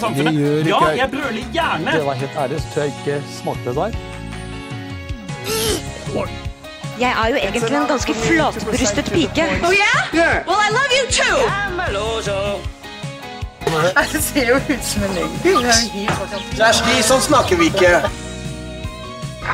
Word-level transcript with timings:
norske 0.00 0.24
samfunnet. 0.24 0.34
Det 0.34 0.40
gjør 0.40 0.56
Ja, 0.58 0.78
ikke 0.78 0.88
jeg. 0.88 0.98
jeg 0.98 1.10
brøler 1.10 1.44
gjerne. 1.52 1.92
Det 1.98 2.06
var 2.06 2.12
helt 2.22 2.36
ærlig, 2.44 2.60
så 2.60 2.66
tror 2.74 2.82
jeg 2.82 2.92
ikke 2.98 3.22
smakte 3.40 3.68
det 3.68 3.76
der. 3.76 3.92
Jeg 7.00 7.10
er 7.22 7.28
jo 7.28 7.36
egentlig 7.36 7.76
en 7.76 7.86
ganske 7.88 8.14
flatbrystet 8.14 9.04
pike. 9.14 9.44
Oh 9.66 9.72
yeah? 9.72 10.46
Well, 10.48 10.58
I 10.66 10.70
love 10.78 10.92
you 10.98 11.04
too. 11.20 11.38
Det 14.12 14.22
ser 14.22 14.48
jo 14.48 14.54
ut 14.56 14.84
som 14.84 15.02
en 15.02 15.10
løgn. 15.14 15.32
Kjersti, 16.56 17.02
sånn 17.04 17.20
snakker 17.20 17.58
vi 17.60 17.68
ikke. 17.68 17.90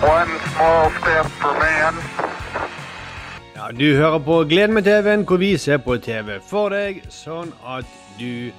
One 0.06 0.38
small 0.54 0.92
step 1.00 1.26
for 1.40 1.58
man. 1.58 1.98
Ja, 3.56 3.68
du 3.74 3.84
hører 3.96 4.18
på 4.22 4.38
Gleden 4.48 4.74
med 4.74 4.86
TV-en, 4.86 5.24
hvor 5.28 5.36
vi 5.42 5.56
ser 5.58 5.78
på 5.82 5.96
TV 6.02 6.38
for 6.46 6.70
deg, 6.74 7.02
sånn 7.12 7.52
at 7.66 7.84
du 8.20 8.50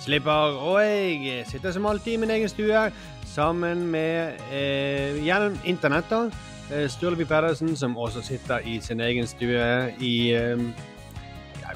slipper. 0.00 0.58
Og 0.60 0.80
jeg 0.82 1.46
sitter 1.48 1.72
som 1.72 1.86
alltid 1.86 2.12
i 2.12 2.20
min 2.22 2.30
egen 2.30 2.48
stue 2.48 2.90
sammen 3.30 3.86
med 3.92 4.40
eh, 4.52 5.18
gjennom 5.24 5.58
da. 6.10 6.22
eh, 6.72 6.88
Pedersen, 7.24 7.76
som 7.76 7.98
også 7.98 8.22
sitter 8.22 8.58
i 8.66 8.80
sin 8.80 9.00
egen 9.00 9.26
stue 9.26 9.94
i 10.00 10.14
eh, 10.34 10.58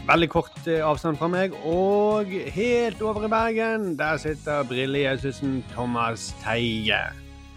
veldig 0.09 0.29
kort 0.31 0.67
eh, 0.67 0.85
avstand 0.85 1.19
fra 1.19 1.29
meg. 1.29 1.55
Og 1.65 2.31
helt 2.55 3.03
over 3.03 3.27
i 3.27 3.33
Bergen, 3.33 3.99
der 3.99 4.17
sitter 4.17 4.63
brillejesusen 4.63 5.65
Thomas 5.75 6.35
Teie. 6.45 7.03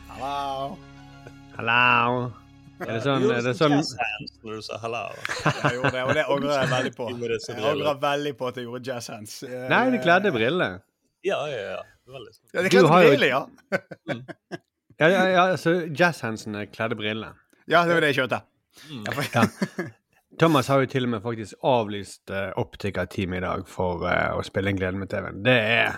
Hallo. 0.09 0.75
Hallo. 1.57 2.46
Er 2.77 2.91
det 2.93 3.01
sånn, 3.05 3.25
er 3.33 3.41
det 3.45 3.53
sånn 3.57 3.75
Når 4.45 4.59
du 4.59 4.65
sa 4.65 4.77
hallo. 4.83 5.03
Jeg 5.45 5.79
gjorde 5.79 5.91
det, 5.95 6.03
og 6.03 6.13
det 6.13 6.25
angrer 6.25 6.53
jeg 6.53 6.71
veldig 6.73 6.93
på. 6.97 7.09
Det 7.21 7.39
Jeg 7.47 7.65
angrer 7.71 8.01
veldig 8.03 8.33
på 8.37 8.49
at 8.51 8.59
jeg 8.59 8.67
gjorde 8.67 8.81
jazz 8.85 9.09
hands. 9.13 9.37
Eh, 9.47 9.65
Nei, 9.71 9.81
du 9.93 9.97
kledde 10.03 10.31
briller. 10.35 10.79
Ja, 11.25 11.39
ja, 11.49 11.63
ja. 11.73 11.79
Sånn. 12.07 12.27
Ja, 12.53 12.61
det 12.63 12.71
kledde 12.71 12.91
briller, 12.93 13.27
ja. 13.27 13.41
Ja, 14.97 15.09
ja, 15.11 15.23
ja 15.29 15.41
altså 15.53 15.73
jazzhandsene 15.93 16.67
kledde 16.73 16.97
briller. 16.97 17.37
Ja, 17.67 17.83
det 17.85 17.97
var 17.97 18.05
det 18.05 18.13
jeg 18.13 18.21
kjørte. 18.23 18.41
Ja. 19.33 19.43
Thomas 20.39 20.69
har 20.69 20.83
jo 20.83 20.89
til 20.89 21.07
og 21.07 21.15
med 21.15 21.23
faktisk 21.25 21.65
avlyst 21.65 22.29
uh, 22.29 22.51
optikertime 22.61 23.39
i 23.39 23.43
dag 23.43 23.65
for 23.69 24.05
uh, 24.05 24.37
å 24.37 24.43
spille 24.45 24.69
en 24.71 24.79
Gleden 24.79 25.01
med 25.01 25.09
TV-en. 25.09 25.41
Det 25.45 25.57
er 25.57 25.97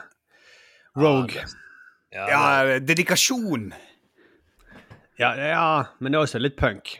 Rogue. 0.99 1.43
Ja, 2.15 2.25
Ja, 2.31 2.79
dedikasjon. 2.81 3.69
Ja, 5.19 5.33
ja, 5.35 5.63
men 5.99 6.11
det 6.13 6.17
er 6.19 6.23
også 6.25 6.39
litt 6.39 6.55
punk. 6.59 6.95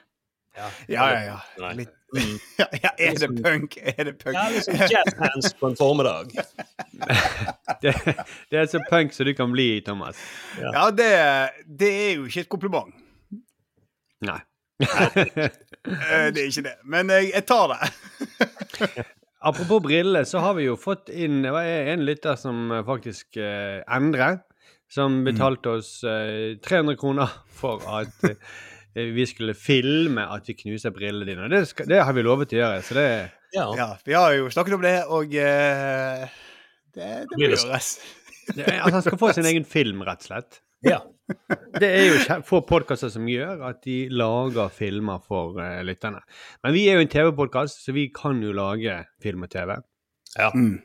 ja. 0.58 0.68
Ja, 0.92 1.06
ja, 1.14 1.38
ja. 1.60 1.72
Litt. 1.78 1.94
Ja, 2.60 2.66
ja, 2.84 2.90
er 2.98 3.20
det 3.22 3.28
punk? 3.44 3.76
Er 3.84 4.04
det 4.08 4.16
punk? 4.18 4.34
Ja, 4.36 4.48
liksom 4.50 4.80
jazz 4.90 5.14
hands 5.20 5.54
på 5.60 5.68
en 5.70 5.76
formiddag. 5.78 6.32
Det, 7.84 7.94
det 8.50 8.58
er 8.60 8.66
så 8.68 8.82
punk 8.90 9.14
som 9.14 9.28
du 9.30 9.34
kan 9.38 9.52
bli, 9.54 9.68
Thomas. 9.86 10.18
Ja, 10.60 10.90
det, 10.92 11.06
det 11.80 11.90
er 11.94 12.10
jo 12.18 12.26
ikke 12.28 12.42
et 12.44 12.50
kompliment. 12.52 12.92
Nei. 14.26 14.40
Eh, 14.82 16.26
Det 16.34 16.42
er 16.42 16.48
ikke 16.50 16.66
det. 16.66 16.74
Men 16.84 17.14
jeg, 17.14 17.30
jeg 17.38 17.46
tar 17.48 17.72
det. 17.76 19.06
Apropos 19.40 19.80
briller, 19.86 20.26
så 20.28 20.42
har 20.44 20.58
vi 20.58 20.66
jo 20.66 20.74
fått 20.76 21.08
inn 21.16 21.38
Det 21.46 21.52
var 21.56 21.64
en 21.64 22.02
lytter 22.04 22.36
som 22.42 22.74
faktisk 22.88 23.38
eh, 23.40 23.80
Endre, 23.88 24.34
som 24.90 25.22
betalte 25.26 25.76
oss 25.78 26.04
eh, 26.04 26.58
300 26.66 26.98
kroner 27.00 27.34
for 27.54 27.84
at 28.00 28.26
eh, 28.26 29.12
vi 29.14 29.26
skulle 29.30 29.54
filme 29.58 30.26
at 30.34 30.50
vi 30.50 30.56
knuser 30.64 30.94
brillene 30.96 31.28
dine. 31.28 31.46
Og 31.46 31.54
det, 31.54 31.64
skal, 31.70 31.90
det 31.90 32.02
har 32.06 32.16
vi 32.18 32.26
lovet 32.26 32.56
å 32.56 32.62
gjøre, 32.62 32.86
så 32.86 32.98
det 32.98 33.10
Ja. 33.54 33.68
Ja, 33.78 33.90
vi 34.06 34.14
har 34.14 34.34
jo 34.38 34.50
snakket 34.54 34.78
om 34.78 34.86
det, 34.86 34.96
og 35.10 35.36
eh, 35.38 36.26
det, 36.96 37.12
det 37.30 37.38
må 37.38 37.46
gjøres. 37.46 37.94
det 38.56 38.66
altså, 38.66 38.96
Han 38.98 39.06
skal 39.06 39.22
få 39.22 39.32
sin 39.38 39.50
egen 39.50 39.66
film, 39.66 40.04
rett 40.06 40.26
og 40.26 40.32
slett. 40.32 40.62
ja. 40.86 41.00
Det 41.78 41.86
er 41.86 42.08
jo 42.08 42.40
få 42.48 42.64
podkaster 42.66 43.12
som 43.14 43.28
gjør 43.30 43.62
at 43.68 43.84
de 43.86 44.08
lager 44.10 44.72
filmer 44.74 45.22
for 45.22 45.60
uh, 45.62 45.84
lytterne. 45.86 46.24
Men 46.66 46.74
vi 46.74 46.88
er 46.90 46.98
jo 46.98 47.06
en 47.06 47.12
TV-podkast, 47.14 47.84
så 47.86 47.94
vi 47.94 48.08
kan 48.16 48.42
jo 48.42 48.56
lage 48.58 48.96
film 49.22 49.46
og 49.46 49.54
TV. 49.54 49.78
ja. 50.34 50.50
Mm. 50.56 50.80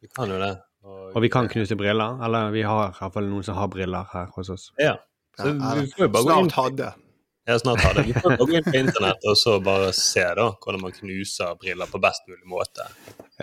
Vi 0.00 0.08
kan 0.16 0.30
jo 0.32 0.38
det. 0.40 0.54
Og 0.84 1.20
vi 1.22 1.28
kan 1.28 1.48
knuse 1.48 1.76
briller. 1.76 2.18
Eller 2.24 2.50
vi 2.54 2.62
har 2.62 2.88
i 2.88 2.98
hvert 2.98 3.12
fall 3.14 3.28
noen 3.28 3.44
som 3.44 3.54
har 3.58 3.68
briller 3.68 4.06
her 4.12 4.26
hos 4.36 4.50
oss. 4.50 4.70
Ja. 4.80 4.96
Så 5.38 5.52
du 5.52 5.58
vi 5.80 5.86
får 5.92 6.06
jo 6.06 6.08
bare 6.08 6.24
gå 6.24 6.38
inn 6.40 6.50
Snart 6.50 6.58
hadde. 6.64 6.92
Ja, 7.48 7.58
snart 7.58 7.80
hadde. 7.84 8.02
Du 8.02 8.12
Vi 8.12 8.20
får 8.20 8.36
bare 8.36 8.46
gå 8.50 8.56
inn 8.60 8.64
på 8.68 8.74
internett 8.84 9.24
og 9.30 9.36
så 9.40 9.58
bare 9.64 9.92
se 9.96 10.24
da 10.38 10.48
hvordan 10.56 10.80
man 10.82 10.92
knuser 10.96 11.54
briller 11.60 11.86
på 11.90 12.00
best 12.02 12.26
mulig 12.28 12.46
måte. 12.48 12.86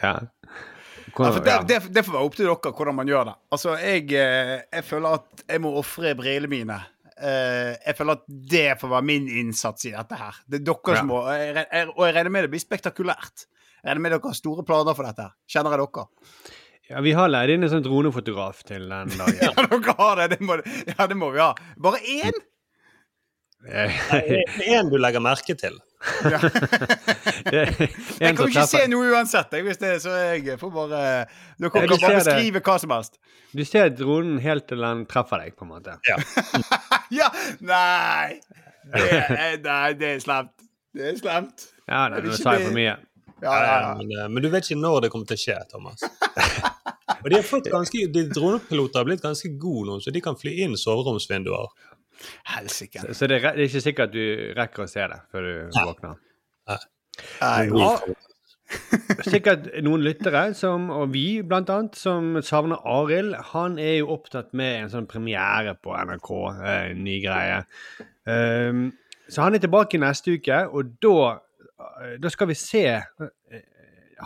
Ja. 0.01 0.15
Ja, 1.17 1.31
for 1.31 1.39
det, 1.41 1.53
det, 1.69 1.77
det 1.95 2.03
får 2.05 2.13
være 2.13 2.27
opp 2.27 2.35
til 2.37 2.45
dere 2.45 2.71
hvordan 2.77 2.95
man 2.99 3.07
gjør 3.09 3.29
det. 3.29 3.33
Altså, 3.55 3.73
jeg, 3.79 4.03
eh, 4.13 4.51
jeg 4.75 4.83
føler 4.85 5.15
at 5.17 5.43
jeg 5.47 5.61
må 5.63 5.71
ofre 5.79 6.11
brillene 6.19 6.51
mine. 6.51 6.75
Eh, 7.17 7.71
Jeg 7.87 7.95
føler 7.97 8.19
at 8.19 8.25
det 8.27 8.65
får 8.81 8.91
være 8.91 9.07
min 9.07 9.25
innsats 9.39 9.87
i 9.89 9.93
dette 9.95 10.19
her. 10.19 10.35
Det 10.45 10.59
er 10.61 10.65
dere 10.67 10.93
Ja. 10.93 10.99
som 10.99 11.07
må 11.09 11.21
og 11.23 11.31
jeg- 11.33 11.87
Og 11.95 12.03
jeg 12.05 12.13
regner 12.15 12.29
med 12.29 12.43
det 12.43 12.51
blir 12.51 12.61
spektakulært. 12.61 13.47
Jeg 13.81 13.87
regner 13.87 14.01
med 14.03 14.11
dere 14.11 14.21
har 14.29 14.33
store 14.37 14.63
planer 14.67 14.93
for 14.93 15.03
dette. 15.07 15.21
her. 15.25 15.33
Kjenner 15.49 15.71
jeg 15.73 15.87
dere? 15.87 16.05
Ja, 16.89 17.01
vi 17.03 17.11
har 17.17 17.31
leid 17.31 17.51
inn 17.55 17.65
en 17.67 17.71
sånn 17.71 17.85
dronefotograf 17.85 18.61
til 18.67 18.87
den 18.91 19.11
dagen. 19.19 19.41
Ja, 19.41 19.51
dere 19.57 19.97
har 19.99 20.21
det. 20.21 20.29
Det 20.35 20.45
må, 20.47 20.59
ja, 20.87 21.07
det 21.07 21.17
må 21.19 21.31
vi 21.35 21.43
ha. 21.43 21.51
Bare 21.83 21.99
én? 22.03 22.37
Én 23.67 24.77
En 24.77 24.89
du 24.91 24.97
legger 25.01 25.23
merke 25.23 25.55
til. 25.59 25.75
Ja. 26.29 26.39
Jeg 27.51 28.35
kan 28.37 28.43
jo 28.43 28.47
ikke 28.51 28.67
se 28.69 28.83
noe 28.91 29.07
uansett, 29.15 29.49
jeg, 29.55 29.65
hvis 29.65 29.79
det 29.81 29.89
er 29.95 30.01
så 30.01 30.11
jeg 30.37 30.59
får 30.61 30.69
bare 30.75 30.99
Dere 31.57 31.71
kan 31.73 31.87
du 31.89 31.95
bare 31.95 32.19
beskrive 32.19 32.61
hva 32.61 32.75
som 32.81 32.93
helst. 32.93 33.17
Du 33.57 33.63
ser 33.65 33.89
dronen 33.97 34.37
helt 34.43 34.67
til 34.69 34.83
den 34.85 35.05
treffer 35.09 35.41
deg, 35.41 35.55
på 35.57 35.65
en 35.65 35.73
måte. 35.73 35.97
Ja. 36.07 36.19
Ja! 37.17 37.31
Nei! 37.63 38.37
Det 38.91 39.03
er, 39.15 39.57
nei, 39.63 39.93
det 39.99 40.09
er 40.13 40.23
slemt. 40.23 40.53
Det 40.95 41.05
er 41.07 41.19
slemt. 41.19 41.69
Ja, 41.87 42.07
nei, 42.11 42.19
det 42.19 42.33
nå 42.33 42.39
sa 42.39 42.57
jeg 42.57 42.67
for 42.67 42.75
mye. 42.75 42.97
Ja, 43.41 43.53
ja, 43.53 43.75
ja. 43.81 43.93
Men, 43.99 44.11
eh, 44.11 44.27
men 44.33 44.43
du 44.43 44.49
vet 44.51 44.67
ikke 44.67 44.79
når 44.81 45.05
det 45.05 45.11
kommer 45.13 45.29
til 45.29 45.37
å 45.37 45.43
skje, 45.43 45.57
Thomas. 45.71 46.03
Og 47.23 47.29
de, 47.29 47.35
har 47.39 47.43
fått 47.47 47.69
ganske, 47.73 48.05
de 48.13 48.23
dronepiloter 48.29 48.99
har 49.01 49.05
blitt 49.09 49.23
ganske 49.25 49.49
gode 49.59 49.87
nå, 49.89 49.99
så 50.03 50.11
de 50.13 50.21
kan 50.21 50.35
fly 50.39 50.53
inn 50.65 50.75
soveromsvinduer. 50.77 51.67
Helsike. 52.53 53.01
Så- 53.05 53.13
Så 53.13 53.27
det 53.29 53.43
er, 53.43 53.51
det 53.55 53.65
er 53.65 53.69
ikke 53.69 53.83
sikkert 53.85 54.11
du 54.13 54.53
rekker 54.57 54.83
å 54.85 54.89
se 54.89 55.05
det 55.07 55.19
før 55.31 55.41
du 55.47 55.77
våkner. 55.77 56.15
Nei, 57.41 57.67
Ja. 57.73 57.97
Sikkert 59.23 59.69
noen 59.85 60.01
lyttere, 60.03 60.41
som, 60.53 60.89
og 60.91 61.13
vi 61.13 61.41
blant 61.47 61.69
annet, 61.71 61.95
som 61.95 62.33
savner 62.43 62.81
Arild. 62.83 63.33
Han 63.53 63.77
er 63.79 63.99
jo 64.01 64.09
opptatt 64.17 64.51
med 64.59 64.81
en 64.83 64.89
sånn 64.91 65.07
premiere 65.07 65.71
på 65.79 65.95
NRK, 65.95 66.31
eh, 66.67 66.89
ny 66.99 67.15
greie. 67.23 67.61
Um, 68.27 68.89
så 69.31 69.45
han 69.45 69.55
er 69.55 69.63
tilbake 69.63 69.99
neste 70.03 70.35
uke, 70.35 70.59
og 70.67 70.91
da, 71.03 71.39
eh, 72.03 72.17
da 72.19 72.29
skal 72.33 72.51
vi 72.51 72.57
se 72.59 72.83
eh, 72.99 73.63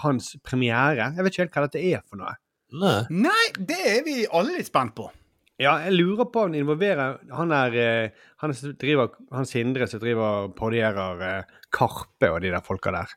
hans 0.01 0.33
premiere. 0.43 1.11
Jeg 1.13 1.23
vet 1.27 1.33
ikke 1.35 1.45
helt 1.45 1.53
hva 1.59 1.67
dette 1.67 1.85
er 1.93 2.01
for 2.09 2.17
noe. 2.23 2.33
Nei. 2.71 3.01
Nei, 3.11 3.47
det 3.59 3.79
er 3.97 4.05
vi 4.05 4.21
alle 4.31 4.55
litt 4.57 4.69
spent 4.69 4.95
på. 4.95 5.09
Ja, 5.61 5.75
jeg 5.85 5.93
lurer 5.93 6.25
på 6.31 6.41
om 6.41 6.49
han 6.49 6.57
involverer 6.57 7.19
Han 7.37 7.51
er 7.53 7.75
eh, 7.77 8.21
han, 8.41 8.53
driver, 8.81 9.11
han 9.35 9.45
Sindre 9.45 9.85
som 9.89 10.01
driver 10.01 10.45
og 10.47 10.55
parodierer 10.57 11.25
eh, 11.27 11.57
Karpe 11.73 12.31
og 12.31 12.39
de 12.41 12.53
der 12.53 12.63
folka 12.65 12.93
der. 12.95 13.11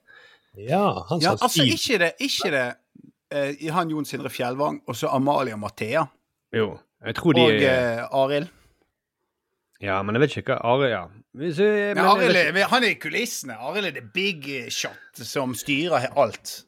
Ja, 0.59 0.83
han 1.09 1.23
Ja, 1.23 1.33
altså, 1.39 1.49
fint. 1.63 1.73
ikke 1.79 2.01
det, 2.03 2.11
ikke 2.21 2.51
det 2.53 2.67
eh, 3.33 3.71
han 3.73 3.95
Jon 3.95 4.05
Sindre 4.09 4.33
Fjellvang 4.33 4.83
og 4.85 4.99
så 4.99 5.09
Amalie 5.15 5.57
og 5.57 5.63
Mathea 5.63 6.05
Jo. 6.55 6.75
Jeg 7.05 7.17
tror 7.19 7.37
de 7.37 7.47
og 7.47 7.65
eh, 7.71 8.05
Arild. 8.21 8.53
Ja, 9.85 10.03
men 10.03 10.17
jeg 10.17 10.25
vet 10.25 10.37
ikke 10.41 10.55
hva 10.55 10.75
Arild 10.75 10.93
ja. 10.93 11.03
Hvis, 11.35 11.59
men 11.59 12.05
Arild 12.05 12.61
han 12.71 12.85
er 12.87 12.93
i 12.93 13.01
kulissene. 13.01 13.57
Arild 13.59 13.89
er 13.89 13.97
the 13.97 14.05
big 14.15 14.47
shot 14.73 15.25
som 15.25 15.57
styrer 15.59 16.11
alt. 16.13 16.61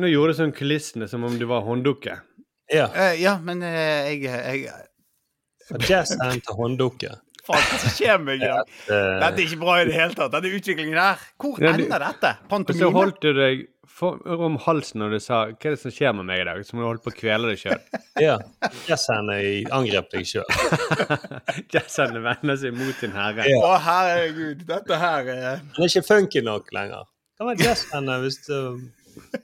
Nå 0.00 0.10
gjorde 0.10 0.34
du 0.34 0.38
sånn 0.42 0.52
kulissene 0.56 1.08
som 1.10 1.24
om 1.26 1.38
du 1.40 1.46
var 1.50 1.64
hånddukke. 1.66 2.18
Ja. 2.70 2.86
Eh, 2.94 3.16
ja, 3.22 3.38
men 3.42 3.62
eh, 3.66 4.12
jeg, 4.14 4.22
jeg 4.30 5.88
Jazz 5.88 6.12
en 6.18 6.40
til 6.42 6.56
hånddukke. 6.58 7.10
Faen, 7.46 7.62
hva 7.66 7.78
som 7.82 7.92
skjer 7.96 8.18
med 8.20 8.26
meg 8.28 8.42
i 8.44 8.48
dag? 8.50 8.70
Eh, 8.90 9.18
Dette 9.22 9.38
er 9.38 9.44
ikke 9.46 9.60
bra 9.62 9.74
i 9.80 9.84
det 9.88 9.94
hele 9.96 10.14
tatt. 10.18 10.32
Denne 10.34 10.50
utviklingen 10.56 10.98
her. 10.98 11.20
Hvor 11.40 11.60
Ja, 11.62 11.72
du- 11.76 11.84
ender 11.84 12.02
dette? 12.04 12.32
Og 12.50 12.72
så 12.78 12.90
holdt 12.94 13.20
du 13.22 13.30
deg 13.36 13.62
for, 13.90 14.18
om 14.46 14.56
halsen 14.64 15.02
når 15.02 15.10
du 15.16 15.18
sa 15.20 15.38
'Hva 15.50 15.66
er 15.66 15.74
det 15.76 15.80
som 15.82 15.92
skjer 15.92 16.14
med 16.16 16.26
meg 16.30 16.40
i 16.40 16.46
dag?' 16.48 16.62
Som 16.66 16.78
om 16.78 16.84
du 16.84 16.88
holdt 16.88 17.04
på 17.04 17.10
å 17.12 17.16
kvele 17.20 17.50
deg 17.50 17.58
sjøl. 17.60 17.80
ja. 18.26 18.38
Jazz 18.88 19.06
hand 19.12 19.30
angrep 19.70 20.10
deg 20.14 20.26
sjøl. 20.26 20.46
Jazzene 21.74 22.22
vender 22.24 22.56
seg 22.60 22.74
mot 22.76 22.94
sin 23.02 23.12
herre. 23.14 23.46
Å, 23.60 23.74
herregud. 23.84 24.64
Dette 24.68 24.98
her 25.00 25.28
er 25.34 25.60
Han 25.60 25.84
er 25.84 25.90
ikke 25.90 26.06
funky 26.06 26.42
nok 26.46 26.70
lenger. 26.76 27.06
Hva 27.38 27.50
var 27.50 27.60
jazz 27.62 27.86
hand 27.92 28.10
hvis 28.24 28.40
du 28.46 28.56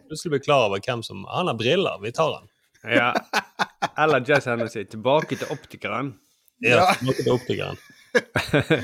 plutselig 0.08 0.37
blir 0.37 0.44
klar 0.44 0.67
over 0.69 0.82
hvem 0.84 1.02
som 1.06 1.25
Han 1.32 1.49
har 1.50 1.56
briller, 1.58 1.99
vi 2.02 2.12
tar 2.17 2.34
han. 2.38 2.49
Ja. 2.87 3.12
Eller 3.99 4.21
Jess 4.29 4.44
Hennessy, 4.47 4.85
'tilbake 4.85 5.37
til 5.37 5.47
optikeren'. 5.50 6.12
Ja, 6.62 6.77
Ja. 6.77 6.94
tilbake 6.94 7.23
til 7.23 7.33
optikeren. 7.33 7.77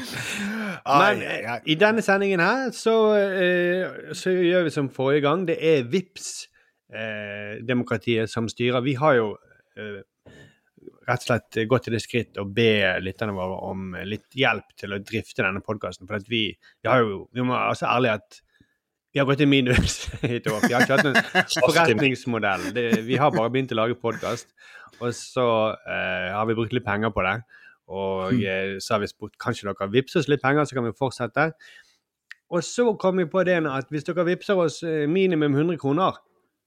Men 0.86 1.22
ai. 1.22 1.60
i 1.66 1.74
denne 1.78 2.02
sendingen 2.04 2.40
her 2.42 2.70
så, 2.76 2.94
eh, 3.16 4.12
så 4.12 4.32
gjør 4.34 4.64
vi 4.66 4.70
som 4.74 4.90
forrige 4.92 5.22
gang. 5.24 5.46
Det 5.48 5.56
er 5.60 5.86
VIPS 5.88 6.48
eh, 6.92 7.62
demokratiet 7.68 8.30
som 8.30 8.48
styrer. 8.50 8.82
Vi 8.84 8.94
har 8.98 9.14
jo 9.16 9.28
eh, 9.78 10.02
rett 11.08 11.22
og 11.22 11.26
slett 11.28 11.60
gått 11.70 11.86
til 11.86 11.96
det 11.96 12.02
skritt 12.04 12.38
å 12.40 12.44
be 12.44 12.98
lytterne 13.00 13.34
våre 13.36 13.60
om 13.70 13.94
litt 14.04 14.34
hjelp 14.36 14.74
til 14.78 14.92
å 14.96 15.00
drifte 15.02 15.42
denne 15.46 15.62
podkasten. 15.64 16.08
For 16.08 16.18
at 16.18 16.28
vi, 16.28 16.48
vi 16.82 16.90
har 16.90 17.00
jo 17.04 17.28
Vi 17.32 17.42
må 17.46 17.54
være 17.54 17.78
så 17.78 17.86
ærlige 17.94 18.18
at 18.20 18.42
vi 19.12 19.20
har 19.20 19.26
gått 19.28 19.42
i 19.44 19.46
minus 19.46 20.06
i 20.24 20.36
et 20.38 20.46
år. 20.48 20.62
Vi 20.64 20.72
har 20.72 20.84
ikke 20.86 20.96
hatt 20.96 21.08
en 21.10 21.48
forretningsmodell. 21.66 22.70
Det, 22.76 22.86
vi 23.04 23.18
har 23.20 23.32
bare 23.34 23.52
begynt 23.52 23.74
å 23.74 23.78
lage 23.82 23.98
podkast, 24.00 24.48
og 25.00 25.12
så 25.16 25.46
eh, 25.76 26.30
har 26.32 26.46
vi 26.48 26.56
brukt 26.56 26.72
litt 26.72 26.86
penger 26.86 27.12
på 27.12 27.24
det. 27.26 27.36
Og 27.92 28.38
eh, 28.40 28.78
så 28.80 28.96
har 28.96 29.02
vi 29.02 29.10
spurt 29.10 29.36
kanskje 29.42 29.68
dere 29.68 29.90
vippser 29.92 30.22
oss 30.22 30.30
litt 30.32 30.42
penger, 30.44 30.64
så 30.64 30.78
kan 30.78 30.88
vi 30.88 30.94
fortsette. 30.96 31.50
Og 32.52 32.64
så 32.64 32.86
kom 33.00 33.20
vi 33.20 33.28
på 33.28 33.44
det 33.48 33.58
at 33.68 33.92
hvis 33.92 34.08
dere 34.08 34.24
vippser 34.28 34.60
oss 34.60 34.80
eh, 34.86 35.04
minimum 35.08 35.58
100 35.58 35.80
kroner, 35.82 36.16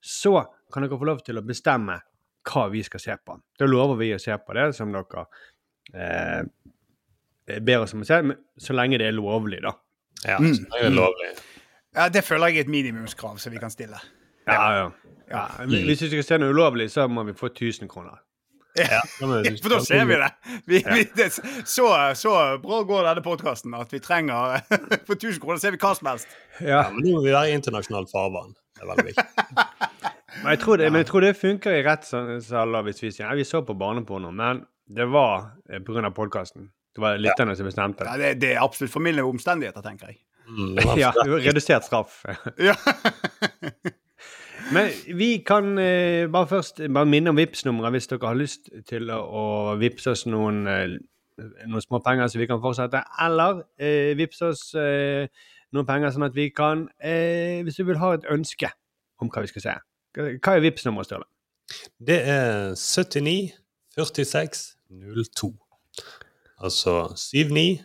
så 0.06 0.38
kan 0.74 0.86
dere 0.86 1.02
få 1.02 1.10
lov 1.10 1.26
til 1.26 1.42
å 1.42 1.46
bestemme 1.46 1.98
hva 2.46 2.68
vi 2.70 2.84
skal 2.86 3.02
se 3.02 3.18
på. 3.26 3.40
Da 3.58 3.66
lover 3.66 3.98
vi 4.04 4.12
å 4.14 4.22
se 4.22 4.38
på 4.38 4.54
det 4.58 4.70
som 4.78 4.94
dere 4.94 5.26
eh, 5.98 6.46
ber 7.58 7.82
oss 7.82 7.98
om 7.98 8.06
å 8.06 8.10
se, 8.10 8.22
men 8.22 8.38
så 8.62 8.78
lenge 8.78 9.02
det 9.02 9.10
er 9.10 9.18
lovlig, 9.18 9.64
da. 9.66 9.74
Ja, 10.22 10.38
så 10.38 10.46
lenge 10.46 10.78
det 10.78 10.88
er 10.92 10.98
lovlig. 11.02 11.34
Ja, 11.96 12.10
Det 12.10 12.24
føler 12.24 12.52
jeg 12.52 12.58
er 12.58 12.68
et 12.68 12.72
minimumskrav 12.72 13.38
som 13.40 13.54
vi 13.54 13.62
kan 13.62 13.72
stille. 13.72 14.00
Ja, 14.48 14.72
ja. 14.78 14.90
ja. 15.32 15.48
Hvis 15.66 16.02
vi 16.02 16.12
skal 16.12 16.24
se 16.24 16.38
noe 16.42 16.54
ulovlig, 16.54 16.90
så 16.92 17.08
må 17.08 17.24
vi 17.24 17.34
få 17.34 17.50
1000 17.54 17.90
kroner. 17.90 18.22
Ja, 18.76 19.00
For 19.64 19.72
da 19.72 19.80
ser 19.80 20.04
vi 20.06 20.18
det! 20.20 20.30
Vi, 20.68 20.82
vi, 20.84 21.06
det 21.16 21.30
så, 21.32 21.88
så 22.16 22.34
bra 22.64 22.82
går 22.84 23.08
denne 23.08 23.24
podkasten 23.24 23.76
at 23.78 23.94
vi 23.94 24.02
trenger 24.04 24.60
For 25.08 25.16
1000 25.16 25.40
kroner 25.40 25.62
ser 25.64 25.72
vi 25.72 25.80
hva 25.80 25.94
som 25.96 26.12
helst. 26.12 26.36
Ja. 26.60 26.68
Ja, 26.68 26.82
men 26.92 27.06
nå 27.06 27.16
må 27.16 27.24
vi 27.24 27.32
være 27.32 27.54
i 27.54 27.56
internasjonalt 27.56 28.12
farvann. 28.12 28.52
Det 28.76 28.84
er 28.84 28.92
veldig 28.92 29.08
viktig. 29.12 29.28
Men 30.36 30.52
jeg 30.52 30.60
tror 30.66 30.78
det, 30.78 30.88
men 30.92 31.00
jeg 31.00 31.08
tror 31.08 31.24
det 31.24 31.30
funker 31.40 31.72
i 31.78 31.84
rettssaler 31.86 32.84
hvis 32.84 32.98
vi 33.00 33.10
sier 33.16 33.24
ja, 33.24 33.36
vi 33.40 33.46
så 33.48 33.62
på 33.64 33.72
barneporno, 33.80 34.34
men 34.36 34.66
det 34.84 35.06
var 35.08 35.46
pga. 35.64 35.80
på 35.88 35.96
grunn 35.96 36.10
av 36.10 36.12
podkasten. 36.18 36.66
Det 36.92 37.00
var 37.00 37.16
lytterne 37.24 37.56
som 37.56 37.70
bestemte 37.70 38.04
Ja, 38.04 38.18
det. 38.20 38.34
det, 38.34 38.42
det 38.42 38.50
er 38.58 38.60
absolutt 38.60 38.92
formildende 38.92 39.32
omstendigheter, 39.32 39.80
tenker 39.86 40.12
jeg. 40.12 40.20
Mm, 40.48 40.78
Ja, 41.04 41.12
redusert 41.26 41.86
straff. 41.88 42.24
Ja. 42.70 42.76
Men 44.74 44.90
vi 45.18 45.44
kan 45.46 45.78
eh, 45.78 46.26
bare 46.32 46.48
først 46.50 46.80
bare 46.94 47.06
minne 47.06 47.30
om 47.30 47.38
Vipps-nummeret 47.38 47.94
hvis 47.94 48.08
dere 48.10 48.32
har 48.32 48.38
lyst 48.40 48.72
til 48.90 49.12
å, 49.14 49.20
å 49.22 49.44
vippse 49.78 50.16
oss 50.16 50.26
noen, 50.26 50.64
eh, 50.66 50.96
noen 51.70 51.84
små 51.84 52.00
penger 52.02 52.32
så 52.32 52.42
vi 52.42 52.48
kan 52.50 52.64
fortsette. 52.64 53.04
Eller 53.22 53.62
eh, 53.78 54.16
vippse 54.18 54.50
oss 54.50 54.64
eh, 54.80 55.28
noen 55.76 55.86
penger 55.86 56.16
sånn 56.16 56.26
at 56.30 56.38
vi 56.38 56.48
kan 56.56 56.88
eh, 56.98 57.62
Hvis 57.68 57.78
du 57.78 57.86
vil 57.86 58.02
ha 58.02 58.16
et 58.16 58.26
ønske 58.32 58.72
om 59.22 59.30
hva 59.30 59.46
vi 59.46 59.52
skal 59.54 59.68
se. 59.68 59.76
Hva 60.18 60.56
er 60.56 60.66
Vipps-nummeret, 60.66 61.12
Sturle? 61.12 61.30
Det 62.00 62.18
er 62.26 62.74
79 62.80 63.54
46 63.96 64.66
02. 64.90 65.52
Altså 66.64 66.96
79 67.16 67.84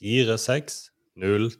46 0.00 0.80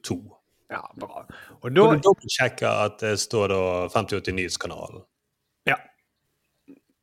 02. 0.07 0.42
Ja, 0.73 0.83
bra. 0.97 1.25
Og 1.61 1.71
Da 1.71 1.89
kan 1.91 2.01
du 2.01 2.07
dobbeltsjekke 2.09 2.69
at 2.87 3.01
det 3.03 3.17
står 3.21 3.53
da 3.53 3.63
5080 3.93 4.37
Nyhetskanalen. 4.39 5.03
Ja. 5.69 5.77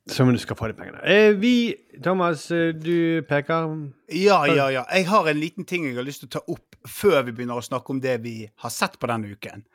Som 0.09 0.31
du 0.33 0.39
skal 0.41 0.57
få 0.57 0.71
de 0.71 0.77
pengene. 0.77 1.01
Eh, 1.05 1.35
vi, 1.37 1.75
Thomas, 2.03 2.47
eh, 2.51 2.73
du 2.73 3.21
peker 3.29 3.69
ja, 4.09 4.39
ja, 4.49 4.69
ja. 4.73 4.85
Jeg 4.89 5.05
har 5.07 5.29
en 5.29 5.39
liten 5.39 5.65
ting 5.69 5.85
jeg 5.85 5.99
har 5.99 6.07
lyst 6.07 6.25
til 6.25 6.31
å 6.31 6.39
ta 6.39 6.41
opp 6.47 6.79
før 6.87 7.21
vi 7.27 7.35
begynner 7.35 7.59
å 7.59 7.65
snakke 7.65 7.93
om 7.93 7.99
det 8.01 8.17
vi 8.23 8.39
har 8.63 8.73
sett 8.73 8.97
på 8.99 9.09
denne 9.11 9.29
uken. 9.29 9.65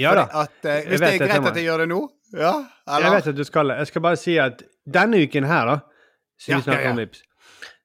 Ja 0.00 0.14
da. 0.16 0.24
At, 0.44 0.64
eh, 0.64 0.86
hvis 0.88 1.02
det 1.02 1.10
er 1.14 1.26
greit 1.26 1.50
at 1.50 1.58
jeg 1.60 1.66
gjør 1.68 1.84
det 1.84 1.88
nå? 1.92 2.00
Ja? 2.32 2.54
Jeg 2.88 3.12
vet 3.12 3.28
at 3.34 3.36
du 3.36 3.44
skal 3.44 3.68
det. 3.68 3.76
Jeg 3.82 3.92
skal 3.92 4.04
bare 4.06 4.20
si 4.20 4.38
at 4.40 4.62
denne 4.88 5.20
uken 5.20 5.44
her, 5.44 5.68
da, 5.68 5.76
siden 6.40 6.56
Ja, 6.56 6.62
vi 6.62 6.68
snakker 6.70 6.80
ja, 6.80 6.88
ja. 6.88 6.94
om 6.94 7.02
Vipps, 7.02 7.22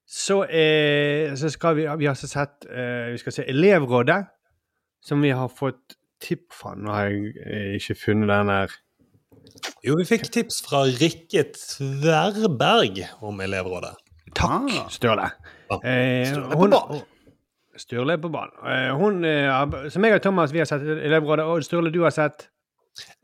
så, 0.07 0.37
eh, 0.47 1.35
så 1.35 1.49
skal 1.51 1.75
vi 1.75 1.81
Vi 1.83 2.05
har 2.05 2.13
altså 2.13 2.29
sett 2.31 2.63
eh, 2.71 3.11
Vi 3.11 3.17
skal 3.19 3.33
se 3.35 3.43
Elevrådet, 3.51 4.21
som 5.07 5.21
vi 5.23 5.31
har 5.35 5.47
fått 5.49 5.95
tipp 6.23 6.51
fra. 6.53 6.73
Nå 6.75 6.91
har 6.91 7.09
jeg 7.11 7.33
eh, 7.45 7.75
ikke 7.79 7.95
funnet 8.01 8.31
den 8.31 8.51
her. 8.51 8.73
Jo, 9.85 9.95
vi 9.97 10.05
fikk 10.09 10.27
tips 10.33 10.59
fra 10.67 10.83
Rikke 10.99 11.45
Tverberg 11.55 13.03
om 13.25 13.39
elevrådet. 13.41 13.93
Takk, 14.37 14.67
Ah. 14.77 14.89
Sturle. 14.93 15.29
Ja, 15.69 15.77
Eh, 15.83 16.27
Sturle 16.29 16.51
på 16.51 16.59
hun- 16.59 16.69
banen. 16.75 17.01
Sturle 17.77 18.13
er 18.13 18.17
på 18.17 18.29
banen. 18.33 18.53
Eh, 18.65 18.95
hun, 18.97 19.23
eh, 19.25 19.89
som 19.89 20.03
jeg 20.03 20.13
og 20.15 20.21
Thomas 20.21 20.51
vi 20.51 20.59
har 20.59 20.65
sett 20.65 20.81
Elevrådet, 20.81 21.45
og 21.45 21.63
Sturle, 21.63 21.91
du 21.93 22.01
har 22.03 22.11
sett 22.11 22.47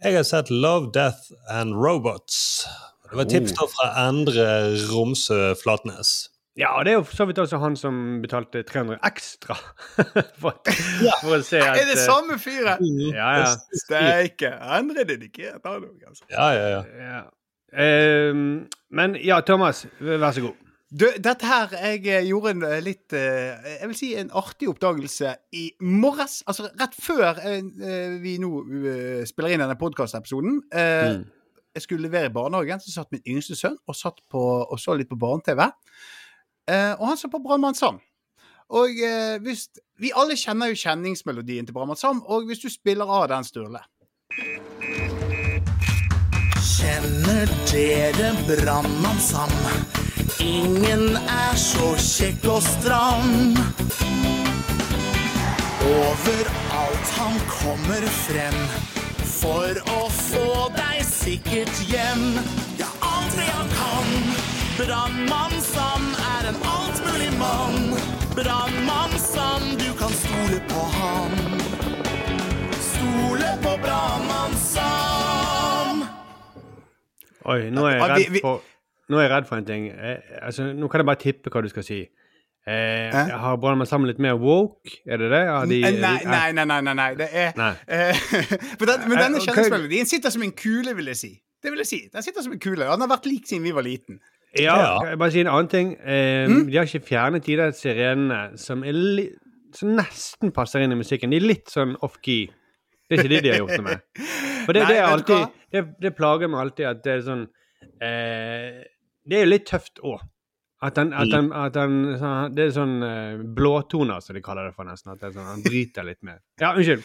Jeg 0.04 0.14
har 0.16 0.24
sett 0.24 0.50
Love, 0.52 0.92
Death 0.94 1.32
and 1.50 1.74
Robots. 1.76 2.68
Det 3.10 3.18
var 3.18 3.26
tips 3.26 3.54
fra 3.54 4.08
Endre 4.08 4.78
Romsø 4.92 5.56
Flatnes. 5.56 6.30
Ja, 6.54 6.76
og 6.78 6.86
det 6.86 6.92
er 6.92 7.00
jo 7.00 7.06
for 7.08 7.18
så 7.18 7.26
vidt 7.26 7.40
også 7.42 7.58
han 7.58 7.76
som 7.78 7.96
betalte 8.22 8.62
300 8.70 9.00
ekstra 9.08 9.56
for, 10.42 10.60
for 10.62 11.32
å 11.34 11.40
se 11.42 11.58
at 11.58 11.80
Er 11.82 11.88
det 11.90 11.96
eh, 11.98 12.04
samme 12.04 12.38
fyret? 12.42 12.84
Ja, 13.10 13.30
ja. 13.42 13.48
Steike. 13.82 14.52
Andre 14.62 15.08
dedikert, 15.10 15.64
han 15.66 15.88
òg, 15.88 16.04
altså. 16.12 16.28
Ja, 16.30 16.52
ja, 16.54 16.68
ja. 16.76 16.84
ja. 17.02 17.24
Um, 17.74 18.68
men 18.94 19.18
ja, 19.18 19.40
Thomas, 19.42 19.88
vær 19.98 20.30
så 20.36 20.46
god. 20.46 20.60
Du, 20.94 21.08
dette 21.18 21.48
her 21.50 21.72
Jeg 21.74 22.04
eh, 22.06 22.28
gjorde 22.28 22.52
en 22.54 22.66
eh, 22.68 22.76
litt 22.86 23.16
Jeg 23.18 23.88
vil 23.90 23.98
si 23.98 24.12
en 24.22 24.30
artig 24.38 24.70
oppdagelse 24.70 25.34
i 25.58 25.72
morges. 25.82 26.44
Altså 26.46 26.70
rett 26.70 26.94
før 27.02 27.42
vi 28.22 28.38
nå 28.38 28.52
spiller 29.26 29.56
inn 29.56 29.66
denne 29.66 29.80
podkastepisoden. 29.82 30.62
Mm. 30.70 31.24
Jeg 31.74 31.88
skulle 31.88 32.06
levere 32.06 32.30
i 32.30 32.36
barnehagen, 32.36 32.78
så 32.78 32.94
satt 32.94 33.10
min 33.10 33.26
yngste 33.26 33.58
sønn 33.58 33.80
og, 33.88 33.98
satt 33.98 34.22
på, 34.30 34.44
og 34.62 34.78
så 34.78 34.94
litt 34.94 35.10
på 35.10 35.18
barne-TV. 35.18 35.66
Eh, 36.72 36.94
og 37.00 37.08
han 37.08 37.18
så 37.18 37.28
på 37.28 37.42
Brannmann 37.44 37.76
Sam. 37.76 38.00
Og 38.74 38.90
eh, 39.04 39.38
hvis 39.44 39.68
Vi 40.00 40.12
alle 40.16 40.36
kjenner 40.40 40.72
jo 40.72 40.80
kjenningsmelodien 40.80 41.68
til 41.68 41.76
Brannmann 41.76 42.00
Sam, 42.00 42.24
og 42.26 42.48
hvis 42.48 42.64
du 42.64 42.70
spiller 42.72 43.06
av 43.06 43.28
den, 43.30 43.44
Sturle 43.44 43.84
Kjenner 46.64 47.52
dere 47.70 48.32
brannmann 48.48 49.20
Sam? 49.22 49.52
Ingen 50.44 51.16
er 51.16 51.56
så 51.60 51.94
kjekk 52.00 52.48
og 52.56 52.64
stram. 52.66 53.54
Overalt 55.84 57.14
han 57.20 57.40
kommer 57.52 58.08
frem 58.24 58.60
for 59.28 59.84
å 59.94 60.02
få 60.18 60.48
deg 60.76 61.04
sikkert 61.08 61.84
hjem. 61.92 62.26
Ja, 62.82 62.90
alt 63.14 63.38
det 63.38 63.52
han 63.52 63.72
kan. 63.78 64.33
Brannmann 64.78 65.54
Sam 65.62 66.04
er 66.34 66.48
en 66.50 66.58
altmulig 66.76 67.32
mann. 67.38 67.84
Brannmann 68.38 69.14
Sam, 69.22 69.62
du 69.82 69.90
kan 70.00 70.10
stole 70.24 70.60
på 70.72 70.82
han. 70.98 71.36
Stole 72.88 73.52
på 73.66 73.74
brannmann 73.84 74.56
Sam. 74.58 76.02
Oi, 77.46 77.70
nå 77.76 77.86
er 77.86 78.00
jeg 78.00 78.10
redd 78.16 78.42
for, 78.42 78.66
nå 79.14 79.22
er 79.22 79.28
jeg 79.28 79.34
redd 79.36 79.48
for 79.52 79.62
en 79.62 79.70
ting. 79.70 79.88
Eh, 79.94 80.18
altså, 80.42 80.72
nå 80.74 80.90
kan 80.90 81.04
jeg 81.04 81.10
bare 81.12 81.22
tippe 81.28 81.54
hva 81.54 81.62
du 81.62 81.70
skal 81.70 81.86
si. 81.92 82.02
Eh, 82.66 83.08
eh? 83.14 83.32
har 83.46 83.58
Brannmann 83.62 83.90
sammen 83.90 84.08
litt 84.10 84.22
mer 84.24 84.38
woke, 84.42 84.98
er 85.06 85.20
det 85.22 85.30
det? 85.36 85.46
Har 85.52 85.66
de- 85.70 85.82
Nei, 85.84 86.18
nei, 86.26 86.52
nei, 86.66 86.82
nei, 86.82 86.94
nei. 86.96 87.10
Det 87.20 87.28
er 87.30 87.52
Nei. 87.60 87.74
eh, 87.88 88.28
den, 88.80 89.10
Men 89.10 89.18
denne 89.20 89.38
Eh, 89.38 89.50
ok. 89.54 90.08
sitter 90.08 90.30
som 90.32 90.42
en 90.42 90.52
kule, 90.56 90.96
vil 90.96 91.14
jeg 91.14 91.18
si. 91.18 91.34
Det 91.64 91.72
vil 91.72 91.80
jeg 91.86 91.88
si. 91.88 92.00
Den 92.12 92.24
sitter 92.24 92.42
som 92.42 92.52
en 92.56 92.60
kule. 92.60 92.88
Den 92.88 93.02
har 93.06 93.08
vært 93.12 93.28
lik 93.30 93.46
siden 93.48 93.64
vi 93.64 93.72
var 93.76 93.84
liten. 93.86 94.18
Ja, 94.60 95.00
jeg 95.08 95.18
bare 95.18 95.32
si 95.34 95.42
en 95.42 95.50
annen 95.50 95.70
ting? 95.72 95.94
Eh, 96.00 96.48
Mm. 96.50 96.68
De 96.70 96.78
har 96.78 96.86
ikke 96.86 97.08
fjernet 97.08 97.46
de 97.46 97.56
der 97.58 97.72
sirenene 97.72 98.58
som, 98.58 98.84
som 99.74 99.96
nesten 99.98 100.52
passer 100.54 100.84
inn 100.84 100.92
i 100.94 101.00
musikken. 101.00 101.32
De 101.34 101.40
er 101.40 101.48
litt 101.48 101.72
sånn 101.74 101.96
off-key. 102.06 102.50
Det 103.10 103.18
er 103.18 103.24
ikke 103.24 103.32
det 103.34 103.42
de 103.44 103.50
har 103.54 103.58
gjort 103.64 103.78
det 103.78 103.84
med. 103.84 104.04
For 104.66 104.74
det, 104.78 104.84
Nei, 104.86 104.94
det, 104.94 105.00
alltid, 105.04 105.56
det, 105.74 105.82
det 106.02 106.14
plager 106.16 106.48
meg 106.52 106.62
alltid 106.62 106.86
at 106.88 107.02
det 107.04 107.12
er 107.18 107.24
sånn 107.26 107.42
eh, 108.00 108.78
Det 109.28 109.38
er 109.40 109.44
jo 109.44 109.50
litt 109.50 109.66
tøft 109.68 110.00
òg. 110.04 110.22
At 110.84 110.98
han, 111.00 111.14
at 111.16 111.32
han, 111.32 111.50
at 111.56 111.78
han 111.80 111.98
Det 112.56 112.66
er 112.66 112.72
sånn 112.76 112.96
eh, 113.08 113.42
blåtoner, 113.56 114.20
som 114.24 114.36
de 114.36 114.42
kaller 114.44 114.70
det 114.70 114.76
for 114.76 114.88
nesten. 114.88 115.14
At 115.14 115.22
det 115.22 115.30
er 115.32 115.36
sånn, 115.38 115.48
han 115.48 115.64
bryter 115.66 116.08
litt 116.08 116.22
med. 116.28 116.42
Ja, 116.62 116.74
unnskyld. 116.76 117.04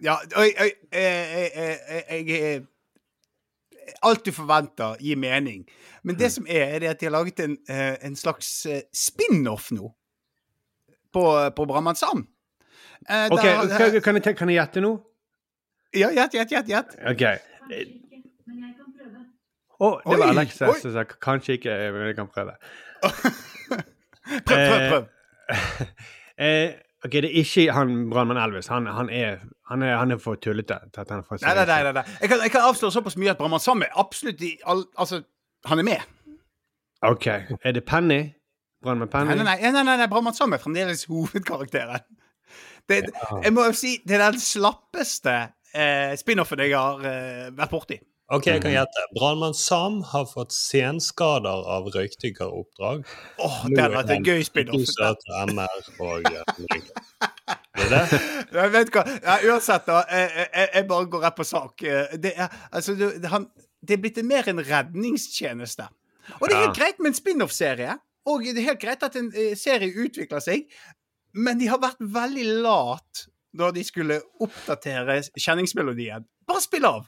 Ja, 0.00 0.14
oi, 0.38 0.50
oi, 0.62 0.68
eh, 0.94 1.32
eh, 1.42 1.78
eh, 1.98 2.12
jeg 2.20 2.42
eh, 2.42 2.60
Alt 4.02 4.24
du 4.24 4.32
forventer, 4.32 4.96
gir 5.00 5.16
mening. 5.16 5.64
Men 6.02 6.14
Mm. 6.14 6.18
det 6.18 6.32
som 6.32 6.46
er, 6.48 6.74
er 6.74 6.78
det 6.80 6.88
at 6.88 7.00
de 7.00 7.06
har 7.06 7.12
laget 7.12 7.40
en, 7.40 7.56
eh, 7.68 7.96
en 8.02 8.16
slags 8.16 8.66
eh, 8.66 8.82
spin-off 8.92 9.70
nå 9.72 9.92
på, 11.12 11.22
på 11.56 11.66
Brannmannsand. 11.66 12.26
Eh, 13.08 13.28
Ok, 13.30 13.42
der- 13.42 13.68
kan, 13.78 14.00
kan, 14.02 14.14
jeg, 14.24 14.36
kan 14.36 14.48
jeg 14.48 14.58
gjette 14.60 14.80
nå? 14.80 14.92
Ja, 15.94 16.10
gjett, 16.10 16.34
gjett, 16.34 16.50
gjett. 16.50 16.68
gjett. 16.68 16.96
OK. 17.10 17.22
Å, 19.78 19.88
det 20.02 20.18
var 20.18 20.28
Alexa 20.32 20.66
oi. 20.72 20.80
som 20.82 20.92
sa 20.92 21.04
kanskje 21.06 21.54
ikke, 21.58 21.74
men 21.94 22.08
jeg 22.10 22.16
kan 22.18 22.28
prøve. 22.32 22.56
Prøv, 24.28 24.42
prøv, 24.44 24.88
prøv. 24.90 25.04
Eh, 26.36 26.74
ok, 27.04 27.12
det 27.12 27.28
er 27.28 27.36
ikke 27.42 27.72
han 27.76 27.94
brannmann 28.10 28.40
Elvis. 28.42 28.70
Han, 28.72 28.86
han, 28.86 29.10
er, 29.10 29.42
han, 29.70 29.82
er, 29.82 29.96
han 30.00 30.14
er 30.14 30.20
for 30.22 30.40
tullete 30.42 30.80
til 30.92 31.04
at 31.04 31.12
han 31.14 31.24
får 31.26 31.42
Nei, 31.44 31.54
nei, 31.54 31.66
nei. 31.66 31.92
nei. 32.00 32.04
Jeg, 32.20 32.30
kan, 32.32 32.42
jeg 32.42 32.54
kan 32.54 32.68
avsløre 32.70 32.94
såpass 32.94 33.18
mye 33.20 33.34
at 33.34 33.40
Brannmann 33.40 33.62
Sam 33.62 33.82
er 33.86 33.94
absolutt 34.00 34.42
i 34.42 34.56
all, 34.66 34.84
Altså, 34.98 35.22
han 35.66 35.82
er 35.82 35.86
med. 35.86 36.32
Ok. 37.02 37.26
Er 37.62 37.72
det 37.76 37.84
Penny? 37.86 38.22
Brannmann 38.82 39.10
Penny? 39.12 39.34
Nei, 39.34 39.44
nei, 39.44 39.60
nei, 39.62 39.72
nei, 39.72 39.84
nei, 39.84 39.96
nei 40.02 40.10
Brannmann 40.10 40.36
Sam 40.36 40.52
er 40.56 40.62
fremdeles 40.62 41.06
hovedkarakteren. 41.10 42.04
Det, 42.88 43.02
jeg 43.44 43.52
må 43.52 43.66
jo 43.68 43.74
si 43.76 43.98
det 44.08 44.16
er 44.16 44.30
den 44.32 44.40
slappeste 44.40 45.34
eh, 45.76 46.14
spin-offen 46.16 46.62
jeg 46.64 46.72
har 46.72 47.02
eh, 47.04 47.48
vært 47.56 47.74
borti. 47.74 47.98
Ok, 48.28 48.44
jeg 48.50 48.60
kan 48.60 48.74
gjette. 48.74 49.02
Brannmann 49.16 49.54
Sam 49.56 50.02
har 50.10 50.26
fått 50.28 50.52
senskader 50.52 51.62
av 51.72 51.86
røykdykkeroppdrag. 51.94 53.06
Det 53.72 53.78
hadde 53.80 53.94
vært 53.94 54.10
en 54.12 54.26
gøy 54.26 54.42
spin-off. 54.44 54.82
Du 54.82 54.90
eh? 57.88 58.12
Jeg 58.58 58.74
vet 58.74 58.92
hva, 58.92 59.04
ja, 59.22 59.38
Uansett, 59.48 59.88
da. 59.88 60.02
Jeg, 60.12 60.28
jeg, 60.44 60.68
jeg 60.74 60.88
bare 60.92 61.08
går 61.14 61.24
rett 61.24 61.38
på 61.40 61.46
sak. 61.48 61.86
Eh, 61.88 62.18
Det 62.20 62.34
er, 62.36 62.52
altså, 62.68 62.98
det, 63.00 63.24
han, 63.32 63.48
det 63.80 63.96
er 63.96 64.04
blitt 64.04 64.20
mer 64.28 64.52
en 64.52 64.60
redningstjeneste. 64.60 65.88
Og 66.40 66.44
det 66.50 66.52
er 66.52 66.64
helt 66.66 66.76
Ja. 66.76 66.78
greit 66.82 67.00
med 67.00 67.14
en 67.14 67.20
spin-off-serie. 67.22 67.96
Og 68.28 68.44
det 68.44 68.58
er 68.60 68.74
helt 68.74 68.82
greit 68.84 69.02
at 69.08 69.16
en 69.16 69.32
eh, 69.32 69.54
serie 69.56 69.88
utvikler 70.04 70.44
seg, 70.44 70.68
men 71.32 71.56
de 71.60 71.72
har 71.72 71.80
vært 71.80 72.00
veldig 72.04 72.44
lat 72.60 73.28
da 73.56 73.70
de 73.72 73.80
skulle 73.88 74.20
oppdatere 74.44 75.22
kjenningsmelodien. 75.32 76.28
Bare 76.44 76.60
spill 76.60 76.84
av! 76.84 77.06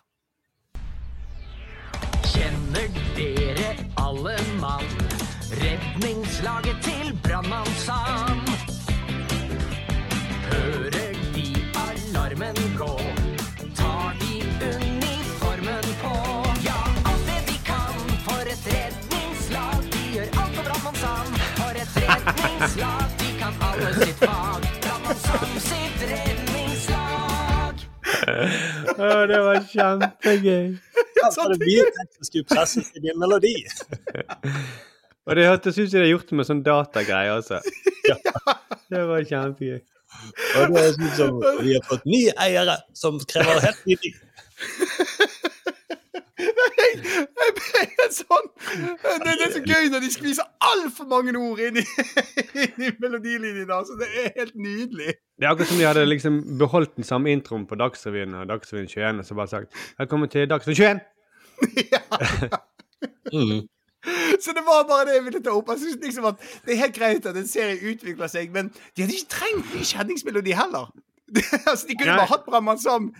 Redningslaget 5.81 6.77
til 6.83 7.19
Brannmann 7.25 7.67
Sam. 7.67 8.41
Hører 10.51 11.13
de 11.35 11.49
alarmen 11.85 12.57
gå? 12.79 12.97
Tar 13.77 14.17
de 14.21 14.35
uniformen 14.77 15.87
på? 16.03 16.15
Ja, 16.69 16.81
alt 17.11 17.25
det 17.31 17.41
de 17.51 17.57
kan 17.71 17.97
for 18.27 18.43
et 18.55 18.65
redningslag. 18.75 19.79
De 19.95 20.03
gjør 20.15 20.29
alt 20.43 20.55
for 20.57 20.65
Brannmann 20.69 20.97
Sam. 21.05 21.33
For 21.61 21.73
et 21.85 21.97
redningslag, 22.03 23.07
de 23.23 23.31
kan 23.41 23.55
alle 23.71 23.95
sitt 24.03 24.19
fag. 24.27 24.61
Brannmann 24.83 25.19
Sam 25.25 25.57
sitt 25.71 25.99
redningslag. 26.13 27.75
Oh, 28.99 29.23
det 29.33 29.41
var 29.49 29.65
kjempegøy. 29.73 30.79
Var 31.37 31.49
det 31.53 31.59
blir 31.59 31.91
tekst 31.99 32.15
som 32.17 32.25
skulle 32.25 32.45
presses 32.55 32.93
i 32.97 33.01
din 33.09 33.19
melodi? 33.21 33.57
Og 35.31 35.37
det 35.39 35.47
hørtes 35.47 35.79
ut 35.79 35.87
som 35.87 36.01
de 36.01 36.03
har 36.03 36.11
gjort 36.11 36.31
det 36.31 36.37
med 36.41 36.47
sånn 36.49 36.65
datagreier 36.67 37.39
også. 37.39 37.61
Det 38.91 39.03
var 39.07 39.23
kjempegøy. 39.23 39.79
Og 40.59 40.73
det 40.75 40.81
er 40.83 40.95
sånn 40.97 41.13
som 41.15 41.37
vi 41.63 41.77
har 41.77 41.85
fått 41.87 42.09
nye 42.11 42.33
eiere 42.43 42.75
som 42.99 43.21
krever 43.31 43.61
helt 43.63 43.85
ny 43.87 43.95
ting. 44.03 44.17
Jeg 46.41 47.53
ble 47.61 48.09
sånn 48.17 48.49
Det 49.23 49.37
er 49.37 49.55
så 49.55 49.63
gøy 49.63 49.91
når 49.93 50.03
de 50.03 50.11
skviser 50.11 50.51
altfor 50.73 51.07
mange 51.13 51.37
ord 51.39 51.63
inn 51.63 51.79
i, 51.79 51.87
inn 52.65 52.87
i 52.89 52.91
melodilinjen. 52.99 53.71
Altså. 53.71 53.95
Det 54.01 54.11
er 54.11 54.35
helt 54.41 54.59
nydelig. 54.59 55.15
Det 55.39 55.47
er 55.47 55.55
akkurat 55.55 55.71
som 55.71 55.79
de 55.79 55.87
hadde 55.87 56.07
liksom 56.11 56.43
beholdt 56.61 56.97
den 56.99 57.07
samme 57.07 57.31
introen 57.31 57.69
på 57.71 57.79
Dagsrevyen 57.79 58.35
og 58.43 58.51
Dagsrevyen 58.51 58.91
21 58.91 59.23
og 59.23 59.31
så 59.31 59.39
bare 59.39 59.55
sagt 59.55 59.83
'Velkommen 59.99 60.33
til 60.35 60.51
Dagsrevyen 60.51 60.99
21'. 60.99 62.59
Mm. 63.33 63.65
Så 64.45 64.55
det 64.57 64.63
var 64.67 64.87
bare 64.89 65.09
det 65.09 65.19
jeg 65.19 65.27
ville 65.27 65.43
ta 65.45 65.53
opp. 65.57 65.73
Jeg 65.75 65.83
synes 65.85 65.99
liksom 66.05 66.31
at 66.33 66.47
Det 66.65 66.75
er 66.75 66.83
helt 66.85 66.97
greit 66.97 67.27
at 67.29 67.37
en 67.37 67.49
serie 67.49 67.93
utvikler 67.93 68.31
seg, 68.33 68.53
men 68.55 68.73
de 68.97 69.05
hadde 69.05 69.17
ikke 69.17 69.35
trengt 69.37 69.75
ny 69.75 69.85
kjenningsmelodi 69.85 70.57
heller. 70.57 70.89
altså, 71.71 71.87
De 71.87 71.97
kunne 71.97 72.15
Nei. 72.15 72.19
bare 72.23 72.33
hatt 72.33 72.49
Brannmann 72.49 72.81
Sam, 72.81 73.11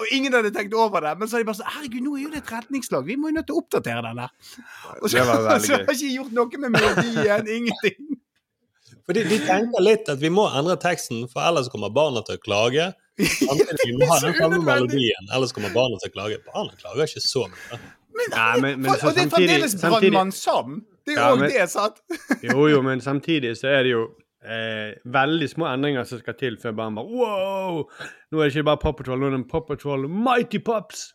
og 0.00 0.06
ingen 0.14 0.32
hadde 0.36 0.52
tenkt 0.54 0.74
over 0.74 1.04
det. 1.04 1.14
Men 1.18 1.28
så 1.28 1.36
hadde 1.36 1.44
de 1.44 1.50
bare 1.50 1.60
sånn 1.60 1.72
Herregud, 1.74 2.00
nå 2.06 2.16
er 2.16 2.24
jo 2.24 2.32
det 2.32 2.42
et 2.42 2.54
redningslag. 2.54 3.06
Vi 3.08 3.18
må 3.20 3.30
jo 3.30 3.36
nødt 3.36 3.48
til 3.50 3.58
å 3.58 3.62
oppdatere 3.64 4.04
den 4.06 4.22
der. 4.22 4.34
Og 5.00 5.06
så, 5.06 5.24
var 5.28 5.60
så 5.60 5.76
har 5.76 5.86
ikke 5.86 6.14
gjort 6.14 6.34
noe 6.36 6.64
med 6.64 6.76
melodien. 6.78 7.50
Ingenting. 7.58 8.18
Fordi 9.10 9.24
de 9.26 9.38
tenker 9.42 9.82
litt 9.82 10.08
at 10.12 10.20
vi 10.22 10.30
må 10.32 10.44
endre 10.54 10.76
teksten, 10.80 11.24
for 11.30 11.42
ellers 11.42 11.68
kommer 11.72 11.92
barna 11.94 12.22
til 12.26 12.38
å 12.38 12.42
klage. 12.42 12.90
Samtidig 13.20 13.88
vi 13.88 13.96
må 13.98 14.06
ha 14.08 14.20
den 14.22 14.36
samme 14.38 14.60
melodien, 14.64 15.32
ellers 15.34 15.52
kommer 15.56 15.72
barna 15.74 15.98
til 16.00 16.12
å 16.12 16.14
klage. 16.14 16.38
Barna 16.46 16.76
klager 16.78 17.10
ikke 17.10 17.24
så 17.24 17.48
mye. 17.50 17.80
Nei, 18.30 18.60
men, 18.60 18.80
men 18.82 18.90
For, 18.90 19.08
og 19.10 19.14
det 19.16 19.24
er 19.26 19.30
fremdeles 19.32 19.76
Brannmann 19.80 20.32
Sam. 20.34 20.80
Det 21.06 21.14
er 21.14 21.20
jo 21.20 21.20
Ja, 21.22 21.30
òg 21.34 21.40
men- 21.40 21.50
det, 21.54 21.68
sant? 21.72 22.00
Jo, 22.48 22.66
jo, 22.68 22.82
men 22.86 23.00
samtidig 23.00 23.54
så 23.58 23.70
er 23.72 23.86
det 23.86 23.92
jo 23.94 24.02
eh, 24.44 24.90
veldig 25.04 25.48
små 25.52 25.68
endringer 25.70 26.04
som 26.08 26.20
skal 26.20 26.36
til 26.40 26.58
før 26.60 26.74
barn 26.76 26.98
bare 26.98 27.06
Wow! 27.08 27.80
Nå 28.30 28.40
er 28.42 28.48
det 28.50 28.52
ikke 28.56 28.66
bare 28.70 28.82
Pop 28.82 28.98
Patrol, 29.00 29.18
nå 29.22 29.30
er 29.30 29.36
det 29.38 29.46
Pop 29.50 29.66
Patrol 29.70 30.04
Mighty 30.08 30.60
Pops. 30.66 31.08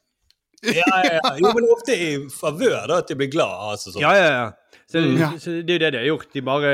Ja, 0.66 0.82
ja, 1.04 1.20
ja. 1.20 1.32
Jo, 1.44 1.52
men 1.54 1.68
ofte 1.70 1.94
i 1.94 2.10
favør 2.34 2.88
da, 2.90 2.98
at 3.04 3.12
de 3.12 3.16
blir 3.20 3.30
glad. 3.30 3.54
Altså, 3.76 3.92
sånn. 3.94 4.02
Ja, 4.02 4.14
ja, 4.18 4.30
ja. 4.34 4.80
Så, 4.90 5.02
Ja. 5.20 5.30
så 5.42 5.60
det 5.62 5.76
er 5.76 5.78
jo 5.78 5.84
det 5.86 5.92
de 5.94 6.00
har 6.02 6.08
gjort. 6.10 6.30
De 6.34 6.42
bare 6.42 6.72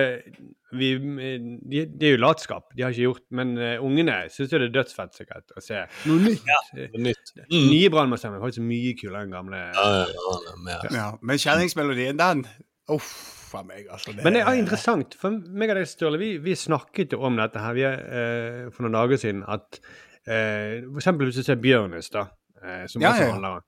vi, 0.78 0.92
de, 0.98 1.84
Det 1.90 2.08
er 2.08 2.16
jo 2.16 2.22
latskap. 2.22 2.70
De 2.76 2.86
har 2.86 2.94
ikke 2.94 3.08
gjort 3.10 3.26
Men 3.38 3.54
uh, 3.60 3.84
ungene 3.84 4.18
syns 4.32 4.54
jo 4.54 4.62
det 4.62 4.70
er 4.70 4.76
dødsfett 4.80 5.18
sikkert 5.18 5.54
å 5.58 5.64
se 5.64 5.84
noe 6.10 6.24
nytt. 6.24 6.48
Ja, 6.48 6.62
noe 6.94 7.06
nytt. 7.10 7.34
Mm. 7.44 7.68
Nye 7.72 7.92
brannmannsstemmer 7.94 8.40
er 8.40 8.46
faktisk 8.46 8.66
mye 8.68 8.96
kulere 9.00 9.28
enn 9.28 9.36
gamle. 9.36 9.62
Ja, 9.76 9.88
ja, 10.02 10.10
ja, 10.16 10.58
ja. 10.72 10.96
Ja, 10.96 11.08
men 11.22 11.42
kjenningsmelodien, 11.42 12.20
den 12.22 12.46
Uff 12.92 13.12
a 13.56 13.64
meg, 13.68 13.88
altså. 13.92 14.14
Det, 14.16 14.24
Men 14.24 14.38
det 14.38 14.44
er 14.46 14.58
interessant, 14.60 15.16
for 15.20 15.36
meg 15.36 15.74
og 15.74 15.80
deg, 15.80 15.90
Sturle, 15.90 16.20
vi, 16.22 16.30
vi 16.44 16.56
snakket 16.58 17.16
jo 17.16 17.22
om 17.28 17.40
dette 17.40 17.60
her 17.60 17.76
vi, 17.76 17.84
uh, 17.88 18.70
for 18.72 18.86
noen 18.86 18.96
dager 18.96 19.20
siden. 19.22 19.44
At 19.44 19.82
uh, 19.82 20.88
for 20.88 21.02
eksempel 21.02 21.30
hvis 21.30 21.42
du 21.42 21.48
ser 21.48 21.60
Bjørnis, 21.62 22.12
da, 22.14 22.28
eh, 22.62 22.86
som 22.88 23.04
også 23.04 23.10
ja, 23.10 23.28
ja. 23.28 23.34
handler 23.36 23.60
om 23.60 23.68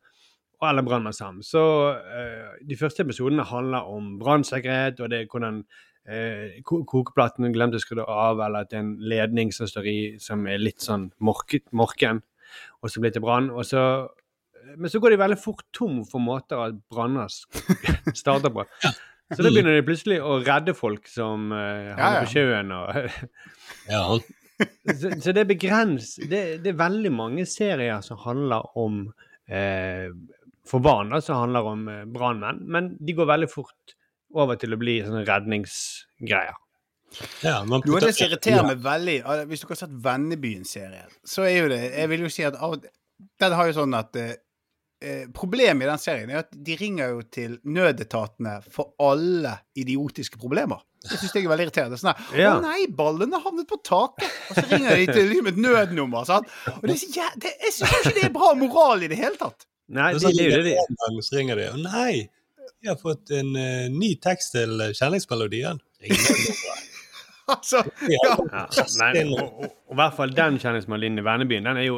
og 0.63 0.69
eller 0.69 0.85
Brannmann 0.85 1.15
Sam. 1.15 1.41
Så 1.43 1.61
uh, 1.91 2.53
de 2.63 2.77
første 2.79 3.03
episodene 3.03 3.45
handler 3.47 3.89
om 3.91 4.15
brannsikkerhet, 4.21 5.01
og 5.03 5.11
det 5.11 5.21
er 5.21 5.29
hvordan 5.31 5.61
uh, 6.07 6.59
kokeplaten 6.63 7.51
glemte 7.55 7.81
å 7.81 7.83
skru 7.83 8.03
av, 8.05 8.39
eller 8.39 8.63
at 8.63 8.71
det 8.71 8.79
er 8.79 8.85
en 8.85 8.97
ledning 9.13 9.53
som 9.55 9.69
står 9.69 9.89
i 9.91 9.97
som 10.23 10.47
er 10.47 10.61
litt 10.63 10.83
sånn 10.83 11.09
morket, 11.23 11.67
morken, 11.75 12.23
og 12.81 12.91
så 12.91 13.03
blir 13.03 13.13
det 13.13 13.23
brann. 13.23 13.51
og 13.51 13.65
så 13.67 13.83
men 14.79 14.89
så 14.89 15.01
går 15.03 15.11
de 15.11 15.17
veldig 15.19 15.37
fort 15.37 15.65
tom 15.75 15.97
for 16.07 16.23
måter 16.23 16.61
at 16.63 16.77
branner 16.89 17.27
starter 18.21 18.53
på. 18.53 18.63
Så 19.33 19.43
da 19.43 19.49
begynner 19.49 19.75
de 19.75 19.83
plutselig 19.83 20.21
å 20.23 20.37
redde 20.39 20.75
folk 20.77 21.09
som 21.11 21.51
uh, 21.51 21.91
havner 21.97 22.15
ja. 22.15 22.23
på 22.23 22.31
sjøen. 22.31 22.71
Og, 22.71 23.19
Ja, 23.91 24.05
så, 24.87 25.11
så 25.19 25.33
det 25.35 25.43
er 25.43 25.49
begrens... 25.49 26.13
Det, 26.15 26.41
det 26.63 26.71
er 26.71 26.79
veldig 26.79 27.11
mange 27.11 27.45
serier 27.49 28.03
som 28.05 28.21
handler 28.23 28.69
om 28.79 29.05
eh, 29.49 30.11
For 30.65 30.79
barn, 30.79 31.09
da, 31.11 31.19
som 31.21 31.41
handler 31.41 31.65
om 31.73 31.87
eh, 31.91 32.03
brannmenn. 32.07 32.61
Men 32.71 32.93
de 33.03 33.13
går 33.17 33.27
veldig 33.27 33.49
fort 33.51 33.95
over 34.33 34.55
til 34.61 34.73
å 34.73 34.79
bli 34.79 34.99
sånne 35.03 35.25
redningsgreier. 35.27 36.55
ja, 37.43 37.59
man 37.69 37.83
Noe 37.85 37.99
av 37.99 38.07
det 38.07 38.13
som 38.17 38.25
irriterer 38.25 38.63
meg 38.65 38.79
veldig 38.81 39.17
Hvis 39.51 39.61
dere 39.61 39.75
har 39.75 39.79
sett 39.83 39.91
Vennebyen-serien, 40.07 41.11
så 41.29 41.43
er 41.45 41.57
jo 41.59 41.67
det 41.69 41.81
Jeg 41.93 42.09
vil 42.09 42.23
jo 42.25 42.31
si 42.33 42.41
at 42.47 42.55
av, 42.57 42.73
den 43.43 43.53
har 43.53 43.67
jo 43.69 43.75
sånn 43.77 43.93
at 43.99 44.15
eh, 44.17 44.31
eh, 45.03 45.27
Problemet 45.35 45.85
i 45.85 45.91
den 45.91 46.01
serien 46.01 46.31
er 46.33 46.39
at 46.41 46.49
de 46.55 46.77
ringer 46.79 47.11
jo 47.13 47.21
til 47.35 47.59
nødetatene 47.69 48.55
for 48.73 48.95
alle 49.03 49.51
idiotiske 49.77 50.39
problemer. 50.41 50.81
Det 51.03 51.19
syns 51.19 51.35
jeg 51.35 51.45
er 51.45 51.51
veldig 51.51 51.67
irriterende. 51.67 51.99
Sånn 52.01 52.13
her, 52.15 52.39
Ja. 52.39 52.55
Å 52.57 52.63
nei, 52.63 52.87
ballene 52.89 53.35
har 53.37 53.45
havnet 53.51 53.67
på 53.69 53.77
taket! 53.85 54.25
Og 54.49 54.57
så 54.57 54.65
ringer 54.71 54.95
de 55.03 55.05
til 55.13 55.29
liksom, 55.29 55.51
et 55.53 55.61
nødnummer. 55.67 56.25
Sant? 56.31 56.49
Og 56.79 56.81
det 56.87 56.95
er 56.95 57.01
så 57.03 57.11
jæ- 57.19 57.33
det, 57.43 57.53
jeg 57.67 57.75
syns 57.77 57.95
ikke 57.99 58.15
det 58.17 58.25
er 58.31 58.33
bra 58.39 58.53
moral 58.57 59.03
i 59.05 59.11
det 59.11 59.19
hele 59.21 59.37
tatt. 59.37 59.67
Nei, 59.93 60.13
de 60.15 60.19
det, 60.23 60.31
det 60.37 60.49
det 60.55 60.63
de 60.69 60.77
en 60.79 60.97
gang 61.01 61.19
så 61.25 61.35
ringer 61.35 61.59
de, 61.59 61.67
og 61.73 61.81
nei, 61.83 62.29
jeg 62.83 62.91
har 62.91 62.99
fått 62.99 63.33
en 63.35 63.51
uh, 63.55 63.89
ny 63.91 64.13
tekst 64.23 64.55
til 64.55 64.79
eh, 64.83 64.95
kjenningsmelodien. 64.97 65.83
Altså, 67.43 67.81
ja. 68.07 68.29
ja, 68.55 68.83
men, 69.01 69.33
og, 69.35 69.57
og, 69.59 69.71
og 69.89 69.91
i 69.91 69.97
hvert 69.99 70.13
fall 70.15 70.31
den 70.31 70.55
kjenningsmelodien 70.63 71.19
i 71.19 71.25
Vennebyen, 71.27 71.65
den 71.67 71.79
er 71.81 71.83
jo 71.89 71.97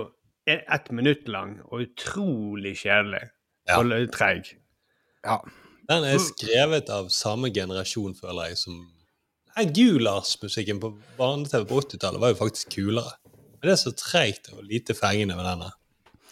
ett 0.50 0.64
ett 0.74 0.90
minutt 0.90 1.28
lang 1.30 1.60
og 1.70 1.84
utrolig 1.84 2.72
kjedelig. 2.80 3.22
Ja. 3.70 3.78
Og 3.78 3.94
treig. 4.14 4.56
ja. 5.26 5.38
Den 5.86 6.04
er 6.10 6.18
skrevet 6.18 6.90
av 6.90 7.12
samme 7.14 7.52
generasjon, 7.54 8.16
føler 8.18 8.50
jeg, 8.50 8.58
som 8.58 8.82
Nei, 9.56 9.68
Gulas-musikken 9.72 10.82
på 10.82 10.90
barne-TV 11.16 11.64
på 11.70 11.78
80-tallet 11.86 12.20
var 12.20 12.34
jo 12.34 12.40
faktisk 12.42 12.74
kulere. 12.74 13.14
Men 13.30 13.70
det 13.70 13.76
er 13.78 13.80
så 13.80 13.94
treigt 13.96 14.50
og 14.52 14.66
lite 14.68 14.98
fengende 14.98 15.38
med 15.38 15.46
denne. 15.48 15.70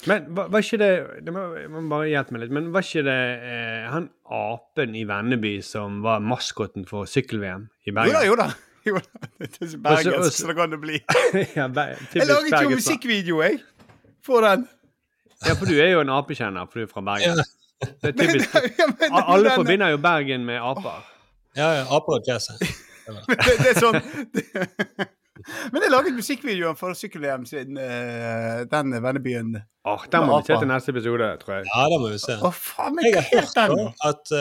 Men 0.09 0.25
var, 0.35 0.49
var 0.51 0.59
ikke 0.65 0.77
det 0.81 0.89
Det 1.23 1.31
må, 1.35 1.43
må 1.71 1.81
bare 1.91 2.09
hjelpe 2.11 2.33
meg 2.35 2.41
litt. 2.43 2.51
Men 2.55 2.71
var 2.73 2.83
ikke 2.85 3.03
det 3.07 3.17
eh, 3.51 3.85
han 3.93 4.09
apen 4.27 4.95
i 4.99 5.03
Venneby 5.07 5.53
som 5.63 6.01
var 6.03 6.19
maskoten 6.23 6.85
for 6.89 7.07
sykkel-VM 7.09 7.67
i 7.87 7.93
Jo 7.93 8.13
da, 8.15 8.23
jo 8.27 8.35
da. 8.39 8.49
Jo 8.87 8.97
da. 8.99 9.27
Det 9.39 9.47
er 9.63 9.77
bergensk 9.79 10.37
så- 10.41 10.47
det 10.49 10.55
kan 10.57 10.71
det 10.73 10.79
bli. 10.83 10.97
ja, 11.55 11.67
Ber- 11.71 11.93
Jeg 12.15 12.27
laget 12.27 12.63
jo 12.65 12.69
musikkvideo, 12.75 13.41
jeg. 13.45 13.61
For 14.23 14.43
den. 14.43 14.65
Ja, 15.45 15.53
for 15.59 15.65
du 15.71 15.77
er 15.79 15.91
jo 15.93 16.01
en 16.03 16.11
apekjenner, 16.11 16.67
for 16.71 16.79
du 16.79 16.83
er 16.83 16.91
fra 16.91 17.01
Bergen. 17.01 17.39
Det 18.03 18.11
er 18.11 18.13
Men, 18.27 18.43
ja, 18.79 18.87
men, 18.87 19.09
Alle 19.23 19.49
den- 19.49 19.55
forbinder 19.55 19.87
jo 19.95 19.97
Bergen 20.03 20.43
med 20.45 20.59
aper. 20.59 20.99
Ja, 21.55 21.69
ja, 21.79 21.83
aper 21.95 22.19
og 22.19 22.27
jazz. 22.27 22.47
det, 22.59 23.55
det 23.59 23.71
er 23.71 23.79
sånn 23.79 23.97
jeg 23.99 25.07
laget 25.93 26.13
musikkvideoen 26.17 26.77
for 26.79 26.89
Sykkel-VM 26.97 27.43
siden 27.49 27.73
uh, 27.79 28.59
den 28.71 28.87
Vennebyen. 29.03 29.49
Åh, 29.87 30.01
Den 30.11 30.21
må 30.27 30.31
vi 30.39 30.45
se 30.47 30.53
til 30.61 30.69
neste 30.69 30.89
episode, 30.93 31.27
tror 31.41 31.53
jeg. 31.57 31.63
Ja, 31.69 31.81
det 31.91 31.97
må 32.01 32.07
vi 32.13 32.19
se. 32.23 32.33
Oh, 32.43 32.53
faen 32.55 32.93
Jeg 33.03 33.11
har 33.19 33.25
hørt 33.31 33.53
den. 33.57 33.71
at 34.09 34.23
uh, 34.33 34.37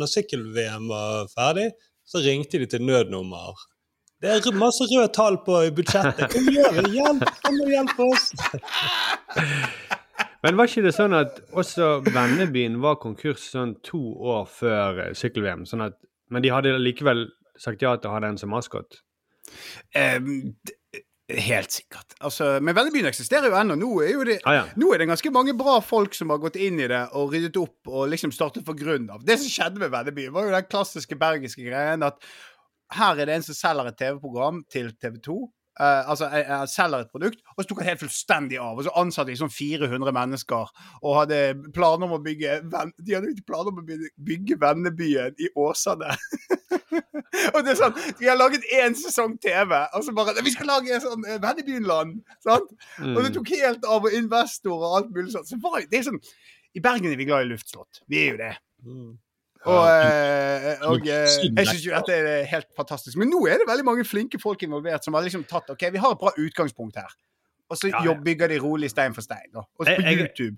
når 0.00 0.08
sykkel-VM 0.14 0.84
var 0.92 1.10
ferdig, 1.34 1.68
Så 2.06 2.16
ringte 2.22 2.58
de 2.62 2.66
til 2.70 2.82
nødnummer. 2.86 3.50
Det 4.22 4.28
er 4.30 4.54
masse 4.54 4.84
røde 4.86 5.08
tall 5.12 5.36
på 5.42 5.54
budsjettet. 5.74 6.30
Hva 6.32 6.40
gjør 6.54 6.70
vi? 6.76 6.82
Hjelp! 6.94 7.22
Kom 7.42 7.56
og 7.64 7.68
hjelp 7.72 7.98
oss! 8.06 8.24
Men 10.46 10.52
var 10.56 10.64
ikke 10.70 10.84
det 10.86 10.94
sånn 10.94 11.14
at 11.18 11.32
også 11.50 11.84
Vennebyen 12.06 12.78
var 12.84 12.94
konkurs 13.02 13.42
sånn 13.50 13.74
to 13.82 13.98
år 14.22 14.44
før 14.46 15.02
sykkel-VM? 15.18 15.66
Sånn 15.66 15.82
men 16.30 16.42
de 16.42 16.50
hadde 16.50 16.78
likevel 16.78 17.26
sagt 17.58 17.82
ja 17.82 17.94
til 17.98 18.10
å 18.10 18.16
ha 18.16 18.22
den 18.24 18.38
som 18.40 18.50
maskot? 18.54 19.00
Eh, 19.96 20.18
helt 21.28 21.74
sikkert. 21.74 22.14
Altså, 22.20 22.56
men 22.62 22.76
vennebyen 22.76 23.08
eksisterer 23.10 23.50
jo 23.50 23.58
ennå. 23.58 23.76
Nå, 23.80 23.90
ah, 24.44 24.54
ja. 24.54 24.64
nå 24.78 24.92
er, 24.94 25.02
det, 25.02 25.08
ganske 25.10 25.32
mange 25.34 25.56
bra 25.58 25.78
folk 25.82 26.14
som 26.14 26.30
har 26.30 26.42
gått 26.42 26.58
inn 26.62 26.78
i 26.82 26.88
det 26.90 27.02
og 27.18 27.34
ryddet 27.34 27.58
opp 27.60 27.90
og 27.90 28.10
liksom 28.12 28.34
startet 28.34 28.66
for 28.66 28.78
grunn 28.78 29.08
av. 29.10 29.24
Det 29.26 29.38
som 29.42 29.50
skjedde 29.50 29.82
med 29.82 29.92
vennebyen, 29.94 30.34
var 30.34 30.46
jo 30.46 30.54
den 30.54 30.70
klassiske 30.70 31.18
bergenske 31.18 31.66
greien 31.66 32.06
at 32.06 32.20
her 32.94 33.18
er 33.18 33.26
det 33.26 33.40
en 33.40 33.46
som 33.48 33.58
selger 33.58 33.90
et 33.90 33.98
TV-program 33.98 34.62
til 34.70 34.92
TV2. 35.02 35.40
Uh, 35.76 36.08
altså, 36.08 36.28
jeg, 36.32 36.44
jeg, 36.48 36.68
selger 36.72 37.02
et 37.04 37.10
produkt, 37.12 37.40
og 37.52 37.58
så 37.60 37.68
tok 37.68 37.80
han 37.82 37.88
helt 37.90 38.00
fullstendig 38.00 38.56
av. 38.56 38.78
Og 38.78 38.86
så 38.86 38.92
ansatte 38.96 39.32
jeg 39.32 39.40
sånn 39.42 39.52
400 39.52 40.14
mennesker 40.16 40.70
og 41.02 41.16
hadde 41.18 41.40
planer 41.76 42.08
om 42.08 42.14
å 42.16 42.20
bygge 42.24 42.62
venn, 42.72 42.94
De 42.96 43.16
hadde 43.16 43.34
ikke 43.34 43.50
planer 43.52 43.74
om 43.74 43.82
å 43.82 43.84
bygge, 43.84 44.08
bygge 44.30 44.56
vennebyen 44.62 45.36
i 45.36 45.50
Åsane. 45.52 46.16
og 47.54 47.60
det 47.60 47.74
er 47.74 47.80
sånn 47.82 48.00
vi 48.16 48.30
har 48.30 48.40
laget 48.40 48.64
én 48.78 48.96
sesong 48.96 49.36
TV, 49.42 49.76
og 49.92 50.06
så 50.06 50.16
bare 50.16 50.40
Vi 50.46 50.54
skal 50.54 50.70
lage 50.70 50.96
sånn 51.02 51.28
eh, 51.28 51.40
Vennebyen-land! 51.42 52.22
Sant? 52.46 52.72
Mm. 52.96 53.12
Og 53.12 53.20
det 53.20 53.28
mm. 53.28 53.36
tok 53.36 53.52
helt 53.52 53.84
av, 53.84 54.08
og 54.08 54.16
investorer 54.16 54.88
og 54.88 54.98
alt 55.02 55.12
mulig 55.12 55.34
sånt. 55.34 55.50
Så 55.50 55.60
var 55.60 55.82
det, 55.82 55.90
det 55.92 56.00
er 56.00 56.08
sånn 56.08 56.22
I 56.76 56.84
Bergen 56.84 57.12
er 57.12 57.20
vi 57.20 57.28
glad 57.28 57.44
i 57.44 57.52
luftslott. 57.52 58.00
Vi 58.08 58.22
er 58.22 58.32
jo 58.32 58.40
det. 58.40 58.52
Mm. 58.86 59.14
Og, 59.66 59.82
eh, 59.90 60.82
og 60.86 61.00
eh, 61.06 61.26
jeg 61.26 61.66
syns 61.66 61.84
jo 61.86 61.92
dette 61.96 62.14
er 62.14 62.44
helt 62.50 62.68
fantastisk. 62.78 63.16
Men 63.18 63.28
nå 63.32 63.40
er 63.50 63.58
det 63.58 63.66
veldig 63.68 63.84
mange 63.84 64.04
flinke 64.06 64.38
folk 64.42 64.62
involvert 64.62 65.04
som 65.04 65.14
har 65.18 65.22
liksom 65.26 65.42
tatt 65.50 65.70
OK, 65.74 65.82
vi 65.92 65.98
har 65.98 66.12
et 66.14 66.20
bra 66.20 66.30
utgangspunkt 66.38 66.96
her. 66.96 67.10
Og 67.70 67.76
så 67.80 67.90
Ja, 67.90 68.04
ja. 68.04 68.14
bygger 68.14 68.48
de 68.48 68.58
rolig 68.62 68.90
stein 68.90 69.12
for 69.14 69.22
stein. 69.26 69.48
Da. 69.52 69.64
Og 69.78 69.86
så 69.86 69.96
på 69.96 70.02
Jeg- 70.02 70.04
jeg- 70.12 70.18
YouTube. 70.22 70.56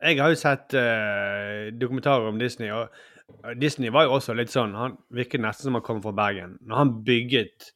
Jeg 0.00 0.20
har 0.22 0.28
jo 0.30 0.34
sett 0.38 0.74
uh, 0.78 1.70
dokumentarer 1.78 2.28
om 2.28 2.38
Disney, 2.38 2.70
og 2.70 2.88
og 3.44 3.60
Disney 3.60 3.90
var 3.90 4.04
jo 4.06 4.12
også 4.16 4.32
litt 4.34 4.48
sånn 4.48 4.72
Han 4.74 4.96
virket 5.12 5.40
nesten 5.40 5.64
som 5.68 5.74
han 5.74 5.82
kom 5.82 5.98
fra 6.00 6.12
Bergen. 6.12 6.58
Når 6.64 6.76
han 6.76 6.92
bygget 7.04 7.72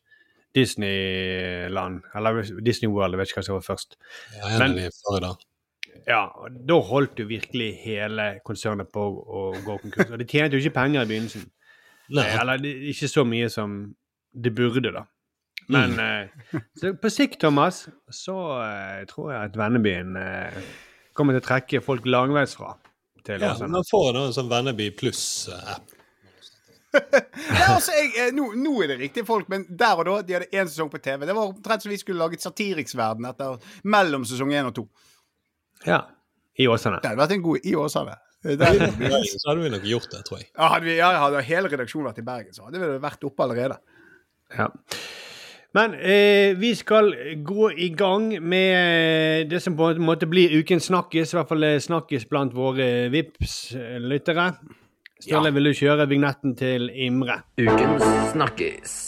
Disneyland, 0.54 2.00
eller 2.14 2.42
Disney 2.64 2.88
World, 2.90 3.12
jeg 3.14 3.19
vet 3.21 3.28
ikke 3.33 3.40
hva 3.40 3.45
som 3.45 3.54
var 3.59 3.66
først. 3.66 3.97
Ja, 4.37 4.47
en 4.49 4.59
Men- 4.59 4.71
av 4.71 4.76
de 4.76 4.87
i 4.87 4.90
Florida. 5.02 5.35
Ja, 6.07 6.27
og 6.35 6.55
Da 6.69 6.79
holdt 6.83 7.21
jo 7.21 7.27
virkelig 7.31 7.71
hele 7.83 8.29
konsernet 8.47 8.91
på 8.93 9.03
å 9.03 9.43
gå 9.65 9.79
konkurs. 9.85 10.11
Og 10.11 10.19
de 10.19 10.27
tjente 10.29 10.57
jo 10.57 10.63
ikke 10.63 10.79
penger 10.81 11.05
i 11.05 11.11
begynnelsen. 11.11 11.49
Nei. 12.13 12.27
Eh, 12.27 12.39
Eller 12.41 12.67
ikke 12.93 13.09
så 13.11 13.25
mye 13.29 13.49
som 13.53 13.81
det 14.33 14.55
burde, 14.57 14.93
da. 14.95 15.05
Men 15.73 15.95
eh, 16.03 16.61
så 16.77 16.95
på 16.99 17.11
sikt, 17.13 17.39
Thomas, 17.41 17.85
så 18.11 18.37
eh, 18.65 19.03
tror 19.11 19.33
jeg 19.33 19.51
at 19.51 19.59
Vennebyen 19.59 20.17
eh, 20.19 20.63
kommer 21.17 21.37
til 21.37 21.45
å 21.45 21.47
trekke 21.47 21.83
folk 21.85 22.09
langveisfra 22.09 22.75
til 23.27 23.45
Ja, 23.45 23.55
man 23.71 23.87
får 23.87 24.13
nå 24.17 24.25
en 24.27 24.37
sånn 24.37 24.51
Venneby 24.51 24.91
pluss-app. 24.99 25.89
Ja, 26.93 27.73
altså, 27.73 27.95
jeg, 27.97 28.11
eh, 28.21 28.35
nå, 28.37 28.51
nå 28.59 28.75
er 28.85 28.91
det 28.91 28.99
riktige 29.01 29.25
folk, 29.25 29.47
men 29.49 29.65
der 29.69 29.97
og 29.97 30.05
da 30.05 30.17
de 30.27 30.35
hadde 30.37 30.51
én 30.53 30.69
sesong 30.69 30.91
på 30.93 31.01
TV. 31.01 31.25
Det 31.25 31.37
var 31.37 31.49
omtrent 31.49 31.85
som 31.85 31.93
vi 31.93 31.97
skulle 32.01 32.21
laget 32.21 32.45
Satiriksverden 32.45 33.25
etter 33.31 33.57
mellom 33.89 34.27
sesong 34.29 34.53
én 34.53 34.69
og 34.69 34.75
to. 34.77 34.85
Ja. 35.87 36.03
I 36.59 36.67
Åsane. 36.69 36.99
Det 37.03 37.09
hadde 37.12 37.23
vært 37.23 37.33
en 37.39 37.43
god 37.43 37.65
i 37.65 37.75
Åsane. 37.79 38.19
Er- 38.45 38.57
Bergen 38.59 39.25
Så 39.31 39.49
hadde 39.49 39.62
vi 39.62 39.71
nok 39.71 39.85
gjort 39.87 40.11
det, 40.11 40.25
tror 40.27 40.38
jeg. 40.42 40.49
Ja, 40.59 40.68
hadde, 40.75 40.85
vi, 40.88 40.97
ja, 40.99 41.11
hadde 41.23 41.42
hele 41.47 41.68
redaksjonen 41.73 42.09
vært 42.11 42.18
i 42.18 42.27
Bergen, 42.27 42.53
så 42.57 42.66
hadde 42.66 42.81
vi 42.83 42.88
vært 43.03 43.25
oppe 43.29 43.45
allerede. 43.47 43.79
Ja. 44.59 44.66
Men 45.73 45.95
eh, 45.97 46.53
vi 46.61 46.75
skal 46.77 47.07
gå 47.47 47.71
i 47.81 47.88
gang 47.97 48.27
med 48.45 49.49
det 49.49 49.62
som 49.64 49.73
på 49.79 49.87
en 49.95 50.03
måte 50.05 50.27
blir 50.29 50.53
ukens 50.59 50.90
snakkis, 50.90 51.33
i 51.33 51.38
hvert 51.38 51.49
fall 51.49 51.64
eh, 51.64 51.79
snakkis 51.81 52.27
blant 52.29 52.53
våre 52.53 53.09
Vips-lyttere. 53.14 54.51
Ståle, 55.23 55.49
Ja. 55.49 55.55
vil 55.55 55.71
du 55.71 55.73
kjøre 55.79 56.09
vignetten 56.11 56.57
til 56.59 56.90
Imre? 56.92 57.38
Ukens 57.62 58.05
snakkis. 58.35 58.99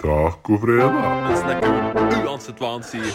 Tacofredag. 0.00 0.94
Uansett 2.24 2.60
hva 2.60 2.70
han 2.72 2.84
sier. 2.86 3.10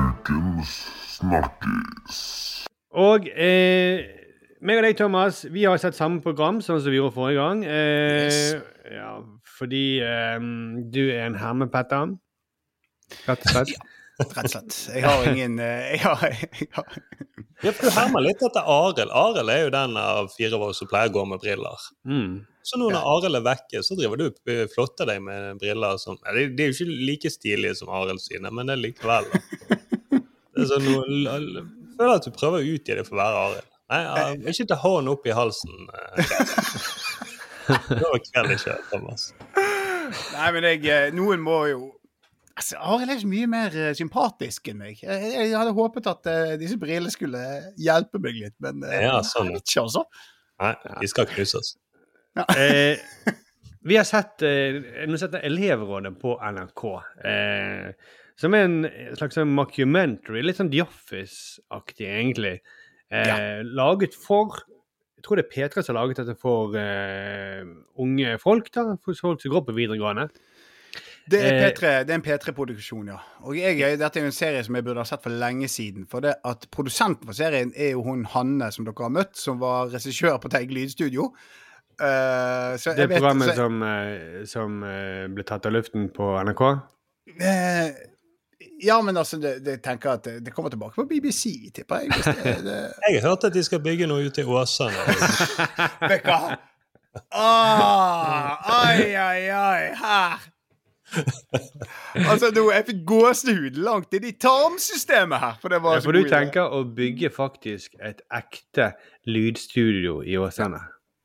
Ukens 0.00 0.72
snakkis. 1.18 2.22
Og 2.96 3.28
eh, 3.34 4.00
meg 4.64 4.80
og 4.80 4.86
deg, 4.86 4.96
Thomas, 4.98 5.44
vi 5.52 5.66
har 5.68 5.76
sett 5.82 5.98
samme 5.98 6.24
program 6.24 6.62
sånn 6.64 6.80
som 6.80 6.92
vi 6.92 6.96
gjorde 6.96 7.16
forrige 7.18 7.44
gang. 7.44 7.62
Eh, 7.68 8.96
ja, 8.96 9.12
fordi 9.58 9.84
eh, 10.00 10.36
du 10.96 11.02
er 11.10 11.26
en 11.28 11.38
hermepetter, 11.40 12.16
rett 13.28 13.44
og 13.50 13.52
slett. 13.52 13.76
Rett 14.20 14.44
og 14.44 14.50
slett. 14.52 14.76
Jeg 14.94 15.02
har 15.06 15.26
ingen 15.30 15.58
eh, 15.64 15.90
jeg 15.94 16.00
har, 16.04 16.24
jeg 16.30 16.68
har, 16.76 17.00
Ja, 17.64 17.72
for 17.76 17.86
Du 17.88 17.90
hermer 17.96 18.24
litt 18.24 18.40
etter 18.46 18.64
Arild. 18.72 19.10
Arild 19.16 19.50
er 19.52 19.62
jo 19.66 19.72
den 19.74 19.96
av 20.00 20.30
fire 20.32 20.56
av 20.56 20.62
oss 20.70 20.78
som 20.80 20.88
pleier 20.90 21.10
å 21.10 21.14
gå 21.18 21.24
med 21.28 21.42
briller. 21.42 21.82
Mm. 22.08 22.38
Så 22.64 22.76
nå 22.80 22.90
når 22.92 23.04
Arild 23.14 23.38
er 23.40 23.44
vekke, 23.46 23.82
så 23.84 23.96
driver 23.98 24.20
du 24.20 24.26
og 24.30 24.72
flotter 24.74 25.08
deg 25.08 25.20
med 25.24 25.58
briller 25.60 25.96
som 26.00 26.18
ja, 26.20 26.34
De 26.36 26.46
de 26.56 26.66
er 26.66 26.72
jo 26.72 26.76
ikke 26.76 26.98
like 27.10 27.32
stilige 27.32 27.74
som 27.80 27.92
Arild 27.96 28.20
sine, 28.24 28.52
men 28.52 28.68
det 28.68 28.76
er 28.78 28.82
likevel. 28.86 29.28
da. 29.32 29.42
Det 30.50 30.64
er 30.64 30.70
sånn 30.72 30.82
noe, 30.88 31.04
l- 31.06 31.28
l- 31.30 31.60
jeg 31.60 31.96
føler 32.00 32.14
at 32.18 32.24
du 32.26 32.32
prøver 32.34 32.58
å 32.64 32.72
utgi 32.74 32.96
deg 32.98 33.04
for 33.06 33.14
å 33.16 33.20
være 33.20 33.42
Arild. 33.46 33.68
Nei, 33.90 34.00
jeg, 34.02 34.54
ikke 34.54 34.66
ta 34.72 34.76
hånden 34.82 35.12
opp 35.12 35.24
i 35.28 35.32
halsen. 35.36 35.86
eh, 35.94 36.34
Det 37.70 38.02
var 38.02 38.20
kveld 38.24 38.54
ikke, 38.56 38.74
Thomas. 38.90 39.28
Nei, 40.34 40.48
men 40.56 40.66
jeg 40.66 40.84
eh, 40.90 41.08
Noen 41.14 41.42
må 41.44 41.58
jo 41.70 41.80
Altså, 42.60 42.76
Arild 42.92 43.12
er 43.14 43.20
så 43.22 43.28
mye 43.30 43.46
mer 43.48 43.76
eh, 43.80 43.92
sympatisk 43.96 44.68
enn 44.68 44.82
meg. 44.82 44.98
Jeg, 45.00 45.30
jeg 45.32 45.54
hadde 45.56 45.72
håpet 45.76 46.08
at 46.10 46.28
uh, 46.28 46.54
disse 46.60 46.76
brillene 46.80 47.12
skulle 47.12 47.40
hjelpe 47.80 48.20
meg 48.20 48.36
litt, 48.36 48.56
men 48.60 48.84
uh, 48.84 48.96
Ja, 49.00 49.14
sånn. 49.24 49.54
ikke, 49.56 49.86
altså. 49.86 50.04
Nei, 50.60 50.74
de 51.00 51.08
skal 51.10 51.30
knuses. 51.32 51.76
Eh, 52.54 53.00
vi 53.82 53.96
har 53.98 54.04
sett 54.06 54.44
eh, 54.46 54.76
nå 55.10 55.16
setter 55.18 55.42
Elevrådet 55.48 56.12
på 56.20 56.36
NRK. 56.38 56.82
Eh, 57.26 58.12
som 58.38 58.54
er 58.54 58.68
en 58.68 58.76
slags 59.18 59.40
mockumentary, 59.50 60.44
litt 60.46 60.60
sånn 60.60 60.70
The 60.70 60.84
Office-aktig, 60.84 62.06
egentlig. 62.06 62.52
Eh, 63.10 63.64
Laget 63.66 64.14
for 64.14 64.60
Jeg 65.18 65.26
tror 65.26 65.40
det 65.40 65.48
er 65.48 65.50
P3 65.56 65.82
som 65.82 65.96
har 65.96 66.04
laget 66.04 66.22
dette 66.22 66.36
for 66.40 66.78
eh, 66.78 67.66
unge 68.00 68.36
folk, 68.40 68.70
da, 68.72 68.86
for 69.02 69.18
folk 69.18 69.42
som 69.42 69.56
går 69.56 69.66
på 69.66 69.74
videregående. 69.76 70.28
Det 71.30 71.40
er, 71.44 71.52
Eh, 71.52 71.62
P3, 71.70 71.90
det 72.06 72.10
er 72.10 72.14
en 72.18 72.22
P3-produksjon, 72.24 73.06
ja. 73.12 73.18
Og 73.44 73.56
jeg, 73.58 73.76
dette 74.00 74.18
er 74.18 74.22
jo 74.24 74.30
en 74.30 74.32
serie 74.34 74.62
som 74.64 74.74
jeg 74.74 74.84
burde 74.84 74.98
ha 74.98 75.04
sett 75.04 75.22
for 75.22 75.30
lenge 75.30 75.68
siden. 75.68 76.06
For 76.10 76.20
det 76.24 76.34
at 76.44 76.66
produsenten 76.72 77.26
for 77.28 77.32
serien 77.36 77.72
er 77.76 77.90
jo 77.92 78.02
hun 78.02 78.24
Hanne 78.32 78.70
som 78.72 78.84
dere 78.88 78.94
har 79.04 79.12
møtt, 79.14 79.36
som 79.38 79.58
var 79.60 79.90
regissør 79.92 80.38
på 80.42 80.48
Teig 80.50 80.70
lydstudio. 80.74 81.34
Uh, 82.00 82.76
så 82.80 82.94
Det 82.96 83.04
jeg 83.04 83.08
vet- 83.10 83.18
programmet 83.20 83.48
så- 83.50 83.54
som, 83.56 83.82
eh, 83.82 84.44
som 84.46 84.82
uh, 84.82 85.26
ble 85.28 85.42
tatt 85.44 85.66
av 85.66 85.72
luften 85.72 86.08
på 86.08 86.30
NRK. 86.46 86.62
Uh, 87.40 87.90
ja, 88.82 89.00
men 89.02 89.14
altså, 89.16 89.36
det, 89.40 89.62
det 89.64 89.82
tenker 89.84 90.10
at 90.14 90.24
det, 90.24 90.44
det 90.44 90.54
kommer 90.54 90.70
tilbake 90.72 90.94
på 90.96 91.04
BBC, 91.06 91.70
tipper 91.74 92.00
jeg. 92.00 92.08
Det, 92.24 92.64
det. 92.64 92.78
Jeg 93.10 93.20
har 93.20 93.28
hørt 93.28 93.44
at 93.44 93.52
de 93.52 93.62
skal 93.62 93.80
bygge 93.84 94.06
noe 94.08 94.24
ute 94.26 94.40
i 94.40 94.44
Åsane. 94.44 94.96
Vet 96.08 96.24
du 96.24 96.30
hva? 96.32 96.56
Ah, 97.30 98.56
ai, 98.86 99.14
ai, 99.14 99.48
ai, 99.50 99.94
her. 100.00 100.38
Altså, 102.30 102.50
nå, 102.54 102.64
jeg 102.74 102.86
fikk 102.90 103.02
gåsehud 103.08 103.76
langt 103.82 104.14
inn 104.16 104.26
i 104.28 104.32
tarmsystemet 104.38 105.42
her. 105.42 105.58
For 105.62 105.72
det 105.72 105.82
var 105.84 105.98
Ja, 105.98 106.04
for 106.04 106.16
du 106.16 106.22
idé. 106.22 106.30
tenker 106.32 106.72
å 106.74 106.82
bygge 106.84 107.30
faktisk 107.34 107.94
et 108.02 108.22
ekte 108.34 108.92
lydstudio 109.30 110.20
i 110.26 110.38
Åsane. 110.40 110.80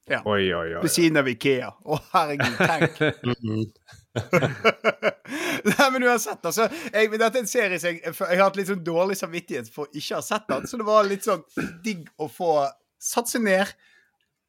Ja. 0.10 0.20
Oi, 0.30 0.44
oi, 0.54 0.76
oi. 0.78 0.82
Ved 0.84 0.94
siden 0.94 1.18
av 1.18 1.28
Ikea. 1.30 1.72
Å, 1.82 1.98
herregud, 2.14 2.60
tenk. 2.62 3.00
Nei, 5.66 5.88
men 5.92 6.04
uansett, 6.08 6.46
altså. 6.46 6.68
Jeg, 6.94 7.10
dette 7.18 7.32
er 7.40 7.42
en 7.42 7.50
serie 7.50 7.80
som 7.82 7.90
jeg, 7.92 8.02
jeg 8.06 8.38
har 8.38 8.44
hatt 8.46 8.60
litt 8.60 8.70
sånn 8.70 8.84
dårlig 8.86 9.18
samvittighet 9.20 9.72
for 9.74 9.90
ikke 9.92 10.14
å 10.16 10.22
ha 10.22 10.26
sett 10.26 10.46
den. 10.52 10.70
Så 10.70 10.80
det 10.80 10.88
var 10.88 11.10
litt 11.10 11.26
sånn 11.28 11.44
digg 11.84 12.06
å 12.22 12.30
få 12.32 12.54
satt 13.02 13.32
seg 13.32 13.44
ned 13.48 13.74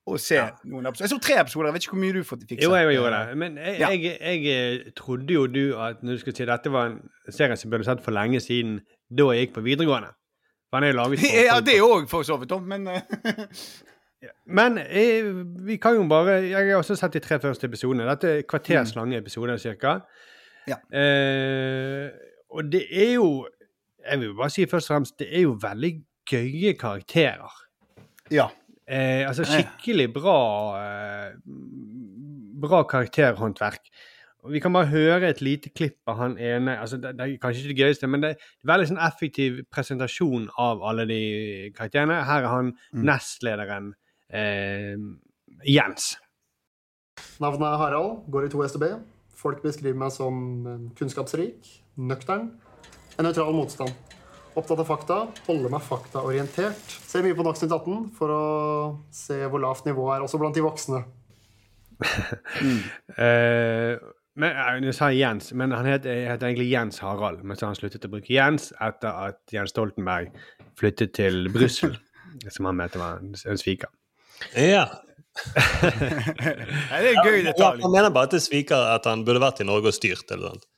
og 0.06 0.20
se 0.22 0.38
noen 0.64 0.86
episoder. 0.86 1.04
Jeg 1.08 1.10
så 1.10 1.18
tre 1.22 1.38
episoder. 1.40 1.66
Jeg 1.66 1.74
vet 1.74 1.86
ikke 1.86 1.96
hvor 1.96 2.02
mye 2.04 2.14
du 2.14 2.22
fikk. 2.24 2.62
Jo, 2.62 2.74
jeg 2.78 2.94
gjorde 2.94 3.16
det. 3.16 3.36
Men 3.42 3.56
jeg, 3.58 3.78
Ja. 3.80 3.88
jeg, 3.90 4.18
jeg, 4.20 4.44
eh, 4.84 4.92
trodde 4.96 5.34
jo 5.34 5.46
du 5.50 5.64
at 5.82 6.02
når 6.02 6.12
du 6.12 6.18
skulle 6.22 6.36
si 6.36 6.44
dette 6.46 6.70
var 6.72 6.86
en 6.92 7.00
serie 7.34 7.56
som 7.56 7.70
ble 7.70 7.82
sett 7.84 8.04
for 8.04 8.14
lenge 8.14 8.40
siden, 8.40 8.80
da 9.10 9.26
jeg 9.34 9.48
gikk 9.48 9.54
på 9.58 9.64
videregående. 9.66 10.12
For 10.70 10.78
han 10.78 10.84
er 10.84 10.92
jo 10.94 10.96
laget 11.00 11.20
for 11.20 11.42
Ja, 11.50 11.58
det 11.60 11.80
òg, 11.82 12.06
for 12.10 12.22
så 12.26 12.36
vidt. 12.38 12.48
Tom, 12.50 12.62
Men 12.70 12.86
eh, 12.86 13.02
Men 14.46 14.78
jeg, 14.78 15.26
vi 15.66 15.76
kan 15.76 15.94
jo 15.94 16.06
bare 16.08 16.38
Jeg 16.48 16.70
har 16.70 16.78
også 16.80 16.96
sett 16.98 17.12
de 17.12 17.20
tre 17.20 17.38
første 17.42 17.66
episodene. 17.68 18.06
Dette 18.08 18.30
er 18.38 18.42
kvarters 18.48 18.94
lange 18.96 19.18
episoder, 19.18 19.56
cirka. 19.56 19.98
Ja. 20.66 20.78
Eh, 20.90 22.10
og 22.50 22.70
det 22.72 22.86
er 22.90 23.12
jo 23.14 23.46
Jeg 24.06 24.20
vil 24.20 24.34
bare 24.38 24.50
si 24.50 24.66
først 24.66 24.90
og 24.90 24.94
fremst, 24.94 25.18
det 25.18 25.28
er 25.34 25.42
jo 25.42 25.56
veldig 25.62 25.92
gøye 26.30 26.72
karakterer. 26.78 27.52
Ja. 28.30 28.48
Eh, 28.86 29.24
altså 29.26 29.42
skikkelig 29.42 30.12
bra 30.14 30.36
eh, 30.78 31.32
Bra 32.62 32.84
karakterhåndverk. 32.86 33.90
Vi 34.46 34.60
kan 34.62 34.72
bare 34.72 34.86
høre 34.86 35.28
et 35.28 35.40
lite 35.42 35.72
klipp 35.74 36.06
av 36.08 36.20
han 36.20 36.36
ene. 36.38 36.78
altså 36.80 36.96
Det, 36.96 37.12
det 37.18 37.24
er 37.24 37.38
kanskje 37.42 37.64
ikke 37.64 37.74
det 37.74 37.82
gøyeste, 37.82 38.08
men 38.08 38.22
det 38.22 38.30
er 38.30 38.70
veldig 38.70 38.86
sånn 38.92 39.02
effektiv 39.02 39.58
presentasjon 39.74 40.46
av 40.62 40.84
alle 40.86 41.04
de 41.10 41.20
karakterene. 41.76 42.20
Her 42.24 42.46
er 42.46 42.52
han 42.52 42.70
nestlederen 42.94 43.90
eh, 44.30 44.94
Jens. 45.66 46.14
Navnet 47.42 47.66
er 47.68 47.80
Harald, 47.82 48.24
går 48.32 48.46
i 48.46 48.52
2 48.54 48.64
STB. 48.70 48.88
Folk 49.36 49.60
beskriver 49.64 49.98
meg 50.00 50.14
som 50.14 50.38
eh, 50.64 50.84
kunnskapsrik, 50.98 51.72
nøktern, 51.98 52.52
en 53.18 53.28
nøytral 53.28 53.56
motstand. 53.56 53.92
Opptatt 54.56 54.80
av 54.80 54.88
fakta, 54.88 55.16
holder 55.46 55.72
meg 55.74 55.82
faktaorientert. 55.84 56.92
Ser 57.04 57.24
mye 57.26 57.36
på 57.36 57.44
Dagsnytt 57.44 57.74
18 57.76 58.06
for 58.16 58.32
å 58.32 58.42
se 59.12 59.36
hvor 59.52 59.60
lavt 59.60 59.84
nivået 59.88 60.14
er, 60.16 60.24
også 60.24 60.40
blant 60.40 60.56
de 60.56 60.64
voksne. 60.64 61.02
Eh, 63.16 63.96
men, 64.36 64.82
jeg 64.84 64.92
sa 64.98 65.06
Jens, 65.16 65.46
men 65.56 65.72
han 65.72 65.86
het, 65.88 66.04
heter 66.04 66.50
egentlig 66.50 66.66
Jens 66.68 66.98
Harald. 67.00 67.40
Men 67.40 67.56
så 67.56 67.64
har 67.64 67.70
han 67.72 67.78
sluttet 67.78 68.04
å 68.04 68.10
bruke 68.12 68.34
Jens 68.34 68.68
etter 68.84 69.08
at 69.30 69.38
Jens 69.54 69.72
Stoltenberg 69.72 70.28
flyttet 70.76 71.14
til 71.16 71.46
Brussel, 71.54 71.94
som 72.52 72.68
han 72.68 72.76
mente 72.76 73.00
var 73.00 73.22
en, 73.22 73.32
en 73.32 73.60
sviker. 73.60 73.88
Ja. 74.60 74.84
det 75.56 76.92
er 76.92 77.08
en 77.14 77.22
gøy 77.24 77.38
Ja, 77.40 77.50
detalj. 77.50 77.80
han 77.84 77.92
mener 77.92 78.12
bare 78.12 78.28
at 78.28 78.36
det 78.36 78.42
sviker 78.44 78.90
at 78.92 79.08
han 79.08 79.24
burde 79.24 79.40
vært 79.40 79.64
i 79.64 79.68
Norge 79.68 79.88
og 79.92 79.96
styrt. 79.96 80.28
eller 80.36 80.52
noe. 80.52 80.68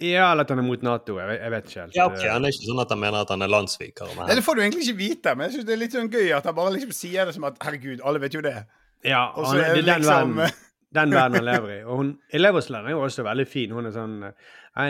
Ja, 0.00 0.30
eller 0.32 0.44
at 0.44 0.50
han 0.52 0.58
er 0.58 0.66
mot 0.66 0.82
Nato. 0.82 1.18
Jeg, 1.18 1.28
vet- 1.28 1.40
jeg 1.40 1.50
vet 1.54 1.64
ikke 1.70 1.80
helt. 1.80 1.94
Ja, 1.96 2.06
ok, 2.10 2.20
Han 2.28 2.44
er 2.44 2.52
ikke 2.52 2.66
sånn 2.68 2.80
at 2.82 2.90
han 2.92 3.00
mener 3.00 3.18
at 3.24 3.30
han 3.32 3.42
er 3.42 3.48
landssviker. 3.48 4.10
det 4.34 4.44
får 4.44 4.54
du 4.54 4.60
egentlig 4.62 4.82
ikke 4.88 4.98
vite, 4.98 5.34
men 5.36 5.44
jeg 5.46 5.52
synes 5.56 5.66
det 5.66 5.74
er 5.76 5.80
litt 5.84 5.92
sånn 5.96 6.10
gøy 6.12 6.32
at 6.36 6.44
han 6.44 6.54
bare 6.54 6.72
liksom 6.76 6.92
sier 6.92 7.24
det 7.24 7.34
som 7.34 7.44
at 7.48 7.56
herregud, 7.64 8.00
alle 8.04 8.20
vet 8.20 8.34
jo 8.34 8.40
det. 8.44 8.56
Ja, 9.04 9.26
Og 9.36 9.46
så 9.46 9.52
han, 9.54 9.60
er 9.60 9.62
det 9.62 9.70
er 9.70 9.74
den 9.92 10.02
liksom- 10.02 10.36
verden, 10.36 10.52
den 11.00 11.10
verden 11.16 11.34
han 11.40 11.44
lever 11.48 11.70
i. 11.78 11.80
Og 11.84 11.96
hun, 11.96 12.12
elevrådsleder 12.32 12.86
er 12.86 12.90
jo 12.96 13.02
også 13.06 13.22
veldig 13.26 13.46
fin. 13.48 13.70
Hun 13.72 13.86
er 13.86 13.92
sånn 13.96 14.16
eh, 14.24 14.32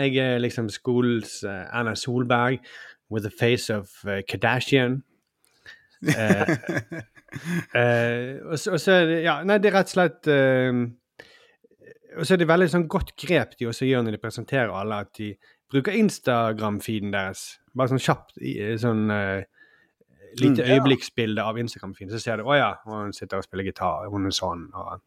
Jeg 0.07 0.17
er 0.35 0.39
liksom 0.43 0.69
skolens 0.69 1.43
uh, 1.47 1.65
Anna 1.71 1.95
Solberg 1.95 2.59
with 3.09 3.23
the 3.23 3.31
face 3.31 3.69
of 3.73 3.87
uh, 4.05 4.19
Kardashian. 4.27 5.03
Uh, 6.03 6.45
eh, 7.79 8.37
og, 8.45 8.59
så, 8.59 8.71
og 8.75 8.79
så 8.79 8.91
Ja, 9.23 9.39
nei, 9.47 9.57
det 9.63 9.71
er 9.71 9.77
rett 9.79 9.89
og 9.89 9.95
slett 9.95 10.27
eh, 10.31 10.83
Og 12.17 12.25
så 12.25 12.35
er 12.35 12.41
det 12.41 12.49
veldig 12.49 12.67
sånn 12.73 12.87
godt 12.91 13.13
grep 13.19 13.53
de 13.59 13.69
også 13.69 13.87
gjør 13.87 14.05
når 14.05 14.17
de 14.17 14.21
presenterer 14.23 14.73
alle, 14.73 15.01
at 15.05 15.13
de 15.19 15.33
bruker 15.71 15.95
Instagram-feeden 15.99 17.13
deres. 17.13 17.43
Bare 17.77 17.91
sånn 17.91 18.01
kjapt 18.01 18.37
sånn 18.81 19.11
uh, 19.13 19.43
lite 20.37 20.63
Mm, 20.63 20.67
ja. 20.67 20.73
øyeblikksbilde 20.75 21.43
av 21.43 21.59
Instagram-feeden. 21.61 22.13
Så 22.13 22.23
ser 22.23 22.41
du 22.41 22.47
å 22.47 22.57
ja, 22.57 22.71
hun 22.85 23.13
sitter 23.15 23.41
og 23.41 23.47
spiller 23.47 23.67
gitar, 23.69 24.09
hun 24.11 24.27
er 24.29 24.35
sånn. 24.35 24.67
og 24.73 25.01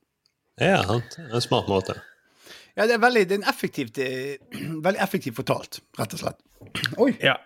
Ja, 0.61 0.83
sant. 0.87 1.19
Er 1.19 1.35
en 1.35 1.45
smart 1.45 1.69
måte. 1.71 1.97
Ja, 2.77 2.87
det 2.87 2.97
er 2.97 3.03
veldig, 3.03 3.27
det 3.29 3.37
er 3.37 3.43
en 3.43 3.51
effektivt, 3.51 3.99
eh, 3.99 4.39
veldig 4.87 5.03
effektivt 5.03 5.37
fortalt, 5.37 5.81
rett 5.99 6.17
og 6.17 6.23
slett. 6.23 6.41
Oi. 7.03 7.13
Ja. 7.23 7.37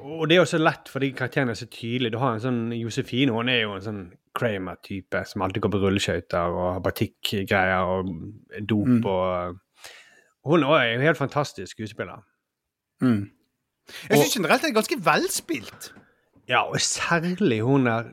Og 0.00 0.28
det 0.28 0.38
er 0.38 0.44
også 0.46 0.60
lett, 0.60 0.88
fordi 0.88 1.10
karakterene 1.12 1.52
er 1.52 1.60
så 1.60 1.68
tydelige. 1.68 2.14
Du 2.14 2.20
har 2.22 2.34
en 2.34 2.44
sånn 2.44 2.60
Josefine, 2.72 3.34
hun 3.36 3.50
er 3.52 3.64
jo 3.66 3.74
en 3.76 3.84
sånn 3.84 4.02
Kramer-type 4.36 5.24
som 5.26 5.42
alltid 5.42 5.62
går 5.62 5.72
på 5.74 5.80
rulleskøyter 5.82 6.54
og 6.54 6.66
har 6.74 6.80
batikkgreier 6.84 7.90
og 7.96 8.10
dop 8.68 8.86
Mm. 8.86 9.04
og 9.04 9.56
Hun 10.44 10.62
òg 10.64 10.76
er 10.80 10.92
jo 10.94 11.00
helt 11.00 11.18
fantastisk 11.18 11.76
skuespiller. 11.76 12.22
Mm. 13.02 13.30
Jeg 14.08 14.18
syns 14.18 14.36
generelt 14.36 14.62
det 14.62 14.70
er 14.70 14.78
ganske 14.78 14.96
velspilt. 15.04 15.92
Ja, 16.48 16.62
og 16.62 16.80
særlig 16.80 17.60
hun 17.62 17.86
er 17.86 18.04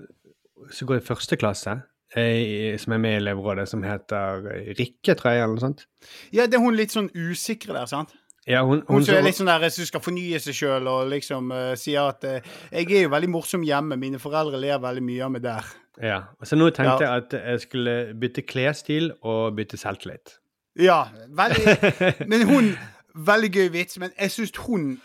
som 0.72 0.88
går 0.88 1.00
i 1.00 1.06
første 1.06 1.38
klasse, 1.40 1.82
eh, 2.16 2.78
som 2.78 2.94
er 2.94 2.98
med 2.98 3.12
i 3.14 3.16
elevrådet, 3.22 3.68
som 3.70 3.84
heter 3.84 4.44
Rikke, 4.78 5.16
tror 5.16 5.32
jeg, 5.32 5.44
eller 5.44 5.56
noe 5.56 5.64
sånt. 5.64 5.86
Ja, 6.34 6.46
det 6.46 6.56
er 6.56 6.64
hun 6.64 6.76
litt 6.76 6.92
sånn 6.92 7.10
usikre 7.16 7.74
der, 7.78 7.86
sant? 7.86 8.14
Ja, 8.48 8.64
hun, 8.64 8.82
Hun 8.88 9.04
som 9.04 9.16
er 9.16 9.26
litt 9.26 9.36
sånn 9.36 9.50
der 9.50 9.70
som 9.70 9.86
skal 9.86 10.00
fornye 10.04 10.40
seg 10.40 10.56
sjøl 10.56 10.88
og 10.88 11.10
liksom 11.12 11.52
uh, 11.52 11.74
sier 11.76 12.08
at 12.08 12.24
uh, 12.24 12.40
'Jeg 12.72 12.92
er 12.92 13.04
jo 13.04 13.10
veldig 13.12 13.30
morsom 13.30 13.64
hjemme, 13.64 13.98
mine 14.00 14.20
foreldre 14.20 14.60
ler 14.60 14.80
veldig 14.80 15.04
mye 15.04 15.24
av 15.26 15.32
meg 15.32 15.44
der'. 15.44 15.68
Ja, 16.02 16.20
så 16.46 16.56
nå 16.60 16.68
tenkte 16.70 17.04
Ja. 17.04 17.16
jeg 17.16 17.24
at 17.26 17.34
jeg 17.34 17.62
skulle 17.64 17.94
bytte 18.22 18.42
klesstil 18.46 19.12
og 19.26 19.56
bytte 19.58 19.78
selvtillit. 19.82 20.36
Ja, 20.78 21.08
veldig 21.34 21.78
Men 22.32 22.44
hun 22.48 22.72
Veldig 23.18 23.50
gøy 23.50 23.70
vits, 23.74 23.98
men 23.98 24.12
jeg 24.14 24.30
syns 24.30 24.52
hun 24.68 25.00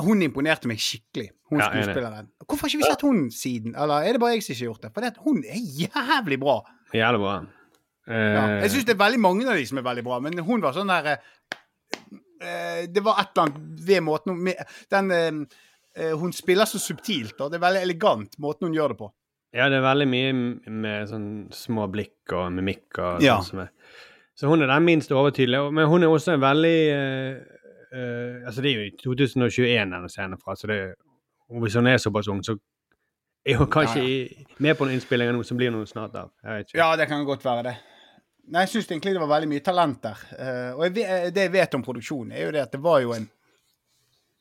Hun 0.00 0.22
imponerte 0.24 0.66
meg 0.70 0.78
skikkelig, 0.80 1.28
hun 1.50 1.60
Ja, 1.60 1.66
skuespilleren. 1.68 2.30
Hvorfor 2.46 2.64
har 2.64 2.70
ikke 2.72 2.80
vi 2.80 2.88
sett 2.88 3.04
hun 3.04 3.18
siden? 3.30 3.74
Eller 3.76 4.06
er 4.08 4.16
det 4.16 4.20
bare 4.22 4.32
jeg 4.38 4.42
som 4.46 4.54
ikke 4.54 4.62
har 4.64 4.70
gjort 4.70 4.82
det? 4.86 4.92
For 4.94 5.26
hun 5.28 5.42
er 5.44 5.60
jævlig 5.82 6.38
bra. 6.40 6.54
Jævlig 6.96 7.20
bra. 7.20 7.34
Ja. 8.08 8.14
Eh, 8.14 8.62
Jeg 8.64 8.70
syns 8.72 8.84
det 8.88 8.94
er 8.96 9.02
veldig 9.04 9.20
mange 9.20 9.46
av 9.46 9.54
de 9.60 9.66
som 9.68 9.78
er 9.78 9.84
veldig 9.86 10.04
bra, 10.08 10.18
men 10.24 10.38
hun 10.42 10.64
var 10.64 10.72
sånn 10.74 10.90
der 10.90 11.12
uh, 11.12 12.82
Det 12.88 13.04
var 13.04 13.20
et 13.20 13.30
eller 13.36 13.44
annet 13.44 13.84
ved 13.86 14.00
måten 14.02 14.32
hun 14.34 14.42
med, 14.48 14.64
den, 14.90 15.46
uh, 16.00 16.14
Hun 16.18 16.32
spiller 16.34 16.64
så 16.66 16.80
subtilt, 16.82 17.36
og 17.40 17.52
det 17.52 17.60
er 17.60 17.66
veldig 17.68 17.82
elegant 17.84 18.38
måten 18.42 18.66
hun 18.70 18.74
gjør 18.74 18.94
det 18.94 18.98
på. 19.04 19.12
Ja, 19.52 19.66
det 19.68 19.76
er 19.78 19.84
veldig 19.84 20.06
mye 20.08 20.32
med 20.72 21.08
sånn 21.10 21.26
små 21.52 21.84
blikk 21.92 22.32
og 22.32 22.52
mimikk 22.56 22.98
og 23.02 23.20
Ja. 23.22 23.36
sånn 23.40 23.50
som 23.50 23.58
er. 23.66 23.72
Så 24.34 24.48
hun 24.48 24.62
er 24.64 24.66
den 24.70 24.84
minst 24.86 25.10
overtydelige, 25.12 25.72
men 25.76 25.86
hun 25.90 26.02
er 26.02 26.08
også 26.08 26.32
en 26.32 26.40
veldig 26.40 26.78
uh, 26.96 27.42
uh, 27.92 28.46
Altså, 28.48 28.62
det 28.64 28.70
er 28.72 28.78
jo 28.78 28.86
i 28.88 28.96
2021 28.96 29.90
denne 29.92 30.08
scenen 30.08 30.40
fra, 30.40 30.56
så 30.56 30.66
det 30.72 30.80
og 31.52 31.60
hvis 31.60 31.74
hun 31.76 31.86
er 31.86 31.98
såpass 32.00 32.28
ung, 32.32 32.40
så 32.40 32.54
er 33.44 33.58
hun 33.60 33.68
kanskje 33.68 34.00
Ja, 34.00 34.24
ja. 34.24 34.44
med 34.58 34.76
på 34.78 34.86
noen 34.86 34.94
innspillinger 34.96 35.34
nå, 35.36 35.42
som 35.44 35.58
blir 35.60 35.70
noe 35.74 35.84
snart 35.86 36.14
av. 36.16 36.30
Ja, 36.72 36.94
det 36.96 37.08
kan 37.10 37.26
godt 37.28 37.44
være 37.44 37.62
det. 37.66 37.74
Nei, 38.48 38.62
jeg 38.64 38.70
syns 38.72 38.88
egentlig 38.88 39.12
det 39.12 39.20
var 39.20 39.28
veldig 39.34 39.50
mye 39.52 39.60
talent 39.66 40.00
der. 40.02 40.22
Uh, 40.32 40.78
og 40.78 40.86
jeg, 40.96 41.32
det 41.34 41.44
jeg 41.44 41.52
vet 41.52 41.74
om 41.76 41.82
produksjonen, 41.84 42.32
er 42.32 42.46
jo 42.46 42.54
det 42.56 42.62
at 42.64 42.72
det 42.72 42.80
var 42.80 43.02
jo 43.04 43.12
en 43.12 43.28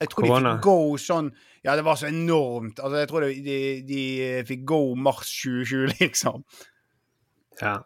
Jeg 0.01 0.09
tror 0.09 0.23
de 0.23 0.29
Korona. 0.31 0.53
fikk 0.55 0.63
go 0.63 0.77
sånn 0.97 1.27
Ja, 1.63 1.75
det 1.77 1.85
var 1.85 1.95
så 1.99 2.09
enormt. 2.09 2.79
Altså, 2.81 2.97
jeg 3.03 3.09
tror 3.11 3.25
de, 3.27 3.55
de, 3.85 4.03
fikk 4.49 4.63
go 4.65 4.95
mars 4.97 5.29
2020, 5.43 5.91
liksom. 6.01 6.43
Ja. 7.61 7.77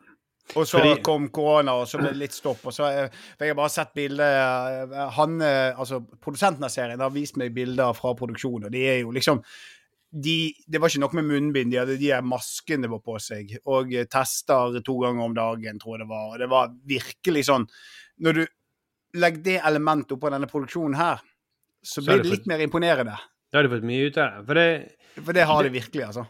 Og 0.54 0.68
så 0.70 0.78
Fordi- 0.78 1.02
kom 1.04 1.30
korona, 1.34 1.74
og 1.74 1.88
så 1.90 1.98
ble 1.98 2.12
det 2.14 2.22
litt 2.22 2.36
stopp. 2.36 2.62
Og 2.70 2.74
så 2.74 2.86
eh, 2.86 3.08
for 3.38 3.46
Jeg 3.46 3.56
har 3.56 3.58
bare 3.58 3.74
sett 3.74 3.96
bilder 3.98 4.84
eh, 4.86 5.10
Han, 5.18 5.40
eh, 5.42 5.74
altså 5.74 6.04
Produsenten 6.22 6.64
av 6.64 6.70
serien 6.70 7.02
har 7.02 7.10
vist 7.10 7.40
meg 7.42 7.56
bilder 7.56 7.96
fra 7.98 8.14
produksjonen, 8.14 8.68
og 8.68 8.72
de 8.72 8.84
er 8.86 9.00
jo 9.02 9.12
liksom 9.16 9.42
de, 10.14 10.54
Det 10.70 10.80
var 10.80 10.94
ikke 10.94 11.02
nok 11.02 11.16
med 11.18 11.28
munnbind, 11.32 11.74
de 11.74 11.82
hadde 11.82 11.98
de 12.00 12.12
maskene 12.24 12.86
de 12.86 12.92
var 12.94 13.02
på 13.04 13.18
seg, 13.20 13.58
og 13.66 13.90
tester 14.08 14.78
to 14.86 15.00
ganger 15.02 15.26
om 15.26 15.34
dagen, 15.36 15.82
tror 15.82 15.98
jeg 15.98 16.06
det 16.06 16.12
var. 16.14 16.28
Og 16.30 16.40
det 16.40 16.52
var 16.54 16.72
virkelig 16.94 17.48
sånn 17.50 17.66
Når 18.22 18.38
du 18.38 18.46
legger 19.18 19.44
det 19.50 19.62
elementet 19.66 20.14
oppå 20.14 20.30
denne 20.30 20.48
produksjonen 20.48 20.96
her, 21.00 21.26
så 21.84 22.06
blir 22.06 22.22
det 22.22 22.32
litt 22.32 22.48
mer 22.48 22.62
imponerende. 22.64 23.18
Da 23.52 23.58
har 23.60 23.64
du 23.68 23.70
fått 23.76 23.86
mye 23.88 24.08
ut 24.10 24.18
av 24.18 24.32
det. 24.32 24.46
For 24.48 24.54
det 24.60 25.24
For 25.26 25.34
det 25.38 25.46
har 25.48 25.64
de 25.64 25.70
virkelig, 25.70 26.04
altså. 26.10 26.26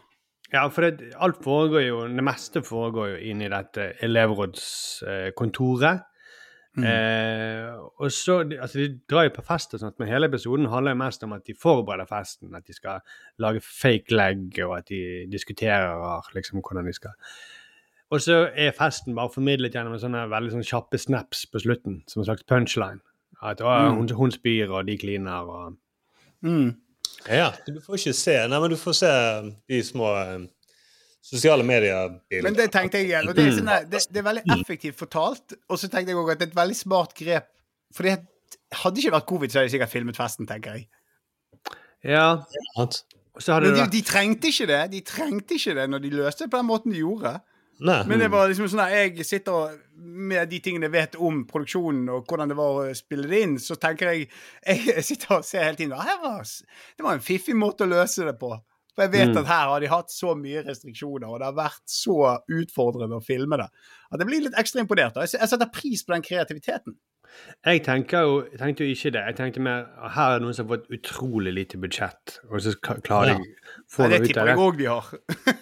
Ja, 0.54 0.68
for 0.70 0.82
det, 0.86 1.14
alt 1.18 1.40
foregår 1.44 1.82
jo, 1.88 2.02
det 2.08 2.24
meste 2.24 2.62
foregår 2.62 3.16
jo 3.16 3.22
inn 3.32 3.42
i 3.42 3.50
dette 3.50 3.94
elevrådskontoret. 4.06 6.04
Eh, 6.76 7.72
og 8.04 8.12
så, 8.12 8.42
altså 8.60 8.78
De 8.82 9.00
drar 9.10 9.24
jo 9.30 9.36
på 9.38 9.44
fest, 9.48 9.74
og 9.74 9.80
sånt, 9.80 9.96
men 10.00 10.10
hele 10.12 10.28
episoden 10.28 10.68
handler 10.68 10.92
jo 10.92 11.00
mest 11.06 11.24
om 11.24 11.32
at 11.34 11.46
de 11.48 11.56
forbereder 11.56 12.06
festen. 12.10 12.52
At 12.56 12.66
de 12.68 12.74
skal 12.76 13.00
lage 13.40 13.62
fake 13.64 14.12
leg, 14.12 14.60
og 14.68 14.78
at 14.78 14.90
de 14.92 15.00
diskuterer 15.32 16.22
liksom 16.36 16.60
hvordan 16.62 16.86
de 16.90 16.94
skal 16.94 17.16
Og 18.12 18.22
så 18.22 18.42
er 18.54 18.76
festen 18.78 19.16
bare 19.18 19.32
formidlet 19.34 19.74
gjennom 19.74 19.96
sånne 19.98 20.28
veldig 20.30 20.52
sånne 20.54 20.68
kjappe 20.68 20.98
snaps 21.02 21.46
på 21.50 21.60
slutten, 21.64 22.04
som 22.08 22.22
en 22.22 22.26
slags 22.28 22.44
punchline. 22.46 23.00
At 23.42 23.62
å, 23.62 23.66
Mm. 23.90 23.96
hun, 23.98 24.10
hun 24.10 24.32
spyr, 24.32 24.70
og 24.70 24.86
de 24.86 24.98
kliner, 24.98 25.42
og 25.50 25.78
Mm. 26.44 26.76
Ja, 27.26 27.50
du 27.66 27.80
får 27.82 27.98
ikke 28.00 28.14
se 28.18 28.36
Nei, 28.50 28.60
men 28.62 28.74
du 28.74 28.78
får 28.78 28.98
se 29.00 29.12
de 29.72 29.80
små 29.86 30.12
eh, 30.20 30.46
sosiale 31.26 31.66
medier-bildene. 31.66 32.46
Men 32.46 32.58
det 32.58 32.70
tenkte 32.74 33.02
jeg 33.02 33.10
igjen. 33.10 33.30
Og 33.30 33.38
det 33.38 33.48
er, 33.48 33.56
sånn 33.58 33.72
det, 33.90 34.04
det 34.14 34.22
er 34.22 34.28
veldig 34.28 34.46
effektivt 34.60 35.00
fortalt. 35.00 35.58
Og 35.70 35.82
så 35.82 35.90
tenkte 35.90 36.14
jeg 36.14 36.22
òg 36.22 36.36
at 36.36 36.42
det 36.42 36.50
er 36.50 36.54
et 36.54 36.60
veldig 36.60 36.78
smart 36.78 37.16
grep. 37.18 37.50
For 37.96 38.08
det 38.08 38.20
hadde 38.84 39.02
ikke 39.02 39.16
vært 39.16 39.28
covid, 39.32 39.52
så 39.52 39.60
hadde 39.60 39.70
jeg 39.70 39.76
sikkert 39.78 39.94
filmet 39.94 40.20
festen, 40.20 40.50
tenker 40.50 40.78
jeg. 40.78 40.88
Ja. 42.06 42.28
Så 43.40 43.56
hadde 43.56 43.72
Men 43.72 43.80
de, 43.82 43.90
de 43.98 44.04
trengte 44.06 44.52
ikke 44.52 44.70
det. 44.70 44.82
De 44.94 45.02
trengte 45.06 45.58
ikke 45.58 45.76
det 45.80 45.90
når 45.92 46.06
de 46.06 46.14
løste 46.14 46.46
det 46.46 46.54
på 46.54 46.62
den 46.62 46.70
måten 46.70 46.94
de 46.94 47.02
gjorde. 47.02 47.36
Nei. 47.80 48.04
Men 48.08 48.20
det 48.20 48.30
var 48.32 48.48
liksom 48.48 48.70
sånn 48.72 48.86
at 48.86 48.94
jeg 48.94 49.26
sitter 49.26 49.52
og- 49.52 49.80
med 49.98 50.50
de 50.50 50.60
tingene 50.60 50.88
jeg 50.88 50.92
vet 50.92 51.16
om 51.20 51.42
produksjonen 51.46 52.08
og 52.10 52.26
hvordan 52.28 52.48
det 52.48 52.56
var 52.58 52.78
å 52.86 52.96
spille 52.96 53.28
det 53.28 53.42
inn, 53.44 53.58
så 53.60 53.76
tenker 53.76 54.12
jeg 54.14 54.30
Jeg 54.66 55.04
sitter 55.04 55.36
og 55.38 55.46
ser 55.46 55.64
hele 55.64 55.76
tiden 55.76 55.94
at 55.94 56.22
var, 56.22 56.44
Det 56.44 57.04
var 57.04 57.14
en 57.14 57.20
fiffig 57.20 57.56
måte 57.56 57.84
å 57.84 57.90
løse 57.92 58.24
det 58.26 58.40
på. 58.40 58.54
For 58.96 59.04
jeg 59.04 59.12
vet 59.12 59.28
Mm. 59.34 59.38
at 59.42 59.48
her 59.48 59.68
har 59.68 59.80
de 59.82 59.88
hatt 59.88 60.08
så 60.08 60.36
mye 60.40 60.64
restriksjoner, 60.64 61.28
og 61.28 61.40
det 61.40 61.46
har 61.46 61.54
vært 61.54 61.84
så 61.86 62.40
utfordrende 62.50 63.20
å 63.20 63.24
filme 63.26 63.58
det, 63.58 63.68
at 64.14 64.20
jeg 64.20 64.28
blir 64.28 64.42
litt 64.44 64.56
ekstra 64.56 64.80
imponert. 64.86 65.16
jeg 65.16 65.50
setter 65.50 65.66
pris 65.68 66.02
på 66.04 66.14
den 66.14 66.22
kreativiteten. 66.22 66.96
Jeg 67.66 67.82
jo, 67.86 68.42
tenkte 68.58 68.84
jo 68.86 68.92
ikke 68.94 69.12
det. 69.16 69.22
Jeg 69.26 69.36
tenkte 69.40 69.62
mer 69.66 69.86
her 70.14 70.32
er 70.36 70.40
det 70.40 70.44
noen 70.46 70.54
som 70.54 70.68
har 70.68 70.78
fått 70.78 70.90
utrolig 70.94 71.54
lite 71.54 71.78
budsjett, 71.82 72.40
og 72.52 72.60
så 72.62 72.74
klarer 72.80 73.32
Ja. 73.32 73.38
de 73.38 73.56
få 73.90 74.06
det 74.10 74.20
noe 74.20 74.22
ut 74.22 74.28
tipper 74.28 74.42
av 74.42 74.48
det. 74.48 74.56
det. 74.56 74.66
òg 74.66 74.78
de 74.78 74.86
har. 74.86 75.06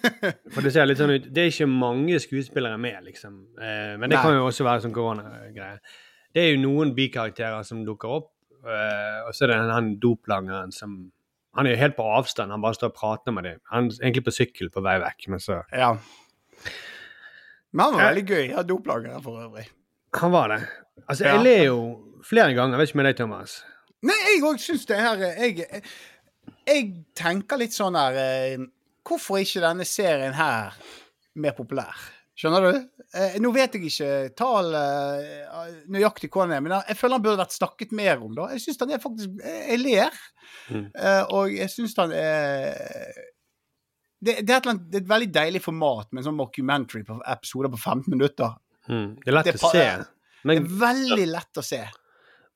For 0.54 0.60
det 0.62 0.72
ser 0.74 0.86
litt 0.86 0.98
sånn 1.00 1.14
ut 1.14 1.28
Det 1.32 1.42
er 1.44 1.50
ikke 1.52 1.68
mange 1.70 2.18
skuespillere 2.20 2.78
med, 2.78 3.04
liksom. 3.04 3.38
Eh, 3.58 3.96
men 3.96 4.10
det 4.10 4.16
Nei. 4.18 4.22
kan 4.22 4.34
jo 4.36 4.46
også 4.50 4.64
være 4.68 4.84
sånn 4.84 4.92
koronagreie. 4.94 5.78
Det 6.34 6.42
er 6.42 6.50
jo 6.56 6.60
noen 6.66 6.94
bikarakterer 6.94 7.64
som 7.64 7.84
dukker 7.86 8.08
opp, 8.18 8.30
eh, 8.66 9.20
og 9.26 9.32
så 9.32 9.44
er 9.44 9.52
det 9.54 9.56
han, 9.62 9.70
han 9.70 9.92
doplangeren 10.00 10.72
som 10.72 11.10
Han 11.56 11.66
er 11.68 11.76
jo 11.76 11.76
helt 11.84 11.94
på 11.96 12.02
avstand, 12.02 12.50
han 12.50 12.60
bare 12.60 12.74
står 12.74 12.88
og 12.90 12.94
prater 12.98 13.30
med 13.32 13.44
dem. 13.44 13.60
Han 13.70 13.86
er 13.86 14.10
egentlig 14.10 14.24
på 14.26 14.32
sykkel 14.34 14.70
på 14.74 14.82
vei 14.82 14.96
vekk, 14.98 15.28
men 15.28 15.38
så 15.38 15.62
Ja. 15.72 15.92
Men 17.72 17.84
han 17.84 17.94
var 17.94 18.00
Eh. 18.02 18.08
veldig 18.14 18.24
gøy. 18.26 18.46
Jeg 18.48 18.54
har 18.56 18.64
doplagere 18.64 19.22
for 19.22 19.38
øvrig. 19.48 19.68
Han 20.20 20.34
var 20.34 20.54
det. 20.54 20.62
Altså, 21.08 21.24
jeg 21.26 21.42
ler 21.42 21.62
jo 21.68 21.78
flere 22.24 22.54
ganger. 22.54 22.76
Jeg 22.76 22.82
vet 22.82 22.92
ikke 22.92 23.00
med 23.00 23.08
deg, 23.10 23.16
Thomas. 23.18 23.56
Nei, 24.04 24.18
jeg 24.28 24.42
òg 24.44 24.60
syns 24.60 24.84
det 24.88 24.98
her 25.00 25.22
jeg, 25.22 25.62
jeg, 25.62 25.82
jeg 26.68 26.88
tenker 27.16 27.60
litt 27.60 27.72
sånn 27.72 27.96
her 27.96 28.18
eh, 28.20 28.66
Hvorfor 29.04 29.38
er 29.38 29.46
ikke 29.46 29.62
denne 29.64 29.86
serien 29.88 30.36
her 30.36 30.76
mer 31.40 31.54
populær? 31.56 32.04
Skjønner 32.34 32.64
du? 32.66 32.78
Eh, 33.14 33.36
nå 33.38 33.50
vet 33.54 33.76
jeg 33.76 33.86
ikke 33.86 34.10
tall 34.38 34.72
eh, 34.74 35.74
nøyaktig 35.92 36.30
hva 36.34 36.48
den 36.48 36.56
er, 36.56 36.64
men 36.64 36.74
jeg 36.80 36.98
føler 36.98 37.18
han 37.18 37.24
burde 37.24 37.42
vært 37.44 37.54
snakket 37.54 37.94
mer 37.94 38.24
om. 38.24 38.32
da. 38.34 38.48
Jeg 38.54 38.64
syns 38.64 38.80
han 38.82 38.94
er 38.96 39.02
faktisk 39.02 39.36
Jeg 39.44 39.78
ler. 39.82 40.18
Mm. 40.66 40.88
Eh, 40.88 41.22
og 41.36 41.54
jeg 41.54 41.70
syns 41.70 41.94
han 42.00 42.14
er 42.16 42.74
det, 44.24 44.38
det, 44.40 44.50
er 44.50 44.58
et, 44.58 44.82
det 44.88 44.98
er 44.98 45.04
et 45.04 45.10
veldig 45.10 45.30
deilig 45.36 45.60
format 45.62 46.08
med 46.10 46.22
en 46.22 46.30
sånn 46.30 46.38
mockumentary 46.38 47.04
på 47.06 47.20
episoder 47.36 47.70
på 47.70 47.80
15 47.80 48.08
minutter. 48.08 48.56
Mm. 48.88 49.14
Det 49.24 49.28
er 49.30 49.36
lett 49.38 49.46
Det 49.52 49.54
å 49.62 49.70
se. 49.72 49.84
Men, 50.44 50.58
Det 50.62 50.70
er 50.70 50.80
veldig 50.80 51.26
lett 51.30 51.60
å 51.60 51.62
se. 51.64 51.82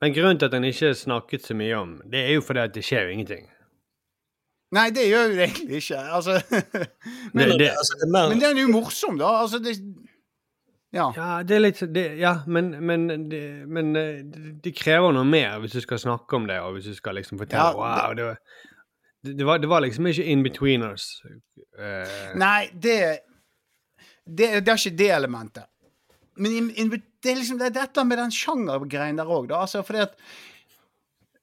men 0.01 0.13
grunnen 0.15 0.39
til 0.39 0.47
at 0.51 0.53
han 0.59 0.65
ikke 0.69 0.91
snakket 0.95 1.47
så 1.49 1.55
mye 1.57 1.75
om, 1.79 1.95
det 2.07 2.21
er 2.27 2.35
jo 2.37 2.43
fordi 2.45 2.61
at 2.67 2.75
det 2.75 2.83
skjer 2.85 3.09
jo 3.09 3.15
ingenting. 3.17 3.47
Nei, 4.77 4.91
det 4.93 5.07
gjør 5.09 5.31
jo 5.31 5.37
det 5.39 5.47
egentlig 5.49 5.79
ikke. 5.81 6.03
Altså, 6.13 6.35
men, 7.35 7.49
Det- 7.49 7.59
det- 7.59 7.71
Altså, 7.73 7.95
det 7.97 8.05
er 8.07 8.13
mer, 8.13 8.29
men 8.29 8.39
den 8.43 8.59
er 8.59 8.61
jo 8.67 8.69
morsom, 8.69 9.17
da. 9.19 9.31
Altså, 9.43 9.59
det 9.65 9.77
Ja. 10.93 11.13
Ja, 11.17 11.43
det 11.43 11.57
er 11.57 11.61
litt 11.61 11.81
det, 11.95 12.19
Ja, 12.19 12.43
men, 12.47 12.71
men, 12.87 13.09
det, 13.29 13.41
men 13.69 13.97
eh, 13.97 14.23
det, 14.25 14.53
det 14.65 14.75
krever 14.77 15.13
noe 15.13 15.25
mer 15.29 15.59
hvis 15.61 15.73
du 15.77 15.81
skal 15.85 15.99
snakke 16.01 16.37
om 16.37 16.47
det, 16.49 16.61
og 16.65 16.75
hvis 16.77 16.85
du 16.89 16.95
skal 16.95 17.15
liksom 17.19 17.39
fortelle 17.39 17.61
Ja, 17.61 17.75
Wow, 17.77 18.15
det 18.17 18.25
var, 18.25 18.39
det, 19.25 19.35
det, 19.39 19.45
var, 19.47 19.59
det 19.59 19.69
var 19.69 19.81
liksom 19.85 20.07
ikke 20.07 20.25
in 20.25 20.43
betweeners. 20.43 21.09
Uh, 21.77 22.37
Nei, 22.41 22.71
det, 22.73 23.19
det 24.25 24.49
Det 24.65 24.69
er 24.69 24.81
ikke 24.81 24.97
det 24.97 25.11
elementet. 25.17 25.65
Men 26.39 26.55
in, 26.55 26.69
in, 26.79 26.93
det 27.23 27.33
er 27.33 27.41
liksom 27.41 27.59
det, 27.59 27.73
er 27.73 27.75
et 27.75 27.81
eller 27.81 28.05
annet 28.05 28.13
med 28.13 28.23
den 28.23 28.35
sjangergreien 28.35 29.19
der 29.19 29.33
òg, 29.33 29.49
da. 29.51 29.65
Altså, 29.65 29.83
fordi 29.87 30.05
at 30.05 30.15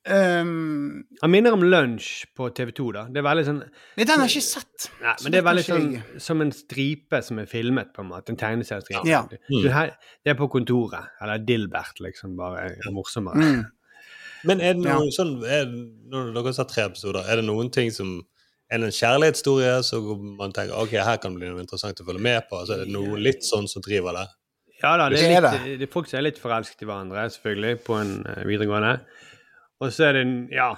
um, 0.08 1.04
han 1.22 1.34
minner 1.34 1.56
om 1.56 1.64
Lunsj 1.66 2.26
på 2.38 2.48
TV2, 2.56 2.88
da. 2.96 3.06
Det 3.12 3.22
er 3.22 3.26
veldig 3.28 3.46
sånn 3.48 3.62
Nei, 3.64 4.06
den 4.06 4.14
har 4.14 4.30
jeg 4.30 4.40
ikke 4.40 4.48
sett. 4.48 4.90
Nei, 5.02 5.16
men 5.24 5.34
det 5.34 5.42
er 5.42 5.48
veldig 5.50 5.66
sånn 5.68 5.90
som 6.28 6.44
en 6.46 6.54
stripe 6.56 7.22
som 7.26 7.42
er 7.44 7.50
filmet, 7.52 7.92
på 7.96 8.06
en 8.06 8.12
måte. 8.14 8.34
En 8.34 8.40
tegneseriestripe. 8.40 9.04
Ja. 9.10 9.26
Mm. 9.50 9.66
det 10.24 10.36
er 10.36 10.40
på 10.40 10.50
kontoret. 10.54 11.12
Eller 11.24 11.44
Dilbert, 11.44 12.00
liksom. 12.06 12.38
Bare 12.40 12.70
morsommere. 12.96 13.42
Mm. 13.42 13.66
men 14.46 14.62
er 14.62 14.78
det 14.78 14.86
noe 14.86 15.12
sånn 15.14 15.40
er, 15.50 15.68
Når 16.12 16.32
dere 16.36 16.48
har 16.52 16.56
sett 16.60 16.72
tre 16.72 16.84
episoder, 16.86 17.26
er 17.26 17.42
det 17.42 17.48
noen 17.48 17.72
ting 17.74 17.92
som 17.94 18.20
Er 18.70 18.82
det 18.82 18.88
en 18.90 18.96
kjærlighetshistorie 18.98 19.74
så 19.86 20.00
man 20.18 20.54
tenker 20.54 20.74
ok, 20.74 20.96
her 21.06 21.20
kan 21.22 21.36
det 21.36 21.44
bli 21.44 21.52
noe 21.52 21.62
interessant 21.62 22.00
å 22.02 22.06
følge 22.08 22.24
med 22.26 22.48
på? 22.50 22.64
Så 22.66 22.74
er 22.74 22.84
det 22.84 22.94
noe 22.94 23.20
litt 23.22 23.46
sånn 23.46 23.68
som 23.70 23.84
driver 23.86 24.18
det? 24.18 24.26
Ja 24.84 24.98
da, 25.00 25.10
det 25.10 25.20
Det 25.22 25.30
er, 25.32 25.42
litt, 25.42 25.80
det 25.80 25.88
er 25.88 25.92
folk 25.94 26.08
som 26.10 26.20
er 26.20 26.26
litt 26.28 26.40
forelsket 26.42 26.84
i 26.84 26.88
hverandre, 26.90 27.30
selvfølgelig, 27.32 27.78
på 27.86 27.96
en 28.02 28.14
eh, 28.28 28.42
videregående. 28.48 29.00
Og 29.82 29.92
så 29.94 30.10
er 30.10 30.18
det 30.18 30.26
en 30.28 30.36
Ja. 30.52 30.74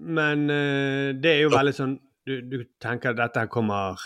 Men 0.00 0.48
eh, 0.50 1.12
det 1.20 1.34
er 1.34 1.42
jo 1.44 1.50
veldig 1.52 1.74
sånn 1.76 1.98
du, 2.28 2.40
du 2.44 2.58
tenker 2.80 3.10
at 3.14 3.20
dette 3.20 3.46
kommer 3.52 4.00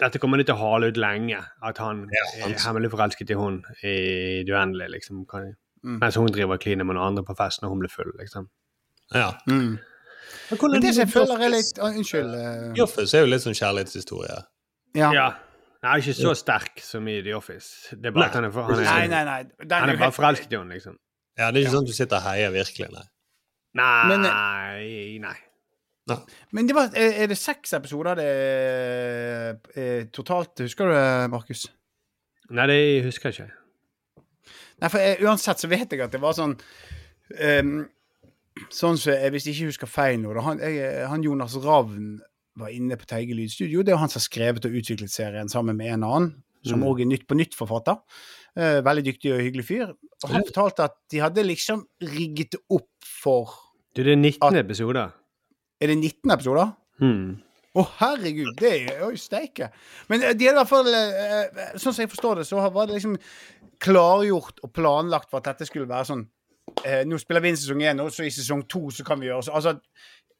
Dette 0.00 0.18
kommer 0.18 0.40
de 0.40 0.44
til 0.48 0.56
å 0.56 0.60
hale 0.60 0.88
ut 0.90 0.96
lenge. 1.00 1.38
At 1.62 1.78
han 1.78 2.08
Ja, 2.12 2.24
er 2.48 2.56
hemmelig 2.66 2.90
forelsket 2.92 3.30
i 3.30 3.36
hun 3.38 3.60
i 3.82 4.42
det 4.44 4.52
uendelige, 4.52 4.90
liksom. 4.98 5.24
Kan, 5.30 5.54
Mm. 5.84 5.98
Mens 6.00 6.16
hun 6.16 6.30
driver 6.32 6.56
kliner 6.56 6.86
med 6.88 6.96
noen 6.96 7.10
andre 7.10 7.22
på 7.28 7.34
fest 7.36 7.60
når 7.60 7.68
hun 7.68 7.82
blir 7.82 7.90
full, 7.92 8.08
liksom. 8.16 8.46
Ja. 9.12 9.34
mm. 9.44 9.74
Men 10.50 10.58
Men 10.72 10.82
det 10.82 10.94
som 10.94 11.02
jeg 11.04 11.12
føler 11.12 11.42
er 11.44 11.50
litt 11.52 11.78
Unnskyld. 11.78 12.34
eh, 12.34 12.86
The 12.96 13.18
er 13.18 13.20
jo 13.20 13.26
litt 13.26 13.44
sånn 13.44 13.58
kjærlighetshistorie. 13.58 14.38
ja. 14.94 15.12
Ja. 15.12 15.26
Han 15.84 15.92
er 15.92 16.00
ikke 16.00 16.16
så 16.16 16.32
sterk 16.38 16.80
som 16.80 17.08
i 17.12 17.18
The 17.20 17.34
Office. 17.36 17.92
Det 17.92 18.08
er 18.08 18.14
bare 18.14 18.24
Nei. 18.24 18.28
at 18.30 18.36
han 18.38 18.46
er, 18.48 18.52
for, 18.54 18.68
han 18.70 18.78
er, 18.80 18.86
Nei, 18.88 19.08
nei, 19.12 19.24
nei. 19.28 19.40
Den 19.60 19.74
Han 19.74 19.90
er 19.90 19.98
er 19.98 19.98
bare 20.00 20.16
forelsket 20.16 20.54
i 20.54 20.56
henne, 20.56 20.78
liksom. 20.78 20.94
Ja, 21.36 21.50
Det 21.50 21.60
er 21.60 21.66
ikke 21.66 21.74
sånn 21.74 21.84
at 21.84 21.90
du 21.90 21.96
sitter 21.96 22.20
og 22.20 22.28
heier 22.30 22.54
virkelig, 22.54 22.88
nei. 22.94 23.04
Nei, 23.74 24.06
Men, 24.08 24.24
nei. 25.20 25.34
Men 26.54 26.68
det 26.68 26.76
var, 26.76 26.92
er 26.96 27.22
er 27.24 27.28
det 27.32 27.36
seks 27.40 27.72
episoder 27.76 28.16
det 28.20 28.26
er, 28.28 29.56
er 29.76 30.04
totalt? 30.12 30.60
Husker 30.60 30.88
du 30.88 30.94
det, 30.94 31.30
Markus? 31.32 31.66
Nei, 32.50 32.66
det 32.70 32.78
husker 33.06 33.30
jeg 33.30 33.38
ikke. 33.48 34.24
Nei, 34.80 34.90
for 34.90 35.00
jeg, 35.00 35.20
uansett 35.24 35.62
så 35.62 35.70
vet 35.70 35.92
jeg 35.92 36.04
at 36.04 36.12
det 36.12 36.20
var 36.22 36.36
sånn 36.36 36.56
um, 37.40 37.74
Sånn 38.70 38.98
som 39.00 39.14
jeg, 39.14 39.30
Hvis 39.34 39.46
jeg 39.48 39.56
ikke 39.56 39.70
husker 39.72 39.90
feil 39.90 40.20
nå, 40.22 40.34
da, 40.36 40.42
han, 40.46 40.60
jeg, 40.62 41.06
han 41.10 41.24
Jonas 41.24 41.56
Ravn 41.64 42.18
var 42.56 42.68
inne 42.70 42.96
på 42.96 43.06
Teige 43.10 43.34
lydstudio. 43.34 43.82
Det 43.82 43.92
er 43.94 43.98
han 44.00 44.08
som 44.08 44.20
har 44.20 44.28
skrevet 44.28 44.64
og 44.68 44.72
utviklet 44.78 45.10
serien 45.10 45.48
sammen 45.50 45.76
med 45.76 45.92
en 45.94 46.04
annen, 46.06 46.42
som 46.64 46.80
Mm. 46.80 47.00
er 47.00 47.04
Nytt 47.04 47.26
på 47.28 47.34
nytt-forfatter. 47.36 47.96
Eh, 48.56 48.80
veldig 48.82 49.04
dyktig 49.04 49.32
og 49.34 49.40
hyggelig 49.40 49.64
fyr. 49.66 49.88
Og 50.24 50.30
han 50.30 50.44
fortalte 50.46 50.84
at 50.84 50.92
de 51.10 51.18
hadde 51.18 51.42
liksom 51.44 51.86
rigget 52.00 52.54
opp 52.70 52.88
for 53.02 53.50
Du, 53.94 54.02
det 54.02 54.12
er 54.12 54.16
19 54.16 54.38
At- 54.56 54.64
episoder. 54.64 55.10
Er 55.80 55.86
det 55.86 55.98
19 55.98 56.30
episoder? 56.30 56.72
Mm. 57.00 57.40
Å, 57.76 57.82
herregud, 57.98 58.54
det 58.58 58.90
er 58.90 59.00
jo 59.00 59.10
steike. 59.16 59.70
Men 60.08 60.22
eh, 60.22 60.32
de 60.32 60.46
hadde 60.46 60.54
i 60.54 60.62
hvert 60.62 60.68
fall 60.68 60.86
eh, 60.86 61.42
eh, 61.42 61.72
Sånn 61.76 61.92
som 61.92 62.02
jeg 62.04 62.10
forstår 62.10 62.36
det, 62.36 62.46
så 62.46 62.60
var 62.72 62.86
det 62.86 62.94
liksom 62.94 63.18
klargjort 63.80 64.60
og 64.62 64.72
planlagt 64.72 65.30
for 65.30 65.38
at 65.42 65.44
dette 65.52 65.66
skulle 65.68 65.88
være 65.90 66.06
sånn 66.08 66.24
eh, 66.86 67.02
Nå 67.04 67.18
spiller 67.20 67.42
vi 67.44 67.48
inn 67.52 67.56
sesong 67.60 67.82
én, 67.82 68.00
og 68.00 68.12
så 68.14 68.24
i 68.24 68.30
sesong 68.34 68.62
to 68.70 68.86
så 68.94 69.04
kan 69.06 69.20
vi 69.20 69.26
gjøre 69.26 69.42
så 69.48 69.54
Altså, 69.58 69.74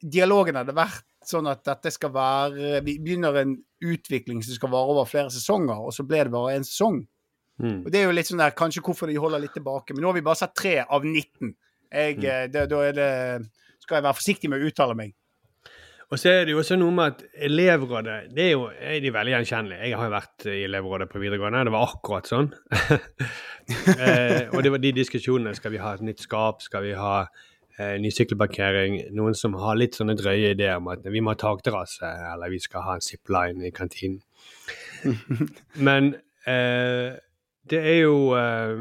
dialogen 0.01 0.59
hadde 0.59 0.75
vært 0.75 1.05
sånn 1.25 1.47
at 1.49 1.63
dette 1.65 1.89
skal 1.93 2.11
være 2.13 2.79
Vi 2.85 2.99
begynner 3.01 3.39
en 3.41 3.55
utvikling 3.85 4.43
som 4.45 4.57
skal 4.57 4.71
vare 4.73 4.93
over 4.93 5.09
flere 5.09 5.33
sesonger, 5.33 5.77
og 5.77 5.93
så 5.95 6.05
ble 6.07 6.23
det 6.27 6.33
bare 6.33 6.55
en 6.57 6.67
sesong. 6.67 7.01
Mm. 7.61 7.83
Og 7.85 7.91
det 7.91 8.01
er 8.01 8.09
jo 8.09 8.15
litt 8.15 8.29
sånn 8.29 8.41
der 8.43 8.55
Kanskje 8.57 8.83
hvorfor 8.83 9.09
de 9.09 9.19
holder 9.21 9.43
litt 9.43 9.55
tilbake. 9.55 9.95
Men 9.95 10.03
nå 10.03 10.11
har 10.11 10.17
vi 10.19 10.25
bare 10.25 10.41
sett 10.41 10.55
tre 10.57 10.79
av 10.83 11.05
19. 11.05 11.53
Jeg, 11.95 12.17
mm. 12.19 12.25
det, 12.53 12.65
da 12.71 12.81
er 12.83 12.97
det 12.97 13.11
skal 13.85 13.99
jeg 13.99 14.07
være 14.07 14.17
forsiktig 14.17 14.51
med 14.51 14.63
å 14.63 14.71
uttale 14.71 14.97
meg. 14.97 15.13
Og 16.13 16.19
så 16.21 16.29
er 16.29 16.43
det 16.45 16.53
jo 16.53 16.59
også 16.61 16.75
noe 16.77 16.93
med 16.93 17.15
at 17.15 17.21
elevrådet 17.47 18.17
det 18.35 18.43
er 18.43 18.51
jo 18.51 18.67
er 18.69 18.99
de 19.01 19.11
veldig 19.13 19.33
gjenkjennelige. 19.33 19.87
Jeg 19.89 19.97
har 19.97 20.05
jo 20.05 20.13
vært 20.13 20.45
i 20.51 20.59
elevrådet 20.67 21.07
på 21.09 21.21
videregående, 21.21 21.63
det 21.65 21.73
var 21.73 21.87
akkurat 21.89 22.29
sånn. 22.29 22.51
eh, 23.97 24.51
og 24.51 24.61
det 24.61 24.73
var 24.75 24.83
de 24.83 24.93
diskusjonene. 24.99 25.55
Skal 25.57 25.73
vi 25.73 25.81
ha 25.81 25.95
et 25.97 26.05
nytt 26.05 26.21
skap? 26.21 26.61
Skal 26.65 26.85
vi 26.85 26.93
ha 26.99 27.15
eh, 27.23 27.45
ny 27.99 28.11
sykkelparkering? 28.13 28.97
Noen 29.15 29.35
som 29.37 29.55
har 29.59 29.77
litt 29.79 29.97
sånne 29.97 30.15
drøye 30.19 30.53
ideer 30.53 30.79
om 30.79 30.87
at 30.93 31.05
vi 31.11 31.21
må 31.23 31.33
ha 31.33 31.39
takterrasse, 31.39 32.07
eller 32.31 32.53
vi 32.53 32.61
skal 32.63 32.85
ha 32.85 32.95
en 32.95 33.03
zipline 33.03 33.67
i 33.67 33.73
kantinen. 33.75 34.21
Men 35.87 36.13
eh, 36.47 37.17
det 37.69 37.81
er 37.81 37.99
jo 38.05 38.15
eh, 38.37 38.71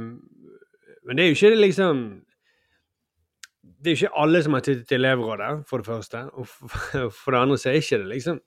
Men 1.05 1.19
det 1.19 1.25
er 1.25 1.33
jo 1.33 1.37
ikke 1.37 1.59
liksom 1.59 2.05
det 3.85 3.91
er 3.91 3.97
jo 3.99 4.07
ikke 4.07 4.21
alle 4.23 4.41
som 4.41 4.55
har 4.57 4.63
tittet 4.65 4.93
i 4.93 4.97
elevrådet, 4.97 5.67
for 5.69 5.77
det 5.77 5.87
første. 5.87 6.23
Og 6.41 6.47
for, 6.49 6.69
for 7.21 7.35
det 7.35 7.41
andre 7.41 7.59
så 7.61 7.69
er 7.69 7.83
ikke 7.83 7.99
det 8.01 8.07
liksom 8.15 8.39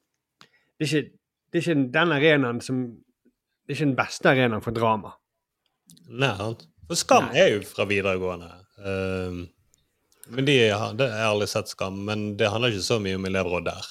Det 0.79 0.87
er 0.87 0.95
ikke, 0.95 1.09
det 1.53 1.59
er 1.59 1.69
ikke 1.69 1.91
den 1.93 2.11
arenaen 2.15 2.61
som 2.61 2.79
Det 2.87 3.75
er 3.75 3.75
ikke 3.75 3.85
den 3.85 3.99
beste 3.99 4.29
arenaen 4.29 4.63
for 4.65 4.71
drama. 4.71 5.11
Nei, 6.07 6.33
sant. 6.39 6.65
For 6.87 6.95
Skam 6.95 7.29
er 7.35 7.49
jo 7.51 7.61
fra 7.67 7.83
videregående. 7.85 8.49
Ehm, 8.79 9.41
men 10.29 10.45
de 10.47 10.55
har, 10.69 10.93
det, 10.97 11.07
er 11.11 11.25
ærlig 11.29 11.47
sett 11.51 11.69
Skam, 11.71 11.99
men 12.07 12.35
det 12.39 12.49
handler 12.51 12.73
ikke 12.73 12.85
så 12.87 12.99
mye 13.03 13.15
om 13.19 13.25
elevråd 13.29 13.65
der. 13.69 13.89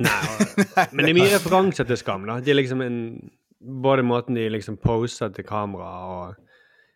Nei, 0.00 0.10
men 0.92 1.04
det 1.04 1.10
er 1.10 1.16
mye 1.18 1.32
referanser 1.34 1.88
til 1.88 1.98
Skam. 1.98 2.26
da. 2.28 2.38
De 2.40 2.50
er 2.52 2.58
liksom 2.60 2.82
en, 2.86 3.00
Både 3.60 4.00
måten 4.06 4.34
de 4.38 4.46
liksom 4.48 4.78
poser 4.80 5.28
til 5.36 5.44
kamera 5.44 5.90
og 6.14 6.46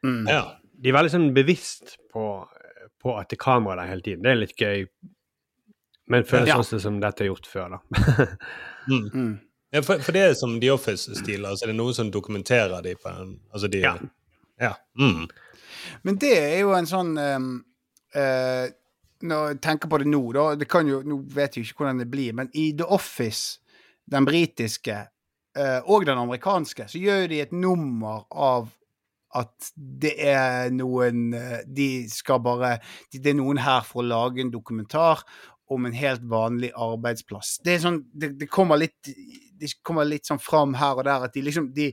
Mm. 0.05 0.27
Ja. 0.29 0.43
De 0.83 0.91
er 0.91 0.93
veldig 0.99 1.11
sånn 1.15 1.31
bevisst 1.33 1.95
på, 2.13 2.23
på 3.01 3.13
at 3.17 3.31
det 3.31 3.39
er 3.39 3.41
kamera 3.41 3.79
der 3.81 3.89
hele 3.89 4.05
tiden. 4.05 4.21
Det 4.25 4.31
er 4.35 4.37
litt 4.37 4.57
gøy. 4.61 4.83
Men 6.13 6.27
føles 6.29 6.51
Ja. 6.51 6.59
også 6.61 6.77
som 6.85 6.99
dette 7.01 7.25
er 7.25 7.31
gjort 7.31 7.47
før, 7.49 7.79
da. 7.79 7.79
Mm. 8.85 9.07
Mm. 9.15 9.31
Ja, 9.73 9.81
for, 9.81 9.97
for 10.05 10.13
det 10.13 10.21
er 10.21 10.35
som 10.37 10.59
The 10.61 10.69
Office-stil. 10.75 11.47
Altså, 11.49 11.65
det 11.65 11.73
er 11.73 11.79
noen 11.79 11.95
som 11.97 12.11
dokumenterer 12.13 12.83
de 12.85 12.93
på 13.01 13.09
en 13.09 13.31
altså 13.51 13.71
de, 13.73 13.81
Ja. 13.81 13.95
ja. 14.61 14.75
Mm. 15.01 15.25
Men 16.05 16.19
det 16.21 16.35
er 16.37 16.59
jo 16.61 16.75
en 16.77 16.87
sånn 16.91 17.15
ehm, 17.17 17.49
eh, 18.17 18.67
Når 19.25 19.49
jeg 19.49 19.61
tenker 19.65 19.89
på 19.89 19.99
det 20.03 20.09
nå, 20.11 20.23
da 20.37 20.47
det 20.59 20.69
kan 20.69 20.89
jo, 20.89 21.01
Nå 21.07 21.23
vet 21.35 21.57
jeg 21.57 21.69
ikke 21.69 21.85
hvordan 21.85 22.03
det 22.03 22.11
blir, 22.13 22.35
men 22.37 22.51
i 22.53 22.73
The 22.77 22.87
Office, 22.93 23.61
den 24.11 24.27
britiske 24.29 24.97
eh, 25.57 25.81
og 25.87 26.07
den 26.07 26.19
amerikanske, 26.19 26.89
så 26.91 27.01
gjør 27.01 27.29
de 27.31 27.41
et 27.45 27.55
nummer 27.57 28.27
av 28.31 28.73
at 29.35 29.71
det 29.75 30.15
er 30.23 30.71
noen 30.75 31.33
eh, 31.35 31.63
De 31.67 31.89
skal 32.11 32.43
bare 32.45 32.77
Det 33.11 33.33
er 33.33 33.39
noen 33.39 33.59
her 33.63 33.83
for 33.87 34.03
å 34.03 34.07
lage 34.07 34.43
en 34.45 34.53
dokumentar 34.55 35.25
om 35.73 35.87
en 35.89 35.97
helt 35.97 36.23
vanlig 36.29 36.71
arbeidsplass. 36.77 37.59
Det 37.65 37.79
sånn 37.83 38.03
Det, 38.13 38.35
det 38.41 38.51
kommer 38.53 38.79
litt 38.81 39.11
Det 39.59 39.73
kommer 39.83 40.07
litt 40.07 40.29
sånn 40.29 40.43
fram 40.43 40.77
her 40.79 41.01
og 41.01 41.09
der 41.09 41.27
at 41.27 41.35
de 41.35 41.45
liksom 41.47 41.71
de, 41.75 41.91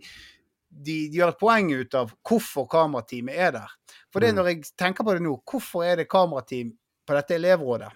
de, 0.70 0.98
de 1.10 1.18
gjør 1.18 1.34
et 1.34 1.42
poeng 1.42 1.74
ut 1.74 1.98
av 1.98 2.14
hvorfor 2.28 2.68
kamerateamet 2.72 3.42
er 3.48 3.56
der. 3.58 3.76
For 4.12 4.20
det 4.20 4.34
Mm. 4.34 4.38
når 4.42 4.48
jeg 4.52 4.64
tenker 4.78 5.04
på 5.08 5.14
det 5.14 5.22
nå, 5.24 5.38
hvorfor 5.48 5.86
er 5.88 5.96
det 6.02 6.10
kamerateam 6.10 6.72
på 7.08 7.16
dette 7.16 7.36
elevrådet? 7.36 7.92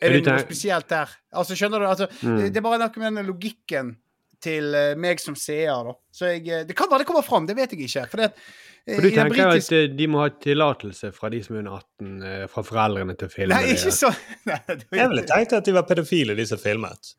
Er 0.00 0.10
det 0.10 0.24
noe 0.26 0.38
spesielt 0.42 0.88
der? 0.88 1.08
Altså, 1.32 1.54
skjønner 1.54 1.78
du? 1.78 1.86
Altså, 1.86 2.08
Mm. 2.22 2.38
det, 2.52 2.56
er 2.56 2.60
bare 2.64 2.78
noe 2.78 2.90
med 2.96 3.14
den 3.20 3.26
logikken 3.26 3.96
til 4.40 4.74
eh, 4.74 4.94
meg 4.96 5.20
som 5.20 5.34
seer, 5.36 5.84
da. 5.84 5.92
Så 6.12 6.26
jeg, 6.32 6.48
eh, 6.48 6.64
det 6.64 6.74
kan 6.74 6.88
være 6.90 6.98
det 7.04 7.06
kommer 7.06 7.22
fram, 7.22 7.46
det 7.46 7.54
vet 7.56 7.70
jeg 7.70 7.80
ikke. 7.86 8.08
For, 8.10 8.16
det, 8.16 8.32
For 8.88 9.00
du 9.04 9.10
tenker 9.14 9.46
britiske- 9.46 9.78
at 9.84 9.90
eh, 9.90 9.96
de 9.96 10.06
må 10.10 10.18
ha 10.24 10.28
tillatelse 10.42 11.12
fra 11.14 11.28
de 11.30 11.42
som 11.44 11.54
er 11.56 11.60
under 11.62 11.78
18, 11.78 12.22
eh, 12.26 12.46
fra 12.50 12.62
foreldrene 12.66 13.14
til 13.16 13.28
å 13.28 13.32
filme 13.32 13.54
Nei, 13.54 13.64
det. 13.68 13.76
ikke 13.78 13.92
så 13.94 14.10
Nei, 14.50 14.58
det 14.66 14.86
var 14.90 14.98
Jeg 14.98 15.08
ville 15.12 15.26
tenkt 15.30 15.52
at 15.58 15.64
de 15.68 15.72
var 15.76 15.82
pedofile, 15.86 16.34
de 16.34 16.46
som 16.50 16.58
filmet. 16.58 17.12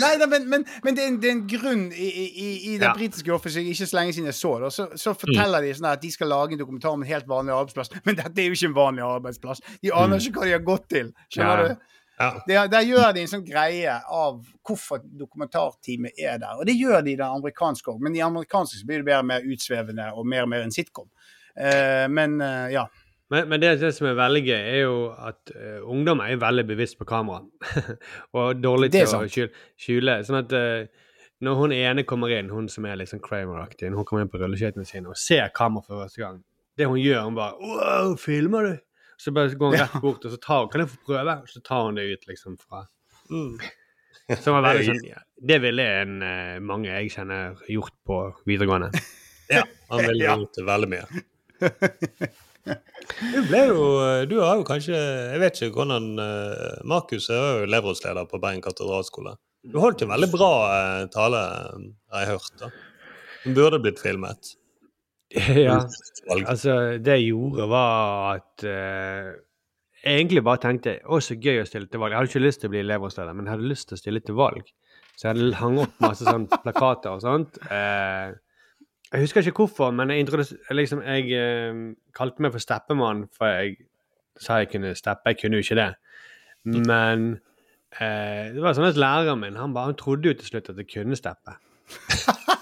Nei, 0.00 0.16
nei, 0.18 0.26
men, 0.26 0.48
men, 0.50 0.64
men 0.82 0.96
det, 0.96 1.02
er 1.04 1.08
en, 1.12 1.18
det 1.22 1.28
er 1.28 1.34
en 1.36 1.42
grunn 1.50 1.82
i, 1.92 2.06
i, 2.10 2.46
i- 2.72 2.78
det 2.80 2.88
Ja. 2.88 2.94
britiske 2.96 3.30
offeret 3.34 3.58
ikke 3.70 3.86
så 3.86 3.98
lenge 4.00 4.14
siden 4.16 4.26
jeg 4.30 4.34
så 4.38 4.54
det. 4.62 4.70
Så, 4.74 4.86
så 4.98 5.12
forteller 5.14 5.62
de 5.62 5.74
sånn 5.78 5.90
at 5.92 6.00
de 6.02 6.10
skal 6.10 6.30
lage 6.32 6.56
en 6.56 6.62
dokumentar 6.62 6.94
om 6.96 7.02
en 7.04 7.10
helt 7.10 7.28
vanlig 7.30 7.54
arbeidsplass. 7.54 7.92
Men 8.06 8.18
dette 8.18 8.34
er 8.42 8.48
jo 8.50 8.56
ikke 8.58 8.70
en 8.72 8.78
vanlig 8.80 9.04
arbeidsplass. 9.06 9.62
De 9.82 9.92
aner 9.92 10.16
Mm. 10.18 10.24
ikke 10.26 10.40
hva 10.40 10.48
de 10.48 10.56
har 10.56 10.64
gått 10.66 10.88
til. 10.90 11.12
Skjønner 11.30 11.62
Ja. 11.62 11.68
du? 11.74 11.86
Der, 12.20 12.66
der 12.68 12.84
gjør 12.84 13.14
de 13.16 13.22
en 13.24 13.30
sånn 13.30 13.44
greie 13.46 13.94
av 14.12 14.40
hvorfor 14.66 15.00
dokumentarteamet 15.00 16.18
er 16.20 16.40
der. 16.42 16.58
Og 16.60 16.66
det 16.68 16.76
gjør 16.76 17.00
de 17.06 17.14
i 17.14 17.18
det 17.20 17.26
amerikanske 17.26 17.94
òg, 17.94 18.00
men 18.04 18.16
i 18.18 18.24
amerikanske 18.24 18.82
blir 18.88 19.00
det 19.00 19.08
mer 19.08 19.22
mer 19.24 19.46
utsvevende 19.48 20.10
og 20.12 20.28
mer 20.28 20.44
og 20.44 20.50
mer 20.52 20.66
en 20.66 20.74
sitcom. 20.74 21.08
Uh, 21.56 22.06
men 22.12 22.36
uh, 22.44 22.66
ja. 22.72 22.84
Men, 23.30 23.46
men 23.48 23.62
det, 23.62 23.76
det 23.80 23.92
som 23.94 24.08
er 24.10 24.18
veldig 24.18 24.42
gøy, 24.42 24.58
er 24.58 24.80
jo 24.82 24.96
at 25.14 25.52
uh, 25.54 25.80
ungdom 25.88 26.20
er 26.24 26.40
veldig 26.42 26.66
bevisst 26.68 26.98
på 27.00 27.08
kamera. 27.08 27.40
og 28.36 28.60
dårlig 28.60 28.90
til 28.92 29.06
å 29.06 29.22
skjule. 29.24 29.64
skjule. 29.80 30.18
Sånn 30.26 30.42
at 30.42 30.54
når 31.40 31.56
hun 31.56 31.72
ene 31.72 32.04
kommer 32.04 32.32
inn, 32.36 32.52
hun 32.52 32.68
som 32.68 32.84
er 32.84 32.98
liksom 33.00 33.22
Kramer-aktig, 33.24 33.88
når 33.88 34.02
hun 34.02 34.08
kommer 34.08 34.26
inn 34.26 34.32
på 34.32 34.40
rulleskøytene 34.42 34.84
sine 34.84 35.12
og 35.12 35.16
ser 35.16 35.48
kamera 35.56 35.86
for 35.86 36.02
første 36.02 36.20
gang, 36.20 36.42
det 36.76 36.88
hun 36.90 37.00
gjør, 37.00 37.22
hun 37.28 37.38
bare 37.38 37.56
Wow, 37.60 38.16
filmer 38.20 38.66
du? 38.66 38.74
Så 39.20 39.32
bare 39.36 39.52
går 39.60 39.74
hun 39.74 39.80
rett 39.82 39.96
bort 40.00 40.24
og 40.24 40.32
så 40.32 40.38
tar 40.40 40.62
hun 40.64 40.70
Kan 40.72 40.80
jeg 40.84 40.90
få 40.94 41.00
prøve? 41.10 41.34
Og 41.44 41.48
så 41.52 41.60
tar 41.66 41.84
hun 41.86 41.98
det 41.98 42.06
ut 42.14 42.22
liksom 42.30 42.56
fra 42.60 42.86
veldig 44.64 44.84
sånn 44.86 45.02
ja, 45.08 45.20
Det 45.52 45.58
ville 45.64 45.84
en, 46.02 46.14
eh, 46.24 46.56
mange 46.64 46.88
jeg 46.88 47.10
kjenner 47.16 47.58
gjort 47.68 47.94
på 48.06 48.20
videregående. 48.48 48.92
Ja, 49.50 49.64
han 49.90 50.04
ville 50.06 50.22
Ja. 50.22 50.36
gjort 50.38 50.60
veldig 50.62 50.88
mye. 50.92 51.06
Du 53.20 53.38
ble 53.48 53.60
jo 53.66 53.80
Du 54.30 54.36
har 54.44 54.60
jo 54.60 54.64
kanskje 54.68 54.94
Jeg 54.94 55.40
vet 55.42 55.58
ikke 55.58 55.80
hvordan 55.80 56.06
eh, 56.22 56.76
Markus 56.86 57.26
er 57.32 57.40
jo 57.40 57.64
elevrådsleder 57.66 58.28
på 58.30 58.38
Bergen 58.42 58.62
katedralskole. 58.62 59.32
Du 59.66 59.80
holdt 59.82 60.04
en 60.04 60.12
veldig 60.12 60.28
bra 60.32 60.50
eh, 60.76 61.02
tale, 61.12 61.40
eh, 61.40 61.88
har 62.14 62.22
jeg 62.24 62.30
hørt. 62.36 62.52
da. 62.62 62.70
Den 63.44 63.56
burde 63.58 63.80
blitt 63.82 64.00
filmet. 64.00 64.54
Ja, 65.66 65.78
altså 66.46 66.98
det 66.98 67.20
jeg 67.20 67.30
gjorde 67.30 67.68
var 67.70 68.34
at 68.34 68.64
uh, 68.66 69.30
jeg 70.00 70.16
egentlig 70.16 70.42
bare 70.46 70.62
tenkte 70.62 70.96
å 71.06 71.20
så 71.22 71.36
gøy 71.38 71.60
å 71.62 71.66
stille 71.68 71.90
til 71.90 72.00
valg. 72.02 72.14
Jeg 72.14 72.18
hadde 72.18 72.32
ikke 72.32 72.42
lyst 72.42 72.62
til 72.62 72.70
å 72.70 72.72
bli 72.74 72.80
elevrådsleder, 72.82 73.36
men 73.36 73.46
jeg 73.46 73.54
hadde 73.54 73.70
lyst 73.70 73.90
til 73.90 73.98
å 73.98 74.00
stille 74.00 74.22
til 74.24 74.38
valg. 74.38 74.70
Så 75.14 75.28
jeg 75.28 75.34
hadde 75.34 75.60
hang 75.60 75.78
opp 75.84 76.02
masse 76.02 76.26
sånn 76.26 76.48
plakater 76.64 77.14
og 77.14 77.22
sånt. 77.22 77.60
Uh, 77.68 78.32
jeg 79.10 79.26
husker 79.26 79.44
ikke 79.44 79.66
hvorfor, 79.66 79.94
men 79.94 80.10
jeg, 80.14 80.26
liksom, 80.74 81.04
jeg 81.06 81.30
uh, 81.36 81.84
kalte 82.16 82.46
meg 82.46 82.54
for 82.56 82.64
Steppemann, 82.66 83.26
for 83.36 83.52
jeg 83.52 83.76
sa 84.40 84.60
jeg 84.62 84.72
kunne 84.72 84.94
steppe. 84.98 85.30
Jeg 85.30 85.42
kunne 85.42 85.60
jo 85.60 85.66
ikke 85.66 85.78
det. 85.78 85.90
Men 86.70 87.32
det 87.90 88.62
var 88.62 88.76
sånn 88.76 88.86
at 88.86 88.98
læreren 89.00 89.40
min 89.40 89.56
han, 89.58 89.72
bare, 89.74 89.90
han 89.90 89.98
trodde 89.98 90.30
jo 90.30 90.36
til 90.38 90.52
slutt 90.52 90.70
at 90.70 90.78
jeg 90.78 90.88
kunne 90.92 91.18
steppe. 91.18 91.56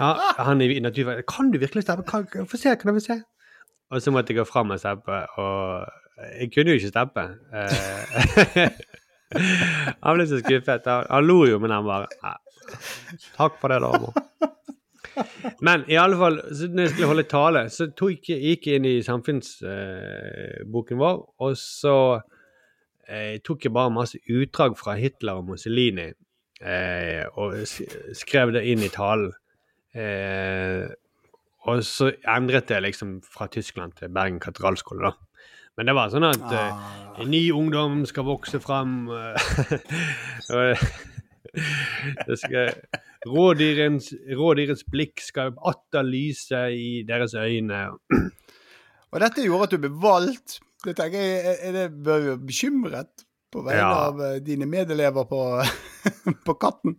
Ja, 0.00 0.14
han 0.38 0.60
i 0.64 0.80
naturfag 0.80 1.26
Kan 1.28 1.50
du 1.52 1.58
virkelig 1.60 1.82
steppe? 1.84 2.22
Få 2.48 2.56
se, 2.56 2.76
kan 2.76 2.88
jeg 2.94 3.02
få 3.02 3.04
se? 3.04 3.18
Og 3.90 4.02
så 4.02 4.12
måtte 4.14 4.32
jeg 4.32 4.38
gå 4.38 4.44
fram 4.46 4.70
og 4.70 4.78
steppe, 4.78 5.16
og 5.42 5.86
jeg 6.40 6.52
kunne 6.54 6.70
jo 6.70 6.78
ikke 6.78 6.88
steppe. 6.92 7.24
Eh, 7.54 8.70
han 10.04 10.16
ble 10.16 10.26
så 10.30 10.38
skuffet. 10.38 10.86
Han, 10.86 11.26
lo 11.26 11.40
jo, 11.48 11.58
men 11.58 11.74
han 11.74 11.88
bare 11.88 12.06
Takk 13.34 13.58
for 13.58 13.72
det, 13.72 13.80
da, 13.82 13.90
Amor. 13.90 14.14
Men 15.60 15.82
i 15.90 15.98
alle 15.98 16.16
fall, 16.16 16.38
når 16.70 16.84
jeg 16.84 16.92
skulle 16.92 17.10
holde 17.10 17.26
tale, 17.28 17.64
så 17.72 17.88
tok, 17.98 18.30
gikk 18.30 18.68
jeg 18.70 18.78
inn 18.78 18.86
i 18.88 19.02
samfunnsboken 19.02 21.00
vår, 21.02 21.18
og 21.42 21.56
så 21.58 21.96
eh, 23.08 23.40
tok 23.44 23.66
jeg 23.66 23.74
bare 23.74 23.92
masse 23.94 24.22
utdrag 24.30 24.78
fra 24.78 24.94
Hitler 25.00 25.40
og 25.40 25.50
Mussolini 25.50 26.06
eh, 26.62 27.26
og 27.34 27.58
skrev 28.16 28.54
det 28.54 28.64
inn 28.70 28.86
i 28.86 28.92
talen. 28.92 29.34
Eh, 29.94 30.86
og 31.68 31.82
så 31.84 32.10
endret 32.30 32.68
det 32.70 32.78
liksom 32.86 33.18
fra 33.26 33.46
Tyskland 33.52 33.92
til 33.98 34.08
Bergen 34.14 34.38
katedralskole, 34.40 35.10
da. 35.10 35.12
Men 35.78 35.86
det 35.90 35.94
var 35.96 36.10
sånn 36.12 36.26
at 36.28 36.52
eh, 36.52 37.20
ny 37.30 37.42
ungdom 37.56 38.02
skal 38.08 38.24
vokse 38.26 38.58
fram 38.60 39.08
eh, 39.12 40.80
skal, 42.40 42.72
rådyrens, 43.26 44.10
blikk 44.92 45.22
skal 45.24 45.54
atter 45.66 46.04
lyse 46.06 46.60
i 46.74 47.02
deres 47.08 47.34
øyne. 47.38 47.86
Og 49.10 49.20
dette 49.22 49.44
gjorde 49.46 49.66
at 49.68 49.74
du 49.74 49.80
ble 49.82 49.92
valgt. 50.02 50.58
Det 50.84 50.94
tenker 50.96 51.18
jeg, 51.20 51.40
er- 51.44 51.62
er 51.68 51.72
det, 51.76 51.86
Bør 52.06 52.22
jo 52.30 52.36
bekymret 52.40 53.24
på 53.52 53.62
vegne 53.66 53.80
Ja. 53.82 53.90
av 54.08 54.20
eh, 54.22 54.38
dine 54.46 54.66
medelever 54.70 55.26
på, 55.28 55.40
på 56.46 56.54
Katten? 56.62 56.96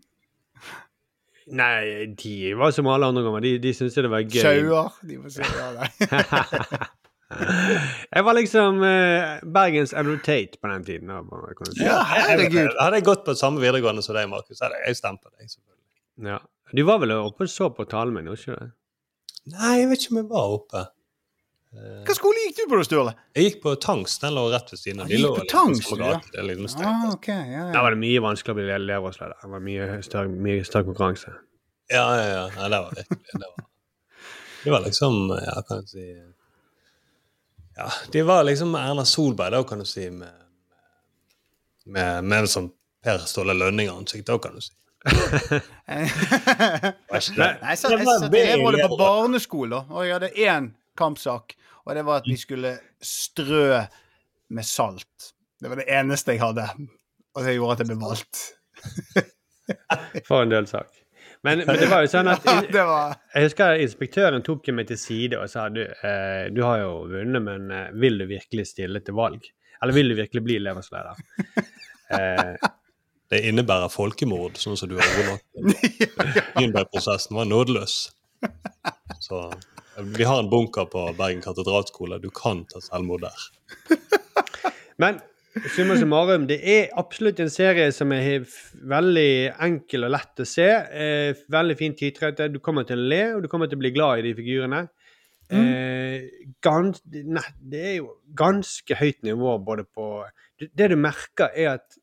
Nei, 1.52 2.06
de 2.16 2.54
var 2.56 2.72
som 2.72 2.88
alle 2.88 3.10
andre 3.12 3.24
ganger. 3.26 3.44
De, 3.44 3.52
de 3.60 3.74
syntes 3.76 3.98
det 4.00 4.12
var 4.12 4.24
gøy. 4.24 4.42
Sauer? 4.42 4.98
De 5.08 5.18
må 5.20 5.32
si 5.34 5.44
ja, 5.44 5.70
nei. 5.76 5.90
Jeg 8.12 8.26
var 8.28 8.36
liksom 8.36 8.82
eh, 8.84 9.38
Bergens 9.56 9.94
Andrew 9.96 10.18
Tate 10.20 10.60
på 10.60 10.68
den 10.68 10.84
tiden. 10.88 11.12
da, 11.12 11.22
kan 11.58 11.72
si. 11.72 11.84
Ja, 11.86 12.02
herregud. 12.08 12.74
Hadde 12.80 13.00
jeg 13.00 13.08
gått 13.08 13.24
på 13.28 13.36
samme 13.40 13.64
videregående 13.64 14.04
som 14.04 14.18
deg, 14.18 14.28
Markus, 14.32 14.60
hadde 14.64 14.80
jeg 14.84 15.00
stemt 15.00 15.22
på 15.24 15.32
deg. 15.32 15.48
selvfølgelig. 15.48 16.32
Ja. 16.32 16.40
Du 16.76 16.84
var 16.88 17.00
vel 17.04 17.16
oppe 17.16 17.48
og 17.48 17.52
så 17.52 17.70
på 17.76 17.88
talen 17.92 18.16
min, 18.16 18.28
ikke 18.32 18.56
det? 18.56 18.72
Nei, 19.52 19.78
jeg 19.82 19.90
vet 19.92 20.04
ikke 20.04 20.14
om 20.16 20.20
jeg 20.22 20.30
var 20.32 20.58
oppe. 20.58 20.84
Hva 21.72 22.14
skole 22.18 22.42
gikk 22.50 22.58
du 22.58 22.64
på 22.68 22.82
Sturle? 22.84 23.14
Jeg 23.38 23.46
gikk 23.46 23.62
på 23.64 23.72
Tangs. 23.80 24.18
Den 24.20 24.34
lå 24.36 24.44
rett 24.52 24.74
ved 24.74 24.80
siden 24.82 25.04
av. 25.04 25.08
Ah, 25.08 25.14
gikk 25.16 25.28
på 25.30 25.38
litt 25.38 25.52
Tangs, 25.54 25.86
du, 25.88 26.02
ja. 26.04 26.18
Det. 26.36 26.58
Ah, 26.84 27.06
ok, 27.14 27.28
ja, 27.32 27.46
ja. 27.48 27.68
Da 27.72 27.84
var 27.86 27.96
det 27.96 28.02
mye 28.02 28.24
vanskeligere 28.26 28.58
å 28.58 28.60
bli 28.60 28.74
elevrådsleder. 28.76 29.38
Det 29.40 29.52
var 29.54 29.64
mye 29.70 29.88
større, 30.04 30.34
mye 30.48 30.66
større 30.68 30.88
konkurranse. 30.90 31.32
Ja, 31.92 32.04
ja, 32.18 32.26
ja. 32.28 32.44
ja 32.58 32.68
det 32.74 32.82
var 32.84 32.92
virkelig 32.96 33.32
det 33.32 33.48
var, 33.48 33.64
det 34.64 34.72
var 34.72 34.84
liksom 34.86 35.16
Ja, 35.46 35.56
kan 35.68 35.82
du 35.82 35.88
si 35.88 36.06
Ja, 37.76 37.88
de 38.12 38.22
var 38.28 38.44
liksom 38.44 38.76
Erna 38.76 39.06
Solberg, 39.06 39.52
da, 39.56 39.64
kan 39.64 39.80
du 39.80 39.88
si, 39.88 40.10
med, 40.12 40.44
med, 41.86 42.24
med 42.24 42.52
sånn 42.52 42.70
Per 43.02 43.24
Ståle 43.26 43.56
Lønning-ansikt, 43.58 44.28
da, 44.28 44.38
kan 44.38 44.60
du 44.60 44.62
si. 44.62 44.76
Nei, 45.08 46.04
jeg 46.04 47.24
satt, 47.24 47.90
Det 47.90 47.98
jeg 47.98 48.06
var 48.06 48.20
satt 48.22 48.36
elevrådet 48.38 48.86
på 48.92 49.00
barneskole, 49.00 49.82
og 49.90 50.06
jeg 50.06 50.20
hadde 50.20 50.32
én 50.36 50.70
kampsak. 51.00 51.56
Og 51.86 51.96
det 51.98 52.06
var 52.08 52.22
at 52.22 52.30
vi 52.30 52.38
skulle 52.40 52.76
strø 53.02 53.82
med 54.52 54.68
salt. 54.68 55.32
Det 55.62 55.70
var 55.70 55.82
det 55.82 55.88
eneste 55.94 56.36
jeg 56.36 56.42
hadde. 56.44 56.66
Og 57.36 57.46
det 57.46 57.56
gjorde 57.56 57.78
at 57.78 57.84
jeg 57.84 57.92
ble 57.92 58.02
valgt. 58.02 58.42
For 60.28 60.44
en 60.44 60.52
dølsak. 60.52 60.90
Men, 61.44 61.64
men 61.66 61.80
det 61.80 61.88
var 61.90 62.04
jo 62.06 62.10
sånn 62.12 62.30
at 62.30 62.44
Det 62.74 62.82
Jeg 62.84 63.48
husker 63.48 63.82
inspektøren 63.82 64.44
tok 64.46 64.68
meg 64.78 64.90
til 64.92 65.00
side 65.02 65.40
og 65.40 65.50
sa 65.50 65.70
du, 65.74 65.82
eh, 65.82 66.52
du 66.54 66.62
har 66.66 66.84
jo 66.84 66.92
vunnet, 67.10 67.42
men 67.42 67.72
eh, 67.74 67.88
vil 67.98 68.20
du 68.22 68.28
virkelig 68.30 68.68
stille 68.76 69.02
til 69.02 69.18
valg? 69.18 69.48
Eller 69.82 69.98
vil 69.98 70.14
du 70.14 70.18
virkelig 70.20 70.46
bli 70.46 70.60
elevrådsleder? 70.62 71.18
Eh, 72.12 72.58
Det 73.32 73.38
innebærer 73.48 73.88
folkemord, 73.88 74.58
sånn 74.60 74.76
som 74.76 74.90
du 74.92 74.98
har 74.98 75.14
ordlagt. 75.22 75.46
Nürnberg-prosessen 76.58 77.38
var 77.38 77.46
nådeløs. 77.48 77.94
Så 79.24 79.40
vi 79.98 80.24
har 80.24 80.40
en 80.40 80.50
bunker 80.50 80.88
på 80.92 81.04
Bergen 81.18 81.42
katedralskole. 81.44 82.20
Du 82.24 82.30
kan 82.36 82.64
ta 82.70 82.82
selvmord 82.84 83.26
der. 83.26 83.44
Men 85.02 85.20
summa 85.76 85.98
summarum, 86.00 86.48
det 86.48 86.62
er 86.64 86.94
absolutt 87.00 87.42
en 87.44 87.52
serie 87.52 87.90
som 87.96 88.14
er 88.16 88.46
veldig 88.88 89.32
enkel 89.68 90.08
og 90.08 90.14
lett 90.16 90.44
å 90.44 90.48
se. 90.48 90.68
Eh, 90.72 91.44
veldig 91.52 91.78
fint 91.80 92.00
titrete. 92.00 92.48
Du 92.54 92.62
kommer 92.64 92.88
til 92.88 93.02
å 93.02 93.10
le, 93.14 93.24
og 93.36 93.44
du 93.44 93.50
kommer 93.52 93.72
til 93.72 93.80
å 93.80 93.84
bli 93.84 93.94
glad 93.96 94.22
i 94.22 94.30
de 94.30 94.36
figurene. 94.38 94.86
Eh, 95.52 96.30
gans, 96.64 97.02
nei, 97.12 97.44
det 97.60 97.82
er 97.90 97.96
jo 97.98 98.14
ganske 98.40 98.96
høyt 98.96 99.20
nivå 99.28 99.58
både 99.66 99.84
på 99.84 100.24
Det, 100.62 100.70
det 100.78 100.92
du 100.94 100.96
merker, 100.96 101.50
er 101.52 101.74
at 101.74 101.98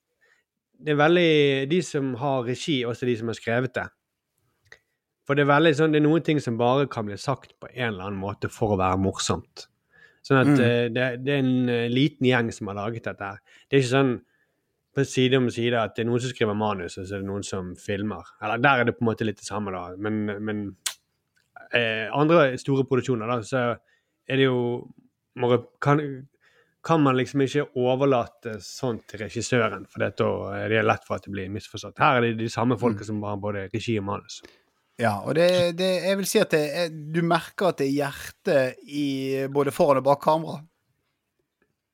det 0.78 0.92
er 0.92 0.98
veldig 1.00 1.68
De 1.70 1.78
som 1.82 2.10
har 2.20 2.44
regi, 2.44 2.82
også 2.84 3.06
de 3.08 3.14
som 3.16 3.30
har 3.30 3.38
skrevet 3.38 3.74
det, 3.74 3.86
For 5.28 5.36
det 5.36 5.44
er 5.44 5.50
veldig 5.52 5.74
sånn, 5.76 5.92
det 5.92 6.00
er 6.00 6.06
noen 6.06 6.24
ting 6.24 6.38
som 6.40 6.56
bare 6.56 6.86
kan 6.88 7.04
bli 7.04 7.16
sagt 7.20 7.52
på 7.60 7.68
en 7.74 7.90
eller 7.90 8.06
annen 8.08 8.20
måte 8.22 8.48
for 8.48 8.72
å 8.72 8.78
være 8.80 8.96
morsomt. 9.04 9.66
Sånn 10.24 10.40
at 10.40 10.48
Mm. 10.48 10.60
eh, 10.64 10.86
det, 10.88 11.04
det 11.24 11.34
er 11.34 11.42
en 11.44 11.68
eh, 11.68 11.88
liten 11.92 12.24
gjeng 12.26 12.48
som 12.52 12.70
har 12.72 12.78
laget 12.80 13.04
dette 13.04 13.20
her. 13.28 13.38
Det 13.68 13.76
er 13.76 13.82
ikke 13.82 13.92
sånn 13.92 14.14
på 14.96 15.04
side 15.04 15.36
om 15.36 15.50
side 15.52 15.76
at 15.78 15.94
det 15.94 16.02
er 16.02 16.08
noen 16.08 16.20
som 16.24 16.32
skriver 16.32 16.56
manus, 16.58 16.96
og 16.98 17.04
så 17.06 17.18
er 17.18 17.20
det 17.22 17.28
noen 17.28 17.44
som 17.44 17.74
filmer. 17.76 18.24
Eller 18.42 18.58
der 18.64 18.80
er 18.80 18.88
det 18.88 18.96
på 18.96 19.04
en 19.04 19.10
måte 19.12 19.26
litt 19.28 19.36
det 19.38 19.46
samme, 19.46 19.70
da. 19.70 19.92
Men, 20.00 20.24
men 20.42 20.64
eh, 21.72 22.08
andre 22.16 22.56
store 22.58 22.86
produksjoner, 22.88 23.28
da, 23.28 23.38
så 23.44 23.62
er 24.28 24.40
det 24.40 24.48
jo 24.48 24.88
kan, 25.84 26.00
kan 26.82 27.02
man 27.04 27.16
liksom 27.16 27.44
ikke 27.44 27.68
overlate 27.78 28.56
sånt 28.64 29.04
til 29.12 29.20
regissøren, 29.22 29.84
for 29.86 30.02
det, 30.02 30.16
da 30.18 30.30
er 30.64 30.82
lett 30.82 31.04
for 31.06 31.18
at 31.20 31.28
det 31.28 31.34
blir 31.36 31.52
misforstått. 31.52 32.00
Her 32.02 32.18
er 32.18 32.26
det 32.26 32.38
de 32.40 32.48
samme 32.50 32.78
folka 32.80 33.04
som 33.06 33.20
har 33.22 33.36
både 33.38 33.68
regi 33.72 33.98
og 34.00 34.08
manus. 34.08 34.40
Ja, 34.98 35.20
og 35.22 35.36
det, 35.38 35.46
det, 35.78 35.88
jeg 36.08 36.18
vil 36.18 36.26
si 36.26 36.40
at 36.42 36.50
det, 36.50 36.62
du 37.14 37.20
merker 37.22 37.68
at 37.70 37.78
det 37.78 37.86
er 37.86 37.94
hjerte 38.00 38.56
i 38.90 39.46
både 39.54 39.70
foran 39.74 40.00
og 40.00 40.06
bak 40.08 40.20
kamera. 40.24 40.58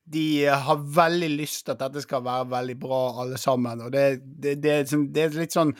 De 0.05 0.23
har 0.45 0.81
veldig 0.97 1.29
lyst 1.37 1.63
til 1.65 1.73
at 1.75 1.83
dette 1.83 2.01
skal 2.01 2.23
være 2.25 2.47
veldig 2.49 2.75
bra, 2.81 3.01
alle 3.21 3.37
sammen. 3.41 3.83
Og 3.85 3.93
det, 3.93 4.03
det, 4.25 4.55
det, 4.61 4.71
er 4.71 4.83
liksom- 4.83 5.07
det 5.13 5.23
er 5.23 5.37
litt 5.37 5.53
sånn 5.53 5.73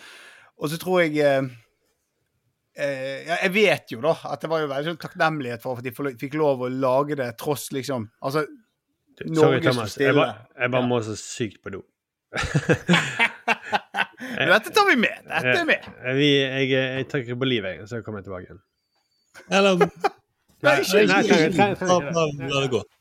Og 0.58 0.70
så 0.72 0.80
tror 0.82 1.02
jeg 1.04 1.18
eh, 1.22 1.50
eh, 2.80 3.26
ja, 3.28 3.38
Jeg 3.44 3.52
vet 3.54 3.92
jo, 3.94 4.00
da, 4.06 4.14
at 4.32 4.42
det 4.42 4.50
var 4.50 4.64
jo 4.64 4.70
veldig 4.72 4.90
sånn 4.94 5.02
takknemlighet 5.04 5.62
for 5.66 5.82
at 5.82 5.86
de 5.86 5.94
fikk 6.22 6.38
lov 6.40 6.64
å 6.66 6.70
lage 6.72 7.18
det 7.20 7.28
tross 7.42 7.68
liksom 7.76 8.08
Altså, 8.22 8.46
Sorry, 9.20 9.32
Norge 9.36 9.62
står 9.62 9.72
Thomas. 9.72 9.98
Jeg 10.02 10.16
bare, 10.18 10.38
jeg 10.58 10.74
bare 10.74 10.90
må 10.90 11.02
så 11.06 11.14
sykt 11.20 11.62
på 11.64 11.72
do. 11.78 11.84
Men 14.38 14.52
dette 14.56 14.72
tar 14.76 14.88
vi 14.90 14.96
med. 15.02 15.18
Dette 15.30 15.56
er 15.60 15.66
med. 15.70 15.88
Eh, 16.06 16.14
Vi, 16.18 16.30
jeg, 16.42 16.70
jeg 16.76 17.08
trykker 17.12 17.36
på 17.42 17.48
livet, 17.50 17.78
jeg, 17.80 17.88
så 17.92 18.02
kommer 18.06 18.20
jeg 18.22 18.28
tilbake 18.30 18.46
igjen. 18.50 18.62
Eller 19.52 19.72
Nei, 19.80 19.88
Nei, 20.66 20.76
ikke, 20.82 21.50
nei, 21.58 21.72
La 22.50 22.62
det. 22.64 22.70
gå. 22.72 22.82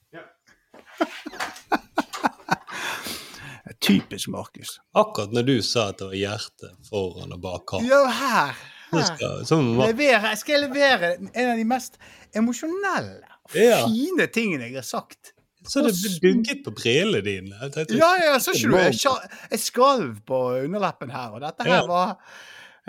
Typisk 3.81 4.29
Markus. 4.29 4.79
Akkurat 4.97 5.33
når 5.35 5.43
du 5.49 5.55
sa 5.65 5.89
at 5.93 5.99
det 6.01 6.07
var 6.11 6.17
hjerte 6.19 6.71
foran 6.89 7.33
og 7.37 7.41
bak 7.45 7.65
kamera. 7.69 7.89
Ja, 7.91 8.03
her. 8.13 8.55
Her. 8.95 9.03
skal- 9.09 9.45
så 9.49 9.59
må- 9.63 9.87
Levere, 9.87 10.29
jeg 10.29 10.39
skal 10.39 10.61
levere 10.69 11.15
en 11.35 11.51
av 11.51 11.57
de 11.59 11.65
mest 11.65 11.99
emosjonelle 12.35 13.21
Ja. 13.55 13.87
fine 13.87 14.27
tingene 14.27 14.65
jeg 14.69 14.75
har 14.77 14.83
sagt. 14.83 15.34
Så 15.69 15.83
det 15.87 15.93
ble 15.97 16.11
bygget 16.23 16.65
på 16.67 16.73
brillene 16.77 17.21
dine. 17.25 17.71
Ja, 17.97 18.11
ja, 18.21 18.35
så 18.43 18.53
ikke 18.53 18.71
du. 18.73 18.77
Jeg, 18.77 19.31
jeg 19.51 19.61
skalv 19.63 20.19
på 20.29 20.41
underleppen 20.65 21.11
her, 21.15 21.33
og 21.37 21.41
dette 21.45 21.65
her 21.69 21.83
Ja. 21.83 21.87
var 21.89 22.17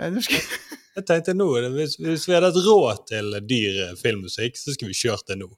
eh, 0.00 0.18
Jeg 0.96 1.04
tenkte 1.08 1.34
nå, 1.36 1.46
hvis, 1.76 1.96
hvis 2.00 2.24
vi 2.28 2.32
hadde 2.36 2.48
hatt 2.52 2.62
råd 2.66 3.02
til 3.08 3.34
dyr 3.48 3.94
filmmusikk, 4.00 4.56
så 4.56 4.72
skulle 4.72 4.92
vi 4.94 5.00
kjørt 5.02 5.26
det 5.28 5.36
nå. 5.42 5.48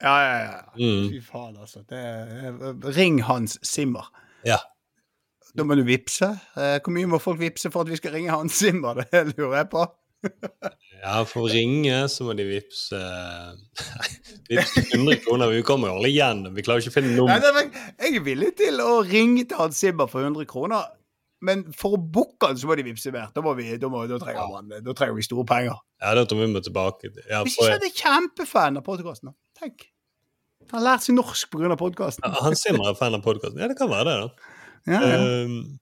Ja, 0.00 0.14
ja, 0.22 0.36
ja. 0.44 0.58
Mm. 0.78 1.08
Fy 1.10 1.20
faen, 1.26 1.56
altså. 1.58 1.82
Det 1.88 2.94
ring 2.96 3.18
Hans 3.26 3.58
Zimmer. 3.66 4.06
Ja. 4.46 4.60
Da 5.58 5.64
må 5.66 5.74
du 5.74 5.82
vippse. 5.88 6.28
Eh, 6.56 6.78
Hvor 6.84 6.92
mye 6.94 7.08
må 7.10 7.18
folk 7.20 7.40
vippse 7.40 7.70
for 7.74 7.82
at 7.84 7.90
vi 7.90 7.96
skal 7.98 8.12
ringe 8.14 8.30
Hans 8.30 8.60
Zimmer? 8.60 9.02
Det 9.10 9.24
lurer 9.36 9.56
jeg 9.62 9.68
på. 9.72 9.84
Ja, 10.98 11.22
for 11.28 11.46
å 11.46 11.50
ringe 11.52 12.00
så 12.10 12.26
må 12.26 12.34
de 12.34 12.44
vippse 12.48 12.98
Vipse 14.50 14.82
100 14.96 15.20
kroner. 15.22 15.52
Vi 15.54 15.64
kommer 15.66 15.92
jo 15.92 15.98
aldri 15.98 16.10
igjennom. 16.16 16.56
Vi 16.56 16.64
klarer 16.66 16.82
ikke 16.82 16.92
å 16.92 16.96
finne 16.96 17.14
men 17.54 17.68
jeg 17.70 18.18
er 18.18 18.24
villig 18.26 18.54
til 18.58 18.82
å 18.82 19.00
ringe 19.06 19.44
til 19.46 19.60
Hans 19.60 19.78
Zimmer 19.78 20.10
for 20.10 20.26
100 20.26 20.48
kroner. 20.50 20.88
Men 21.44 21.62
for 21.76 21.94
å 21.94 22.00
booke 22.02 22.48
han, 22.48 22.58
så 22.58 22.66
må 22.66 22.74
de 22.78 22.84
vippse 22.88 23.12
mer. 23.14 23.28
Da, 23.34 23.42
vi, 23.54 23.68
da, 23.78 23.90
må, 23.92 24.02
da, 24.10 24.18
trenger 24.18 24.48
man, 24.50 24.72
da 24.82 24.94
trenger 24.98 25.14
vi 25.14 25.26
store 25.26 25.46
penger. 25.46 25.78
Ja, 26.02 26.16
da 26.18 26.24
tar 26.26 26.40
vi 26.40 26.48
med 26.50 26.66
tilbake. 26.66 27.12
Ja, 27.28 27.44
Hvis 27.46 27.54
ikke 27.60 27.76
er 27.76 27.86
er 27.86 27.94
kjempefan 27.94 28.80
av 28.80 28.86
podkasten, 28.86 29.30
tenk. 29.58 29.86
Han 30.72 30.80
har 30.80 30.86
lært 30.90 31.06
seg 31.06 31.14
norsk 31.16 31.52
pga. 31.52 31.76
podkasten. 31.78 32.26
Hans 32.42 32.64
Zimmer 32.66 32.90
er 32.90 32.98
fan 32.98 33.14
av 33.16 33.22
podkasten. 33.24 33.60
Ja, 33.62 33.70
det 33.70 33.78
kan 33.78 33.90
være 33.92 34.10
det, 34.10 34.16
da. 34.24 34.56
Ja, 34.88 35.00
ja. 35.04 35.20
Uh, 35.22 35.78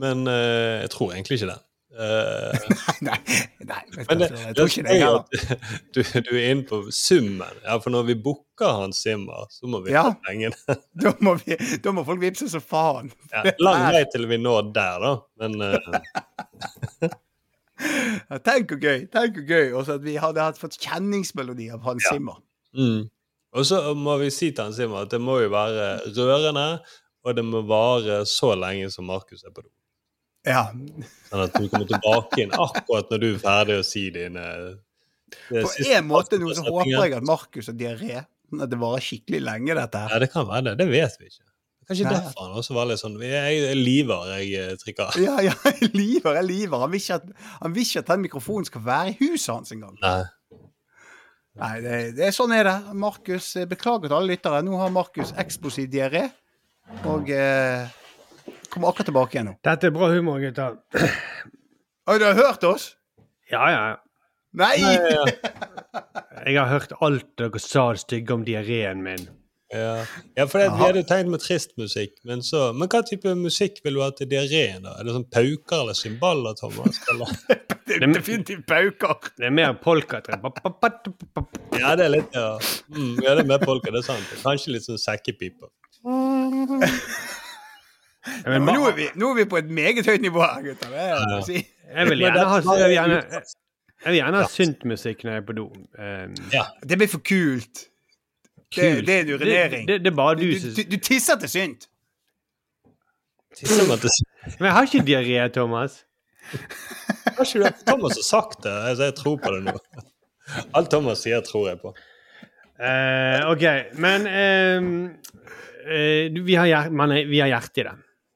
men 0.00 0.24
uh, 0.26 0.80
jeg 0.80 0.90
tror 0.94 1.12
egentlig 1.12 1.42
ikke 1.42 1.52
det. 1.52 1.60
Eh, 1.94 2.58
Nei, 3.06 3.18
nei 3.62 3.82
nei 3.94 4.06
men 4.08 4.18
det, 4.18 4.26
jeg 4.34 4.54
tror 4.56 4.64
er 4.64 4.70
ikke 4.72 4.84
det 4.88 4.94
gøy 4.98 5.18
du, 5.94 6.00
du 6.26 6.30
er 6.34 6.46
inne 6.50 6.64
på 6.66 6.80
summen. 6.90 7.60
Ja, 7.62 7.76
for 7.84 7.94
når 7.94 8.08
vi 8.08 8.16
booker 8.24 8.72
Hans 8.80 8.98
Zimmer, 9.04 9.44
så 9.54 9.68
må 9.70 9.78
vi 9.84 9.92
Ja. 9.94 10.02
ha 10.08 10.14
pengene. 10.26 10.56
Da 11.04 11.12
må, 11.22 11.36
vi, 11.44 11.54
da 11.84 11.92
må 11.94 12.02
folk 12.08 12.22
vippse 12.24 12.48
som 12.50 12.64
faen. 12.64 13.12
Ja, 13.30 13.44
lang 13.62 13.84
vei 13.94 14.02
til 14.10 14.26
vi 14.30 14.40
når 14.42 14.72
der, 14.74 15.04
da. 15.04 15.12
Men 15.38 15.60
uh, 15.62 17.10
Ja, 18.30 18.38
tenk 18.46 18.70
hvor 18.70 18.78
gøy. 18.82 19.04
Tenk 19.12 19.38
hvor 19.38 19.46
gøy. 19.48 19.72
Også 19.78 19.96
at 19.98 20.04
vi 20.06 20.14
hadde 20.22 20.42
hatt 20.44 20.58
fått 20.60 20.76
kjenningsmelodi 20.82 21.70
av 21.74 21.82
Hans 21.86 22.04
Ja. 22.06 22.14
Zimmer. 22.16 22.40
mm. 22.78 23.10
Og 23.54 23.62
så 23.68 23.76
må 23.94 24.16
vi 24.18 24.32
si 24.34 24.48
til 24.50 24.64
Hans 24.66 24.76
Zimmer 24.80 25.04
at 25.06 25.12
det 25.14 25.20
må 25.22 25.36
jo 25.44 25.50
være 25.52 25.84
rørende, 26.16 26.80
og 27.22 27.36
det 27.38 27.44
må 27.46 27.60
vare 27.70 28.24
så 28.26 28.50
lenge 28.58 28.88
som 28.90 29.06
Markus 29.06 29.44
er 29.46 29.52
på 29.54 29.62
do. 29.62 29.70
Ja. 30.44 30.66
Sånn 31.30 31.44
at 31.46 31.54
du 31.56 31.68
kommer 31.72 31.88
tilbake 31.88 32.42
inn 32.44 32.52
akkurat 32.52 33.08
når 33.12 33.22
du 33.22 33.28
er 33.30 33.40
ferdig 33.40 33.78
å 33.80 33.86
si 33.86 34.04
dine 34.12 34.44
På 35.48 35.64
siste 35.72 35.96
en 35.98 36.06
måte 36.10 36.38
nå 36.40 36.52
så 36.54 36.66
håper 36.66 36.90
jeg 36.92 37.16
at 37.16 37.26
Markus 37.26 37.70
har 37.72 37.78
diaré. 37.80 38.20
At 38.54 38.70
det 38.70 38.78
varer 38.78 39.02
skikkelig 39.02 39.40
lenge, 39.42 39.74
dette 39.74 40.04
her. 40.04 40.12
Ja, 40.12 40.20
det 40.22 40.28
kan 40.34 40.46
være 40.46 40.68
det. 40.68 40.74
Det 40.84 40.86
vet 40.92 41.16
vi 41.18 41.30
ikke. 41.32 41.46
Kanskje 41.88 42.04
Nei. 42.06 42.12
derfor 42.16 42.46
han 42.46 42.54
også 42.60 42.76
var 42.76 42.86
litt 42.88 43.00
sånn 43.00 43.16
Jeg 43.20 43.74
liver, 43.76 44.30
jeg 44.38 44.76
Trikker. 44.80 45.10
trykker. 45.16 45.24
Ja, 45.24 45.34
ja, 45.44 45.56
Liver 45.98 46.38
jeg 46.38 46.46
liver. 46.48 46.84
Han 46.84 46.92
vil 46.92 47.02
ikke 47.02 47.18
at, 47.18 47.26
han 47.60 47.74
vil 47.74 47.84
ikke 47.88 48.04
at 48.04 48.12
den 48.12 48.22
mikrofonen 48.24 48.68
skal 48.68 48.84
være 48.86 49.12
i 49.12 49.18
huset 49.24 49.50
hans 49.52 49.74
engang. 49.74 49.98
Nei. 50.04 50.22
Nei, 51.60 51.74
det, 51.84 51.98
det 52.16 52.24
er 52.28 52.32
sånn 52.34 52.54
er 52.56 52.66
det. 52.66 52.76
Markus, 52.98 53.52
eh, 53.60 53.66
beklager 53.70 54.08
til 54.08 54.16
alle 54.16 54.32
lyttere. 54.32 54.62
Nå 54.66 54.78
har 54.80 54.94
Markus 54.94 55.34
eksplosiv 55.38 55.90
diaré. 55.92 56.24
Og 57.10 57.28
eh, 57.30 57.84
kommer 58.74 58.90
akkurat 58.90 59.10
tilbake 59.10 59.38
igjen 59.38 59.48
nå. 59.52 59.54
Dette 59.64 59.88
er 59.88 59.94
bra 59.94 60.10
humor, 60.12 60.42
gutter. 60.42 60.80
Har 62.08 62.20
du 62.20 62.26
hørt 62.36 62.66
oss? 62.68 62.90
Ja, 63.50 63.64
ja. 63.70 63.84
Nei! 64.54 64.76
Jeg 66.44 66.58
har 66.60 66.68
hørt 66.68 66.92
alt 67.02 67.30
dere 67.40 67.60
sa 67.62 67.88
det 67.94 68.04
stygge 68.04 68.34
om 68.36 68.44
diareen 68.46 69.02
min. 69.06 69.24
Ja, 69.74 70.04
ja 70.36 70.44
for 70.46 70.60
det, 70.60 70.68
vi 70.74 70.82
hadde 70.84 71.00
jo 71.00 71.06
tenkt 71.08 71.30
med 71.32 71.42
trist 71.42 71.72
musikk, 71.80 72.12
men 72.28 72.44
så 72.46 72.68
Men 72.76 72.90
hva 72.92 73.00
type 73.06 73.32
musikk 73.38 73.80
vil 73.82 73.96
du 73.96 74.02
ha 74.04 74.10
til 74.14 74.28
diareen, 74.30 74.84
da? 74.84 74.92
Er 75.00 75.08
det 75.08 75.14
sånn 75.16 75.26
pauker 75.32 75.80
eller 75.80 75.98
cymbaler, 75.98 76.58
Thomas? 76.60 77.00
Eller? 77.12 77.32
Det 77.84 77.98
er 78.00 78.12
definitivt 78.14 78.62
pauker. 78.68 79.32
Det 79.36 79.48
er 79.50 79.52
mer 79.52 79.74
polka. 79.80 80.22
Ja, 81.74 81.96
det 81.98 82.04
er 82.06 82.12
litt 82.14 82.36
Ja, 82.36 82.54
mm, 82.94 83.16
ja 83.24 83.34
det 83.34 83.42
er 83.42 83.48
mer 83.48 83.60
polka, 83.60 83.90
det 83.92 84.00
er 84.00 84.06
sant. 84.06 84.36
Kanskje 84.44 84.76
litt 84.76 84.86
sånn 84.86 85.00
sekkepiper. 85.00 85.68
Ja, 88.24 88.54
men 88.54 88.64
nå, 88.64 88.86
er 88.88 88.94
vi, 88.96 89.08
nå 89.20 89.30
er 89.34 89.40
vi 89.42 89.44
på 89.48 89.58
et 89.60 89.70
meget 89.70 90.06
høyt 90.06 90.22
nivå 90.24 90.40
her, 90.40 90.62
gutter. 90.64 90.92
Det 90.92 91.02
er 91.04 91.26
det 91.28 91.38
å 91.38 91.42
si. 91.44 91.58
jeg 91.60 92.10
vil 92.10 92.24
gjerne 92.24 92.44
ha, 92.48 92.60
jeg 92.64 92.88
vil 92.88 92.94
gjerne, 92.96 93.18
jeg 94.04 94.12
vil 94.12 94.18
gjerne 94.20 94.40
ha 94.40 94.52
syntmusikk 94.52 95.24
når 95.24 95.34
jeg 95.34 95.42
er 95.42 95.48
på 95.48 95.56
do. 95.58 95.66
Um, 95.98 96.38
Ja. 96.52 96.64
Det 96.84 96.98
blir 97.00 97.10
for 97.12 97.24
kult. 97.24 97.84
Det, 98.74 98.80
kult. 98.80 99.04
det 99.06 99.14
er 99.16 99.26
en 99.26 99.34
urinering. 99.34 99.84
Det, 99.88 99.98
det, 99.98 100.04
det 100.04 100.12
er 100.12 100.16
bare 100.16 100.38
Du, 100.40 100.46
du 100.48 100.70
du, 100.76 100.82
du, 100.94 100.96
tisser 101.04 101.38
til 101.40 101.52
synt. 101.52 101.86
Tisser 103.56 103.88
man 103.88 104.02
til 104.02 104.10
Men 104.58 104.68
jeg 104.68 104.74
har 104.78 104.88
ikke 104.88 105.04
diaré, 105.06 105.44
Thomas. 105.52 106.02
Har 106.50 107.44
ikke 107.44 107.70
du 107.70 107.84
Thomas 107.88 108.18
har 108.18 108.26
sagt 108.26 108.64
det, 108.64 108.72
altså 108.90 109.08
jeg 109.08 109.14
tror 109.20 109.38
på 109.40 109.54
det 109.54 109.62
nå. 109.68 109.78
Alt 110.76 110.90
Thomas 110.92 111.22
sier, 111.24 111.40
tror 111.44 111.70
jeg 111.70 111.80
på. 111.80 111.94
Uh, 112.74 113.52
OK, 113.52 113.64
men 114.02 114.26
ehm, 114.26 114.88
uh, 115.86 116.40
vi, 116.44 116.56
har 116.58 116.90
man, 116.90 117.14
vi 117.30 117.40
har 117.40 117.52
hjerte 117.52 117.80
i 117.80 117.86
det. 117.86 117.94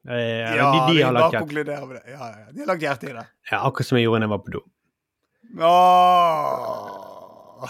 Eh, 0.09 0.57
Ja, 0.57 0.73
de, 0.73 0.95
de 0.95 1.03
har 1.05 1.13
lagt 1.13 1.33
hjerte. 1.35 1.39
konkluderer 1.45 1.87
med 1.87 1.97
det. 1.97 2.03
Ja, 2.15 2.25
ja. 2.33 2.45
De 2.53 2.59
har 2.63 2.67
lagt 2.73 2.83
hjerte 2.83 3.11
i 3.11 3.13
det. 3.13 3.27
Ja, 3.51 3.59
akkurat 3.69 3.87
som 3.87 3.97
jeg 3.99 4.05
gjorde 4.09 4.21
da 4.21 4.25
jeg 4.27 4.31
var 4.35 4.43
på 4.47 4.51
do. 4.57 4.61
Åh. 5.61 7.69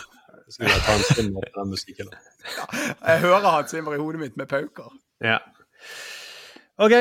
Jeg 0.49 0.53
skulle 0.55 0.70
ta 0.86 0.93
en 0.97 1.03
stund 1.12 1.30
med 1.34 1.43
den 1.55 1.68
musikken. 1.70 2.09
Jeg 3.07 3.20
hører 3.20 3.51
Hans 3.53 3.70
Zimmer 3.70 3.95
i 3.95 3.99
hodet 4.01 4.20
mitt 4.22 4.36
med 4.41 4.47
pauker. 4.49 4.89
Ja. 5.24 5.36
OK, 6.78 6.93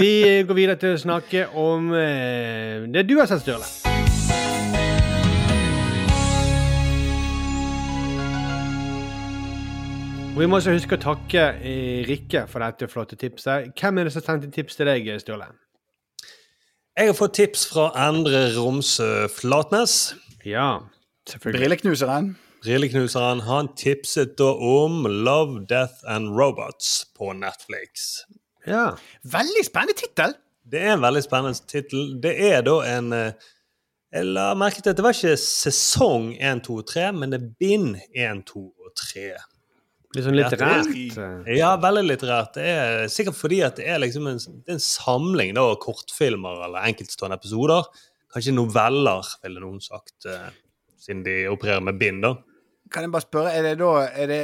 vi 0.00 0.10
går 0.48 0.54
videre 0.56 0.76
til 0.80 0.94
å 0.96 1.00
snakke 1.00 1.46
om 1.60 1.92
eh, 1.94 2.88
det 2.90 3.04
du 3.08 3.18
har 3.20 3.26
sett, 3.30 3.42
Sturle. 3.44 3.85
Vi 10.36 10.44
må 10.44 10.58
også 10.58 10.74
huske 10.74 10.98
å 10.98 11.00
takke 11.00 11.42
eh, 11.64 12.02
Rikke 12.04 12.42
for 12.50 12.60
dette 12.60 12.90
flotte 12.92 13.16
tipset. 13.16 13.70
Hvem 13.72 14.02
er 14.02 14.04
det 14.04 14.10
som 14.12 14.24
sendte 14.24 14.50
tips 14.52 14.76
til 14.76 14.90
deg, 14.90 15.06
Sturle? 15.22 15.46
Jeg 16.92 17.08
har 17.08 17.16
fått 17.16 17.38
tips 17.38 17.62
fra 17.70 17.86
Endre 18.04 18.42
Romsø 18.52 19.30
Flatnes. 19.32 19.94
Ja, 20.44 20.82
selvfølgelig. 21.32 21.62
Brilleknuseren. 21.62 22.28
Brilleknuseren 22.60 23.40
han 23.48 23.72
tipset 23.80 24.36
da 24.36 24.50
om 24.52 25.08
Love, 25.08 25.64
Death 25.72 26.04
and 26.04 26.36
Robots 26.36 27.06
på 27.16 27.32
Netflix. 27.32 28.20
Ja. 28.68 28.90
Veldig 29.24 29.64
spennende 29.64 29.96
tittel. 29.96 30.36
Det 30.68 30.84
er 30.84 30.98
en 30.98 31.08
veldig 31.08 31.24
spennende 31.24 31.64
tittel. 31.64 32.12
Det 32.20 32.36
er 32.52 32.60
da 32.68 32.76
en 32.92 33.12
eh, 33.16 33.52
Jeg 34.12 34.32
la 34.36 34.50
merke 34.52 34.84
til 34.84 34.92
at 34.92 35.00
det 35.00 35.08
var 35.08 35.16
ikke 35.16 35.40
sesong 35.40 36.34
1, 36.36 36.66
2 36.68 36.80
og 36.84 36.88
3, 36.92 37.10
men 37.16 37.32
det 37.32 37.40
er 37.40 37.52
bind 37.56 37.94
1, 38.12 38.48
2 38.52 38.68
og 38.68 38.98
3. 39.00 39.30
Litt 40.16 40.24
sånn 40.26 40.36
litterært. 40.38 41.46
Ja, 41.52 41.74
veldig 41.82 42.04
litterært. 42.08 42.54
Det 42.56 42.66
er 42.72 43.06
sikkert 43.12 43.36
fordi 43.38 43.60
at 43.66 43.76
det 43.80 43.86
er 43.92 44.00
liksom 44.02 44.26
en, 44.30 44.38
det 44.64 44.72
er 44.72 44.78
en 44.78 44.84
samling 44.84 45.54
da, 45.56 45.64
av 45.70 45.78
kortfilmer 45.82 46.62
eller 46.66 46.88
enkeltstående 46.88 47.36
episoder. 47.38 47.88
Kanskje 48.32 48.54
noveller, 48.56 49.28
ville 49.44 49.62
noen 49.62 49.80
sagt, 49.84 50.16
uh, 50.28 50.48
siden 51.00 51.22
de 51.26 51.42
opererer 51.52 51.84
med 51.84 51.98
bind. 52.00 52.24
da. 52.24 52.34
Kan 52.92 53.02
jeg 53.02 53.12
bare 53.12 53.26
spørre, 53.26 53.52
er 53.52 53.62
det 53.66 53.74
da 53.80 53.92
er 54.06 54.30
det, 54.30 54.40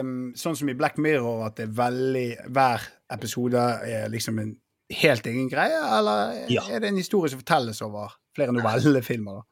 um, 0.00 0.32
sånn 0.38 0.56
som 0.56 0.68
i 0.72 0.76
Black 0.78 0.98
Mirror, 1.02 1.46
at 1.50 1.58
det 1.60 1.66
er 1.68 1.74
veldig 1.76 2.26
Hver 2.48 2.86
episode 3.12 3.64
er 3.84 4.08
liksom 4.12 4.38
en 4.40 4.54
helt 5.02 5.26
egen 5.28 5.48
greie, 5.52 5.78
eller 5.98 6.46
Ja. 6.52 6.62
er 6.70 6.80
det 6.80 6.88
en 6.88 6.96
historie 7.00 7.30
som 7.30 7.40
fortelles 7.40 7.80
over 7.84 8.12
flere 8.36 8.52
novellefilmer? 8.52 9.40
da? 9.40 9.42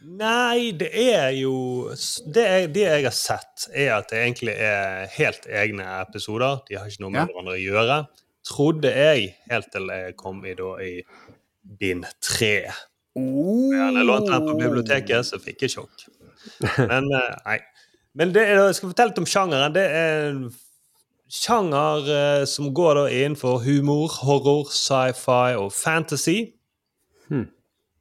Nei, 0.00 0.70
det 0.80 0.88
er 0.96 1.30
jo 1.36 1.90
det, 2.32 2.44
er, 2.44 2.68
det 2.72 2.84
jeg 2.86 3.04
har 3.04 3.14
sett, 3.16 3.66
er 3.76 3.90
at 3.98 4.08
det 4.12 4.22
egentlig 4.22 4.54
er 4.56 5.10
helt 5.12 5.44
egne 5.46 5.84
episoder. 6.00 6.62
De 6.68 6.78
har 6.78 6.88
ikke 6.88 7.02
noe 7.04 7.12
med 7.12 7.20
Ja. 7.20 7.26
hverandre 7.28 7.56
å 7.58 7.60
gjøre. 7.60 7.98
Trodde 8.48 8.88
jeg, 8.96 9.34
helt 9.50 9.68
til 9.74 9.90
jeg 9.92 10.14
kom 10.16 10.40
i, 10.48 10.54
da, 10.56 10.70
i 10.80 11.02
bind 11.80 12.06
tre. 12.24 12.70
Oh. 13.18 13.68
Jeg 13.74 14.06
lånte 14.06 14.32
den 14.32 14.48
på 14.48 14.56
biblioteket, 14.62 15.26
så 15.28 15.38
fikk 15.42 15.66
jeg 15.66 15.74
sjokk. 15.76 16.06
Men 16.90 17.10
eh, 17.12 17.36
nei. 17.44 17.58
Men 18.16 18.32
det 18.34 18.46
er, 18.48 18.62
jeg 18.70 18.78
skal 18.78 18.90
fortelle 18.94 19.12
litt 19.12 19.20
om 19.22 19.28
sjangeren. 19.28 19.74
Det 19.76 19.84
er 19.84 20.30
en 20.30 20.40
sjanger 21.30 22.08
eh, 22.16 22.44
som 22.48 22.72
går 22.74 22.96
da 23.02 23.04
innenfor 23.20 23.60
humor, 23.66 24.08
horror, 24.24 24.64
sci-fi 24.72 25.52
og 25.60 25.68
fantasy. 25.76 26.38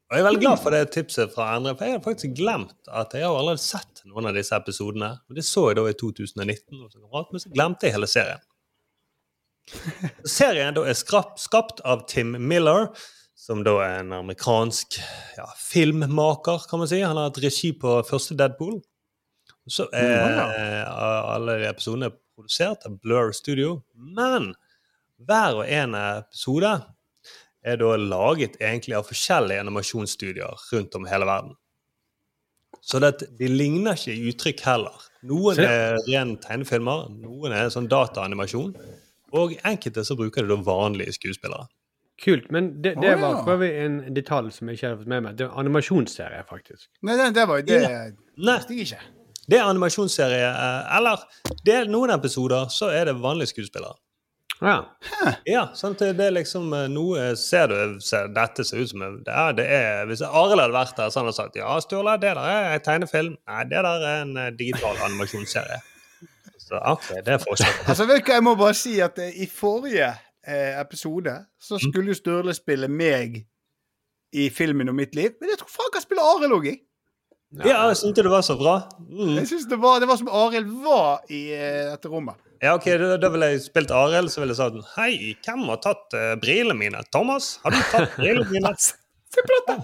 Og 0.10 0.18
jeg 0.18 0.24
er 0.24 0.26
veldig 0.26 0.41
glad 0.41 0.57
for 0.57 0.74
det 0.74 0.86
tipset 0.89 1.34
fra 1.36 1.51
andre, 1.53 1.76
for 1.78 1.86
jeg 1.86 1.99
har 1.99 2.01
faktisk 2.01 2.32
glemt 2.39 2.88
at 2.89 3.12
jeg 3.14 3.28
har 3.28 3.36
allerede 3.38 3.62
sett 3.62 4.01
noen 4.10 4.32
av 4.32 4.38
disse 4.39 4.57
episodene. 4.57 5.12
Og 5.30 5.38
Det 5.38 5.43
så 5.45 5.68
jeg 5.70 5.78
da 5.78 5.84
i 5.86 5.97
2019, 5.99 6.80
og 6.82 6.89
så 6.89 7.26
men 7.30 7.43
så 7.43 7.51
glemte 7.53 7.86
jeg 7.86 7.93
hele 7.93 8.10
serien. 8.10 8.41
Serien 10.39 10.74
da 10.74 10.88
er 10.89 10.97
skapt 10.97 11.84
av 11.86 12.07
Tim 12.10 12.34
Miller, 12.41 12.89
som 13.38 13.62
da 13.64 13.76
er 13.86 13.99
en 13.99 14.16
amerikansk 14.18 14.97
ja, 15.38 15.45
filmmaker, 15.62 16.66
kan 16.66 16.82
man 16.82 16.89
si. 16.89 17.03
Han 17.05 17.20
har 17.20 17.30
hatt 17.30 17.43
regi 17.45 17.76
på 17.78 17.99
første 18.10 18.34
Deadpool. 18.39 18.80
Så 19.70 19.86
er 19.93 20.89
alle 20.89 21.60
episodene 21.70 22.10
produsert 22.34 22.89
av 22.89 22.97
Blur 22.97 23.30
Studio. 23.38 23.84
Men 23.93 24.55
hver 25.22 25.62
og 25.62 25.70
en 25.70 25.93
episode 26.01 26.80
er 27.66 27.80
da 27.82 27.95
laget 27.99 28.60
egentlig 28.62 28.95
av 28.97 29.07
forskjellige 29.10 29.66
animasjonsstudier 29.66 30.70
rundt 30.72 30.95
om 30.95 31.07
hele 31.10 31.28
verden. 31.28 31.57
Så 32.82 33.01
det, 33.03 33.26
de 33.39 33.49
ligner 33.51 33.97
ikke 33.97 34.16
i 34.16 34.30
uttrykk 34.32 34.64
heller. 34.68 35.03
Noen 35.28 35.60
er 35.64 35.97
ren 36.07 36.38
tegnefilmer, 36.39 37.10
noen 37.12 37.55
er 37.55 37.72
sånn 37.74 37.89
dataanimasjon, 37.91 38.72
og 39.36 39.57
enkelte 39.68 40.05
så 40.07 40.16
bruker 40.18 40.45
de 40.45 40.53
da 40.53 40.57
vanlige 40.64 41.18
skuespillere. 41.20 41.68
Kult. 42.20 42.49
Men 42.51 42.72
det, 42.84 42.97
det 42.99 43.14
var 43.20 43.38
ja. 43.38 43.43
for 43.45 43.55
øvrig 43.55 43.70
en 43.80 44.01
detalj 44.16 44.51
som 44.51 44.68
jeg 44.68 44.80
ikke 44.80 44.88
hadde 44.89 44.99
fått 45.03 45.12
med 45.12 45.24
meg. 45.24 45.38
Det 45.39 45.47
var 45.47 45.62
animasjonsserie, 45.62 46.41
faktisk. 46.49 46.89
Nei, 47.07 47.16
det, 47.20 47.30
det 47.38 47.45
var 47.47 47.62
jo 47.62 47.68
det 47.70 47.80
visste 47.80 48.76
jeg 48.76 48.88
ikke. 48.88 49.05
Det 49.49 49.57
er 49.57 49.66
animasjonsserie, 49.66 50.49
eh, 50.49 50.97
eller 50.97 51.24
det 51.66 51.76
er 51.76 51.89
noen 51.89 52.12
episoder 52.14 52.68
så 52.74 52.91
er 52.93 53.10
det 53.10 53.16
vanlige 53.24 53.53
skuespillere. 53.53 53.95
Ja. 54.62 54.78
Ja, 55.47 55.62
sant? 55.74 55.99
det 56.03 56.20
er 56.20 56.34
liksom 56.36 56.74
eh, 56.76 56.88
noe 56.91 57.30
Ser 57.39 57.70
du 57.72 57.99
ser, 58.03 58.28
dette 58.36 58.66
ser 58.68 58.82
ut 58.84 58.89
som 58.91 58.99
det 59.24 59.32
er, 59.32 59.53
det 59.55 59.66
er, 59.72 60.01
Hvis 60.10 60.20
Arild 60.26 60.60
hadde 60.60 60.74
vært 60.76 60.97
der, 60.97 61.10
så 61.14 61.22
hadde 61.22 61.32
han 61.32 61.38
sagt 61.38 61.55
ja, 61.55 61.78
Sturle, 61.80 62.18
det 62.20 62.34
der 62.36 62.41
er 62.43 62.74
en 62.76 62.84
tegnefilm. 62.84 63.38
Nei, 63.47 63.62
det 63.72 63.84
der 63.88 64.03
er 64.10 64.18
en 64.26 64.34
eh, 64.38 64.49
digital 64.60 64.99
animasjonsserie. 65.07 65.80
Så 66.60 66.82
OK, 66.91 67.07
det 67.26 67.38
er 67.38 67.39
forskjell. 67.45 67.78
Altså, 67.93 68.05
vet 68.10 68.20
du 68.26 68.28
hva, 68.34 68.36
Jeg 68.41 68.45
må 68.49 68.55
bare 68.60 68.76
si 68.78 68.97
at 69.01 69.22
eh, 69.24 69.32
i 69.45 69.47
forrige 69.47 70.10
eh, 70.12 70.76
episode 70.82 71.38
så 71.60 71.80
Mm. 71.80 71.86
skulle 71.88 72.12
jo 72.12 72.20
Sturle 72.20 72.53
spille 72.57 72.91
meg 72.91 73.39
i 74.36 74.49
filmen 74.53 74.89
om 74.91 74.95
mitt 74.99 75.16
liv. 75.16 75.32
Men 75.39 75.49
jeg 75.55 75.64
tror 75.64 75.72
faen 75.80 75.93
kan 75.95 76.03
spille 76.03 76.22
Arild 76.36 76.53
òg, 76.60 76.68
jeg. 76.68 76.82
Ja, 77.58 77.88
jeg 77.89 77.97
syntes 77.97 78.22
det 78.22 78.30
var 78.30 78.43
så 78.45 78.56
bra. 78.60 78.76
Mm. 79.10 79.39
Jeg 79.39 79.47
synes 79.50 79.66
det 79.72 79.80
var, 79.82 79.97
det 80.02 80.08
var 80.10 80.20
som 80.20 80.30
Arild 80.30 80.70
var 80.84 81.24
i 81.34 81.47
eh, 81.56 81.88
dette 81.89 82.12
rommet. 82.12 82.38
Ja, 82.62 82.76
ok, 82.76 82.86
Da, 83.00 83.16
da 83.18 83.30
ville 83.34 83.47
jeg 83.54 83.64
spilt 83.64 83.91
Arild, 83.95 84.30
så 84.30 84.43
ville 84.43 84.54
jeg 84.54 84.60
sagt 84.60 84.91
Hei, 84.97 85.14
hvem 85.45 85.64
har 85.72 85.80
tatt 85.82 86.14
uh, 86.14 86.34
brillene 86.41 86.78
mine? 86.78 87.02
Thomas, 87.14 87.56
har 87.64 87.74
du 87.74 87.80
tatt 87.89 88.14
brillene 88.20 88.45
mine? 88.52 88.74
Se 88.78 89.45
på 89.45 89.56
dette! 89.56 89.80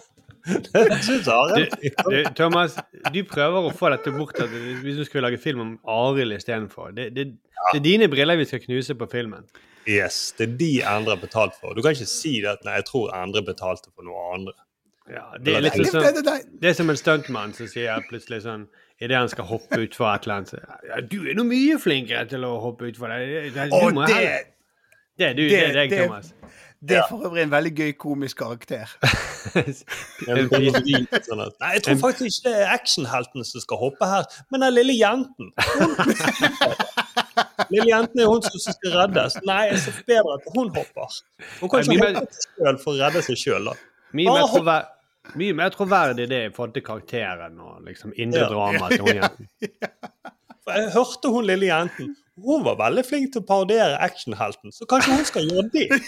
Jeg 0.45 0.99
synes 1.01 1.25
Du, 1.25 2.11
du, 2.11 2.17
Thomas, 2.37 2.75
du 3.09 3.23
prøver 3.25 3.65
å 3.65 3.71
få 3.73 3.89
dette 3.95 4.11
bort 4.13 4.37
at 4.43 4.51
hvis 4.53 4.99
du 4.99 5.05
skulle 5.07 5.25
lage 5.25 5.41
film 5.41 5.63
om 5.63 5.71
Arild 5.89 6.35
istedenfor. 6.35 6.91
Det, 6.93 7.07
det, 7.15 7.31
det 7.71 7.79
er 7.79 7.85
dine 7.85 8.09
briller 8.11 8.37
vi 8.37 8.45
skal 8.45 8.61
knuse 8.61 8.93
på 8.99 9.07
filmen. 9.09 9.47
Yes, 9.89 10.35
det 10.37 10.45
er 10.47 10.53
de 10.59 10.71
andre 10.85 11.15
har 11.15 11.21
betalt 11.21 11.57
for. 11.57 11.73
Du 11.73 11.81
kan 11.81 11.97
ikke 11.97 12.09
si 12.09 12.37
det 12.43 12.51
at 12.53 12.65
nei, 12.65 12.77
jeg 12.77 12.87
tror 12.91 13.13
andre 13.17 13.41
betalte 13.45 13.89
for 13.93 14.05
noe 14.05 14.21
andre. 14.35 14.53
Ja, 15.05 15.25
det 15.37 15.53
er 15.53 15.61
litt 15.61 15.75
Det, 15.77 15.85
sånn 15.91 16.01
det, 16.25 16.69
er 16.69 16.73
som 16.73 16.89
en 16.89 16.97
stuntmann 16.97 17.51
som 17.53 17.67
sier 17.69 18.01
plutselig 18.09 18.41
sånn 18.47 18.63
Idet 19.03 19.17
han 19.19 19.29
skal 19.29 19.45
hoppe 19.49 19.77
utfor 19.83 20.07
et 20.09 20.23
eller 20.23 20.35
annet 20.39 20.49
så, 20.53 20.57
ja, 20.87 21.01
'Du 21.03 21.27
er 21.29 21.35
nå 21.35 21.43
mye 21.43 21.75
flinkere 21.83 22.25
til 22.31 22.45
å 22.47 22.53
hoppe 22.63 22.87
utfor 22.89 23.11
det.' 23.11 23.27
det, 23.27 23.53
det 23.53 23.65
du 23.69 23.93
må 23.93 24.05
det, 24.07 24.47
det 25.19 25.33
du, 25.35 25.43
det, 25.49 25.59
er 25.59 25.73
deg, 25.75 25.89
det- 25.91 26.05
Thomas. 26.07 26.33
det 26.81 26.97
er 26.97 27.03
for 27.09 27.27
øvrig 27.27 27.43
en 27.43 27.51
veldig 27.51 27.73
gøy 27.75 27.91
komisk 27.99 28.37
karakter. 28.39 28.87
Sånn 29.55 30.47
nei, 30.49 31.71
jeg 31.75 31.83
tror 31.85 31.99
faktisk 32.01 32.39
ikke 32.39 32.49
det 32.49 32.55
er 32.63 32.71
actionhelten 32.73 33.45
som 33.45 33.61
skal 33.61 33.77
hoppe 33.83 34.05
her, 34.09 34.23
men 34.49 34.65
den 34.65 34.73
lille 34.79 34.95
jenten. 34.97 35.51
Lille 37.71 37.87
jenten 37.89 38.19
er 38.21 38.27
hun 38.29 38.41
som 38.45 38.59
skal 38.61 38.93
reddes. 38.95 39.37
Nei, 39.47 39.61
jeg 39.71 39.79
ser 39.85 39.99
bedre 40.07 40.37
at 40.37 40.49
hun 40.55 40.69
hopper. 40.75 41.15
Hun 41.61 41.71
kan 41.71 41.83
ikke 41.83 42.11
hoppe 42.19 42.41
selv 42.41 42.83
for 42.83 42.93
å 42.93 42.99
redde 42.99 43.23
seg 43.25 43.39
sjøl, 43.41 43.69
da. 43.71 43.75
Mye 44.15 44.27
mer, 44.27 44.31
Bare 44.31 44.45
hopp. 44.45 44.55
trover, 44.59 44.85
mye 45.39 45.53
mer 45.57 45.69
troverdig 45.73 46.27
det 46.31 46.41
i 46.47 46.51
forhold 46.53 46.73
til 46.75 46.83
karakteren 46.85 47.57
og 47.59 47.81
liksom 47.87 48.13
indre 48.15 48.43
Ja. 48.45 48.49
drama 48.51 48.89
til 48.93 49.01
hun 49.07 49.15
jenten. 49.21 49.49
Jeg 50.69 50.91
hørte 50.95 51.29
hun 51.33 51.45
lille 51.49 51.67
jenten. 51.71 52.13
Hun 52.45 52.63
var 52.65 52.75
veldig 52.79 53.03
flink 53.07 53.31
til 53.33 53.41
å 53.43 53.47
parodiere 53.47 53.97
actionhelten, 54.03 54.73
så 54.75 54.85
kanskje 54.91 55.15
hun 55.15 55.25
skal 55.29 55.49
gjøre 55.49 55.69
det? 55.73 55.87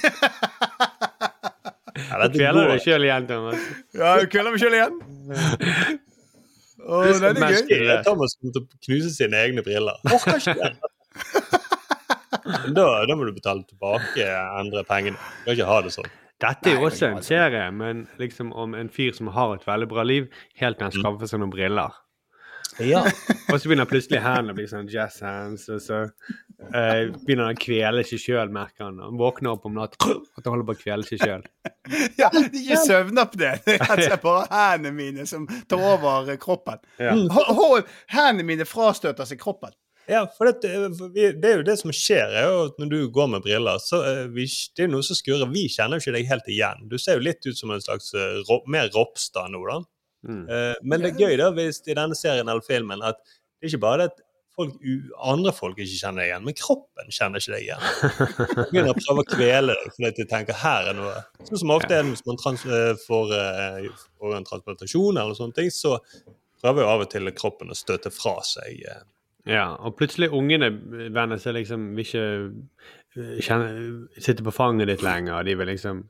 Ja, 2.08 2.28
Du 2.30 2.36
kveler 2.38 2.68
deg 2.70 2.82
sjøl 2.84 3.04
igjen, 3.08 3.26
Thomas. 3.28 3.62
Ja, 3.98 4.12
jeg 4.22 4.28
kveler 4.30 4.54
meg 4.54 4.62
sjøl 4.62 4.76
igjen. 4.78 5.00
Oh, 6.86 7.02
det 7.10 7.32
er 7.32 7.40
gøy. 7.42 7.80
Ja, 7.88 7.96
Thomas 8.06 8.36
kommer 8.38 8.54
til 8.54 8.62
å 8.62 8.82
knuse 8.86 9.10
sine 9.16 9.40
egne 9.48 9.64
briller. 9.66 9.98
Orker 10.14 10.38
ikke 10.38 10.54
det. 10.60 10.70
Da, 12.78 12.86
da 13.10 13.18
må 13.18 13.26
du 13.28 13.34
betale 13.36 13.66
tilbake 13.68 14.28
andre 14.60 14.84
pengene. 14.88 15.18
Du 15.42 15.50
kan 15.50 15.58
ikke 15.58 15.68
ha 15.72 15.80
det 15.88 15.94
sånn. 15.98 16.12
Dette 16.42 16.70
er 16.70 16.76
jo 16.78 16.86
også 16.86 17.08
en 17.10 17.24
serie, 17.26 17.64
men 17.74 18.06
liksom 18.22 18.52
om 18.54 18.76
en 18.78 18.92
fyr 18.94 19.16
som 19.18 19.32
har 19.34 19.56
et 19.56 19.66
veldig 19.66 19.88
bra 19.90 20.04
liv, 20.06 20.28
helt 20.62 20.78
til 20.78 20.86
han 20.86 20.94
skaffer 20.94 21.32
seg 21.32 21.42
noen 21.42 21.54
briller. 21.54 21.96
Ja. 22.84 23.02
Og 23.52 23.58
så 23.58 23.70
begynner 23.70 23.88
plutselig 23.90 24.20
hendene 24.22 24.54
å 24.54 24.58
bli 24.58 24.68
sånn 24.70 24.90
jazz 24.92 25.22
hands, 25.26 25.64
og 25.72 25.80
så 25.82 26.02
eh, 26.04 27.08
begynner 27.24 27.48
han 27.48 27.56
å 27.56 27.62
kvele 27.62 28.04
seg 28.06 28.22
sjøl, 28.22 28.52
merker 28.54 28.86
han. 28.86 29.00
Han 29.02 29.18
våkner 29.18 29.56
opp 29.56 29.66
om 29.70 29.78
natten 29.78 30.20
at 30.20 30.44
han 30.44 30.52
holder 30.52 30.68
på 30.68 30.76
å 30.76 30.82
kvele 30.84 31.08
seg 31.08 31.24
sjøl. 31.24 31.48
Ja, 32.20 32.28
det 32.34 32.42
er 32.44 32.56
ikke 32.60 32.80
søvnapné. 32.84 33.52
Det 33.64 33.78
er 33.78 33.84
og 33.88 34.02
slett 34.02 34.24
bare 34.26 34.48
hendene 34.52 34.92
mine 34.98 35.26
som 35.30 35.46
tar 35.72 35.84
over 35.94 36.34
kroppen. 36.42 36.82
Ja. 37.00 37.14
Hendene 38.12 38.46
mine 38.50 38.68
frastøter 38.68 39.30
seg 39.30 39.40
kroppen. 39.40 39.72
Ja, 40.08 40.22
for 40.38 40.48
det, 40.48 40.72
det 41.14 41.50
er 41.50 41.58
jo 41.60 41.66
det 41.68 41.76
som 41.82 41.92
skjer, 41.92 42.32
er 42.32 42.46
jo 42.48 42.60
at 42.70 42.78
når 42.80 42.92
du 42.94 43.00
går 43.12 43.28
med 43.34 43.44
briller, 43.44 43.82
så 43.84 44.00
eh, 44.08 44.22
vi, 44.32 44.46
det 44.78 44.86
er 44.86 44.92
noe 44.94 45.04
som 45.04 45.18
skurrer. 45.20 45.50
Vi 45.52 45.66
kjenner 45.74 46.00
jo 46.00 46.06
ikke 46.06 46.16
deg 46.16 46.30
helt 46.30 46.48
igjen. 46.54 46.86
Du 46.88 46.96
ser 47.02 47.20
jo 47.20 47.26
litt 47.28 47.44
ut 47.44 47.60
som 47.60 47.74
en 47.76 47.84
slags 47.84 48.14
eh, 48.16 48.54
mer 48.72 48.88
Ropstad 48.94 49.52
nå, 49.52 49.66
da. 49.68 49.82
Mm. 50.28 50.46
Eh, 50.48 50.78
men 50.88 51.04
det 51.04 51.12
er 51.12 51.26
gøy 51.26 51.36
da, 51.42 51.52
hvis 51.56 51.82
i 51.86 51.98
denne 51.98 52.16
serien 52.18 52.48
eller 52.48 52.64
filmen 52.66 53.04
at 53.06 53.20
det 53.22 53.68
er 53.68 53.74
ikke 53.74 53.84
bare 53.84 54.00
det 54.06 54.08
at 54.14 54.24
folk, 54.58 54.80
andre 55.28 55.54
folk 55.56 55.78
ikke 55.78 56.00
kjenner 56.00 56.24
deg 56.24 56.32
igjen, 56.32 56.48
men 56.48 56.58
kroppen 56.58 57.14
kjenner 57.14 57.44
ikke 57.44 57.54
deg 57.54 57.68
igjen. 57.68 57.86
De 57.92 58.66
Begynner 58.72 58.94
å 58.94 58.98
prøve 59.02 59.24
å 59.26 59.30
kvele 59.34 59.76
deg 59.76 59.94
fordi 59.98 60.14
de 60.22 60.28
tenker 60.32 60.62
her 60.64 60.92
er 60.92 60.98
noe 60.98 61.20
Sånn 61.44 61.62
som 61.62 61.76
ofte 61.76 62.00
er 62.00 62.08
hvis 62.08 62.26
man 62.28 62.40
trans, 62.42 62.66
eh, 62.66 62.94
får, 63.04 63.36
eh, 63.38 63.92
får 64.18 64.40
en 64.40 64.48
transplantasjon 64.48 65.20
eller 65.20 65.38
sånne 65.38 65.60
ting, 65.60 65.70
så 65.74 65.98
prøver 66.64 66.84
jo 66.84 66.90
av 66.96 67.06
og 67.06 67.12
til 67.14 67.32
kroppen 67.38 67.72
å 67.72 67.78
støte 67.78 68.12
fra 68.14 68.40
seg 68.46 68.82
eh, 68.88 69.04
Ja, 69.48 69.70
og 69.80 69.96
plutselig 70.00 70.30
ungene 70.36 70.70
venner 71.16 71.40
seg 71.40 71.56
liksom 71.56 71.86
vil 71.96 72.04
ikke 72.06 72.24
eh, 73.18 73.38
kjenne, 73.46 73.70
sitte 74.20 74.44
på 74.46 74.52
fanget 74.56 74.88
ditt 74.92 75.04
lenger, 75.06 75.44
de 75.48 75.56
vil 75.58 75.70
liksom 75.72 76.04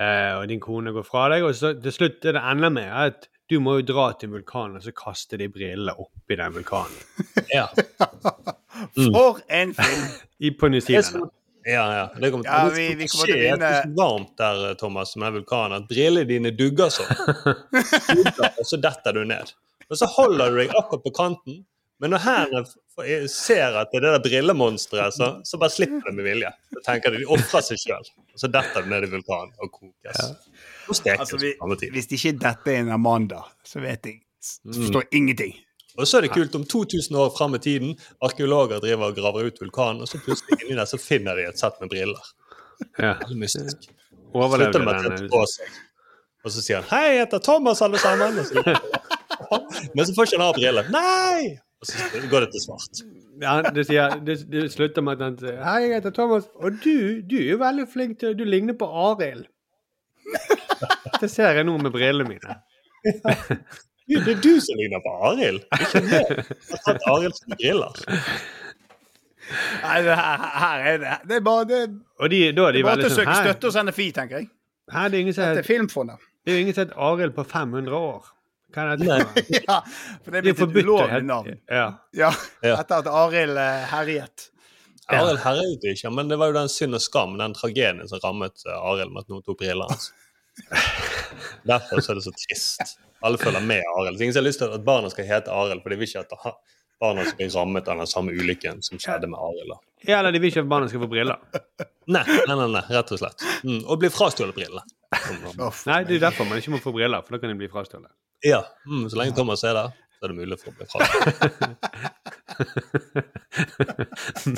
eh, 0.00 0.32
Og 0.38 0.46
din 0.48 0.60
kone 0.62 0.92
går 0.96 1.04
fra 1.06 1.26
deg, 1.34 1.44
og 1.44 1.54
så 1.58 1.74
til 1.82 1.92
slutt 1.92 2.24
er 2.30 2.38
det 2.38 2.42
enda 2.54 2.70
mer 2.72 2.92
at 3.10 3.28
du 3.50 3.58
må 3.60 3.74
jo 3.80 3.84
dra 3.92 4.06
til 4.16 4.30
vulkanen 4.32 4.78
og 4.78 4.84
så 4.86 4.94
kaste 4.96 5.36
de 5.36 5.50
brillene 5.52 5.92
oppi 6.00 6.38
den 6.40 6.54
vulkanen. 6.56 6.96
Ja. 7.52 7.66
For 8.96 9.42
en 9.52 9.74
film! 9.76 10.04
I, 10.40 10.50
på 10.56 10.68
New 10.72 10.80
Zealand. 10.80 11.28
Ja, 11.68 11.82
ja. 11.94 12.06
Det 12.18 12.30
kommer, 12.32 12.46
Ja, 12.48 12.62
vi- 12.74 12.94
vi 12.98 13.06
kommer 13.06 13.26
til 13.28 13.34
å 13.34 13.36
skje. 13.36 13.42
vinne. 13.42 13.58
Det 13.60 13.68
er 13.68 13.82
så 13.84 13.92
varmt 13.98 14.32
der, 14.40 14.62
eh, 14.70 14.74
Thomas, 14.80 15.12
med 15.20 15.32
vulkanen, 15.36 15.76
at 15.82 15.88
brillene 15.90 16.24
dine 16.26 16.50
dugger 16.56 16.88
sånn. 16.90 17.12
Og 18.58 18.64
så 18.66 18.80
detter 18.82 19.12
du 19.20 19.22
ned. 19.28 19.52
Og 19.90 19.98
så 20.00 20.08
holder 20.16 20.50
du 20.50 20.56
deg 20.62 20.72
akkurat 20.80 21.04
på 21.04 21.12
kanten, 21.20 21.60
men 22.02 22.10
når 22.12 22.20
hendene 22.26 22.62
f- 22.66 23.28
ser 23.30 23.76
at 23.80 23.92
det 23.92 24.00
er 24.02 24.04
det 24.08 24.12
der 24.16 24.22
brillemonsteret, 24.26 25.14
så, 25.16 25.28
så 25.48 25.58
bare 25.62 25.70
slipper 25.72 26.10
de 26.10 26.16
med 26.18 26.26
vilje. 26.26 26.50
Så 26.74 26.82
tenker 26.88 27.14
de 27.14 27.22
de 27.22 27.28
ofrer 27.36 27.62
seg 27.68 27.78
sjøl, 27.80 28.08
og 28.34 28.42
så 28.42 28.50
detter 28.52 28.82
de 28.84 28.90
ned 28.92 29.06
i 29.06 29.10
vulkanen 29.14 29.52
og 29.62 29.70
kokes. 29.78 30.20
Og 30.90 30.98
stekes 30.98 31.20
Altså, 31.24 31.38
på 31.38 31.44
vi, 31.46 31.52
samme 31.62 31.76
tid. 31.80 31.94
hvis 31.94 32.10
ikke 32.18 32.32
dette 32.42 32.74
er 32.74 32.80
en 32.82 32.90
Amanda, 32.98 33.44
så 33.64 33.80
vet 33.84 34.10
jeg 34.10 34.20
Forstår 34.42 34.66
Mm. 34.66 34.80
forstår 34.82 35.04
ingenting. 35.14 35.52
Og 35.98 36.06
så 36.08 36.16
er 36.18 36.24
det 36.26 36.30
kult 36.34 36.54
om 36.58 36.64
2000 36.66 37.16
år 37.16 37.28
fram 37.36 37.54
i 37.54 37.58
tiden, 37.62 37.92
arkeologer 38.24 38.80
driver 38.82 39.12
og 39.12 39.14
graver 39.16 39.46
ut 39.46 39.60
vulkanen, 39.62 40.00
og 40.02 40.08
så 40.10 40.18
plutselig 40.18 40.58
inni 40.64 40.74
der 40.74 40.88
så 40.90 40.98
finner 40.98 41.36
de 41.38 41.44
et 41.46 41.58
sett 41.60 41.78
med 41.80 41.88
briller. 41.92 42.30
Ja. 42.98 43.12
Er 43.22 43.34
mystisk. 43.38 43.86
Overlevde 44.34 44.72
Slutter 44.80 44.84
med 44.88 45.12
at 45.12 45.20
det 45.20 45.30
på 45.30 45.44
seg. 45.46 45.68
Og 46.44 46.50
så 46.50 46.62
sier 46.64 46.80
han 46.80 46.88
'Hei, 46.90 47.12
jeg 47.14 47.20
heter 47.26 47.38
Thomas, 47.38 47.82
alle 47.86 47.98
sammen'. 48.02 48.40
Og 48.40 48.46
så, 48.50 48.64
men 49.94 50.06
så 50.06 50.14
får 50.16 50.26
ikke 50.26 50.38
han 50.40 50.46
ha 50.46 50.52
briller. 50.58 50.88
Nei! 50.90 51.58
Og 51.82 51.88
så 51.90 52.20
går 52.30 52.44
det 52.44 52.52
til 52.54 52.62
svart. 52.62 53.00
Ja, 53.42 53.56
det, 53.74 53.86
sier, 53.88 54.12
det, 54.22 54.36
det 54.52 54.68
slutter 54.70 55.02
med 55.02 55.18
at 55.18 55.24
han 55.26 55.38
sier 55.40 55.56
'Hei, 55.64 55.80
jeg 55.88 55.96
heter 55.98 56.14
Thomas', 56.14 56.46
og 56.54 56.78
du, 56.84 57.22
du 57.26 57.36
er 57.40 57.48
jo 57.50 57.58
veldig 57.58 57.86
flink 57.90 58.20
til 58.20 58.36
Du 58.38 58.44
ligner 58.46 58.76
på 58.78 58.86
Arild. 58.86 59.48
Det 61.22 61.30
ser 61.30 61.54
jeg 61.54 61.64
nå 61.64 61.76
med 61.78 61.90
brillene 61.94 62.28
mine. 62.28 62.54
Ja. 63.04 63.34
Det 64.08 64.32
er 64.34 64.40
du 64.42 64.54
som 64.60 64.78
ligner 64.78 65.02
på 65.04 65.12
Arild. 65.28 65.62
Ikke 65.78 66.02
jeg. 66.02 66.44
Jeg 66.70 66.80
har 66.86 66.98
Arild 67.12 67.36
som 67.38 67.54
briller. 67.54 68.00
Nei, 69.82 69.98
det 70.06 70.16
her, 70.16 70.42
her 70.62 70.84
er 70.88 70.98
det 71.02 71.14
Det 71.28 71.36
er 71.36 71.40
bare 71.44 71.64
det, 71.68 71.78
Og 72.18 72.30
de, 72.30 72.40
da 72.56 72.66
er 72.68 72.76
det 72.76 72.80
er 72.80 72.86
bare 72.86 73.06
å 73.06 73.08
sånn 73.10 73.16
søke 73.18 73.32
«Hæ? 73.32 73.40
støtte 73.46 73.70
hos 73.70 73.78
NFI, 73.88 74.06
tenker 74.18 74.38
jeg. 74.38 74.48
Her, 74.92 75.08
det 75.10 75.18
er 75.18 75.24
ingen 75.26 75.36
som 75.36 75.48
Dette 75.50 75.64
er 75.64 75.66
Filmfondet. 75.66 76.22
Det 76.42 76.52
er 76.52 76.58
jo 76.58 76.62
ingen 76.66 76.76
som 76.76 76.86
het 76.86 76.94
Arild 77.08 77.34
på 77.38 77.44
500 77.50 77.98
år. 77.98 78.30
Hva 78.72 78.86
jeg 78.96 79.60
ja, 79.68 79.76
for 80.24 80.32
det 80.32 80.40
er 80.40 80.46
blitt 80.48 80.62
et 80.64 80.78
ulovlig 80.82 81.22
navn. 81.28 81.52
Ja. 81.68 81.86
Ja, 82.16 82.30
Ja. 82.64 82.76
etter 82.80 83.02
at 83.02 83.10
Arild 83.12 83.58
uh, 83.60 83.86
herjet. 83.92 84.48
Arild 85.12 85.42
herjet 85.44 85.84
ikke, 85.92 86.10
men 86.14 86.28
det 86.30 86.38
var 86.40 86.52
jo 86.52 86.56
den 86.60 86.70
synd 86.72 86.96
og 86.96 87.02
skam, 87.04 87.34
den 87.40 87.52
tragedien 87.58 88.00
som 88.08 88.22
rammet 88.24 88.64
uh, 88.68 88.76
Arild 88.92 89.12
med 89.12 89.26
at 89.26 89.32
noen 89.32 89.44
tok 89.44 89.58
brillene 89.60 89.88
hans. 89.90 90.10
Derfor 91.68 92.00
så 92.00 92.12
er 92.12 92.20
det 92.20 92.24
så 92.26 92.32
trist. 92.36 92.96
Alle 93.22 93.38
følger 93.38 93.60
med 93.64 93.82
Arild. 93.96 94.20
Ingen 94.20 94.34
har 94.36 94.44
lyst 94.46 94.62
til 94.62 94.72
at 94.72 94.84
barna 94.86 95.10
skal 95.12 95.28
hete 95.28 95.52
Arild, 95.52 95.82
for 95.84 95.92
de 95.94 95.98
vil 96.00 96.08
ikke 96.08 96.24
at 96.24 96.56
barna 97.02 97.24
skal 97.26 97.38
bli 97.40 97.48
rammet 97.54 97.88
av 97.90 98.00
den 98.02 98.10
samme 98.10 98.34
ulykken 98.34 98.82
som 98.84 99.00
skjedde 99.00 99.28
med 99.30 99.38
Arild. 99.42 99.76
ja, 100.06 100.18
eller 100.18 100.32
de 100.34 100.40
vil 100.42 100.52
ikke 100.52 100.64
at 100.64 100.70
barna 100.70 100.88
skal 100.90 101.02
få 101.04 101.08
briller. 101.12 101.38
Nei, 102.10 102.24
nei, 102.26 102.56
nei, 102.58 102.66
nei, 102.74 102.82
rett 102.90 103.12
og 103.14 103.20
slett. 103.22 103.44
Mm, 103.62 103.80
og 103.86 104.00
bli 104.02 104.10
frastjålet 104.10 104.56
brillene. 104.56 104.82
Nei, 105.86 105.98
det 106.08 106.16
er 106.18 106.22
derfor 106.28 106.48
man 106.48 106.58
ikke 106.58 106.72
må 106.74 106.80
få 106.82 106.92
briller, 106.96 107.22
for 107.26 107.36
da 107.36 107.42
kan 107.42 107.52
de 107.52 107.58
bli 107.60 107.68
frastjålet. 107.70 108.10
Ja, 108.42 108.64
mm, 108.86 109.10
så 109.10 109.16
lenge 109.16 109.36
Thomas 109.36 109.64
er 109.64 109.72
der, 109.78 109.88
så 110.18 110.24
er 110.26 110.28
det 110.32 110.38
mulig 110.38 110.58
for 110.60 110.68
å 110.70 110.74
bli 110.78 110.86
fra 110.90 110.98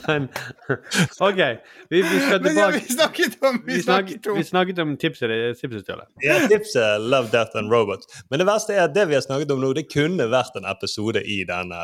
Men 0.09 0.29
OK, 1.21 1.37
vi, 1.89 2.03
vi 2.03 2.21
skal 2.21 2.43
Men 2.43 2.57
ja, 2.57 2.71
tilbake 2.71 2.81
vi 2.81 2.95
snakket 2.95 3.45
om 3.45 3.59
Vi 3.67 3.83
snakket 3.83 4.27
om 4.27 4.39
vi 4.39 4.45
snakket 4.45 4.79
om 4.85 4.95
tipset 5.01 5.31
tipset. 5.61 5.91
Ja, 6.23 6.39
tipset 6.49 7.01
Love, 7.01 7.29
Death 7.33 7.59
and 7.59 7.73
Robots. 7.73 8.23
Men 8.31 8.43
det 8.43 8.49
verste 8.49 8.77
er 8.77 8.87
at 8.89 8.95
det 8.97 9.07
vi 9.11 9.19
har 9.19 9.25
snakket 9.25 9.53
om 9.55 9.63
nå, 9.63 9.73
det 9.77 9.87
kunne 9.93 10.29
vært 10.31 10.57
en 10.61 10.69
episode 10.71 11.25
i 11.25 11.43
denne, 11.49 11.83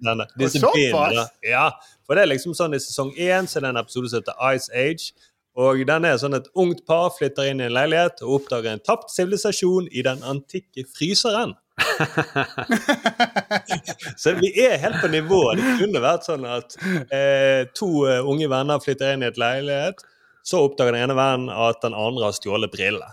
denne 0.00 0.28
disse 0.40 0.62
bindene. 0.64 1.26
Ja, 1.46 1.70
for 2.06 2.18
det 2.18 2.24
er 2.24 2.32
liksom 2.32 2.56
sånn 2.58 2.76
i 2.76 2.82
sesong 2.82 3.12
én 3.16 3.48
så 3.48 3.60
er 3.60 3.68
det 3.68 3.74
en 3.74 3.84
episode 3.84 4.12
som 4.12 4.22
heter 4.22 4.40
Ice 4.54 4.72
Age. 4.74 5.12
Og 5.58 5.82
den 5.86 6.04
er 6.06 6.18
sånn 6.20 6.38
et 6.38 6.46
ungt 6.54 6.84
par 6.86 7.10
flytter 7.16 7.50
inn 7.50 7.62
i 7.62 7.66
en 7.66 7.74
leilighet 7.74 8.22
og 8.22 8.36
oppdager 8.38 8.70
en 8.72 8.84
tapt 8.86 9.10
sivilisasjon 9.10 9.88
i 9.90 10.04
den 10.06 10.22
antikke 10.22 10.84
fryseren. 10.86 11.56
Så 14.20 14.34
vi 14.38 14.52
er 14.62 14.78
helt 14.78 15.00
på 15.02 15.08
nivå. 15.10 15.40
Det 15.58 15.76
kunne 15.80 16.02
vært 16.04 16.28
sånn 16.28 16.44
at 16.48 16.76
eh, 17.10 17.66
to 17.76 18.06
eh, 18.06 18.22
unge 18.22 18.48
venner 18.52 18.82
flytter 18.82 19.14
inn 19.14 19.24
i 19.24 19.30
et 19.30 19.40
leilighet. 19.40 19.98
Så 20.46 20.56
oppdager 20.68 20.92
den 20.94 21.08
ene 21.08 21.18
vennen 21.18 21.50
at 21.52 21.82
den 21.82 21.94
andre 21.98 22.28
har 22.28 22.34
stjålet 22.36 22.72
briller. 22.72 23.10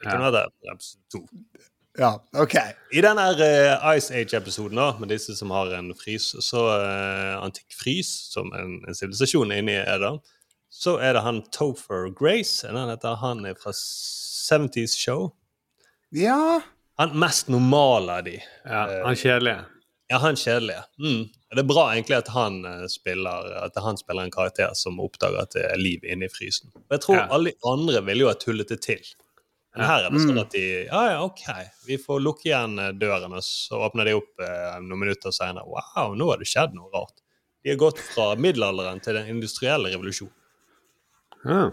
Det 0.00 0.08
kunne 0.08 0.32
vært 0.32 0.86
to. 1.12 1.20
Ja, 1.98 2.12
OK. 2.38 2.54
I 2.96 3.02
den 3.04 3.18
her 3.18 3.40
uh, 3.42 3.96
Ice 3.98 4.14
Age-episoden 4.14 4.78
da, 4.78 4.92
med 5.00 5.08
disse 5.12 5.34
som 5.36 5.50
har 5.52 5.66
en 5.76 5.90
frys, 5.98 6.30
så 6.46 6.60
uh, 6.70 7.42
antikk 7.42 7.74
frys, 7.76 8.08
som 8.32 8.52
en 8.56 8.94
sivilisasjon 8.94 9.52
inni 9.52 9.74
er 9.80 9.98
da, 10.00 10.14
så 10.70 10.96
er 11.02 11.16
det 11.16 11.22
han 11.26 11.42
Topher 11.52 12.08
Grace. 12.14 12.62
En 12.68 12.76
Han 12.78 12.90
heter 12.92 13.16
han 13.20 13.44
er 13.46 13.54
fra 13.58 13.72
70's 13.74 14.96
Show. 14.98 15.32
Ja 16.14 16.60
Han 16.98 17.14
mest 17.18 17.48
normale 17.48 18.12
av 18.20 18.24
de. 18.26 18.36
Ja, 18.64 18.80
han 19.06 19.16
kjedelige. 19.16 19.64
Ja, 20.10 20.18
han 20.18 20.36
kjedelige. 20.36 20.82
Mm. 20.98 21.28
Det 21.54 21.62
er 21.62 21.66
bra 21.70 21.84
egentlig 21.94 22.16
at 22.18 22.28
han, 22.34 22.58
eh, 22.66 22.84
spiller, 22.90 23.46
at 23.64 23.76
han 23.82 23.96
spiller 23.98 24.26
en 24.26 24.30
karakter 24.34 24.74
som 24.74 24.98
oppdager 25.00 25.38
at 25.40 25.54
det 25.54 25.64
er 25.70 25.78
liv 25.80 26.04
inne 26.04 26.26
i 26.26 26.32
frysen. 26.32 26.68
Og 26.74 26.90
jeg 26.96 27.00
tror 27.06 27.16
Ja. 27.16 27.26
alle 27.30 27.50
de 27.52 27.56
andre 27.64 28.02
ville 28.04 28.24
jo 28.26 28.28
ha 28.28 28.34
tullet 28.34 28.68
det 28.68 28.80
til. 28.82 29.00
Men 29.76 29.86
her 29.86 30.04
er 30.06 30.10
det 30.10 30.20
sånn 30.20 30.40
at 30.40 30.50
de 30.50 30.84
Ja, 30.90 31.02
ja, 31.12 31.22
OK, 31.24 31.46
vi 31.86 31.96
får 31.96 32.20
lukke 32.20 32.46
igjen 32.50 32.78
eh, 32.78 32.92
døren, 32.92 33.32
og 33.32 33.42
så 33.42 33.78
åpner 33.86 34.04
de 34.04 34.16
opp 34.18 34.40
eh, 34.40 34.80
noen 34.82 34.98
minutter 35.06 35.30
senere. 35.30 35.64
Wow, 35.64 36.14
nå 36.18 36.28
har 36.30 36.38
det 36.38 36.46
skjedd 36.50 36.74
noe 36.74 36.90
rart. 36.92 37.22
De 37.62 37.70
har 37.70 37.76
gått 37.78 37.98
fra 37.98 38.34
middelalderen 38.36 39.00
til 39.00 39.14
den 39.14 39.28
industrielle 39.28 39.88
revolusjonen. 39.94 40.34
Ja. 41.44 41.70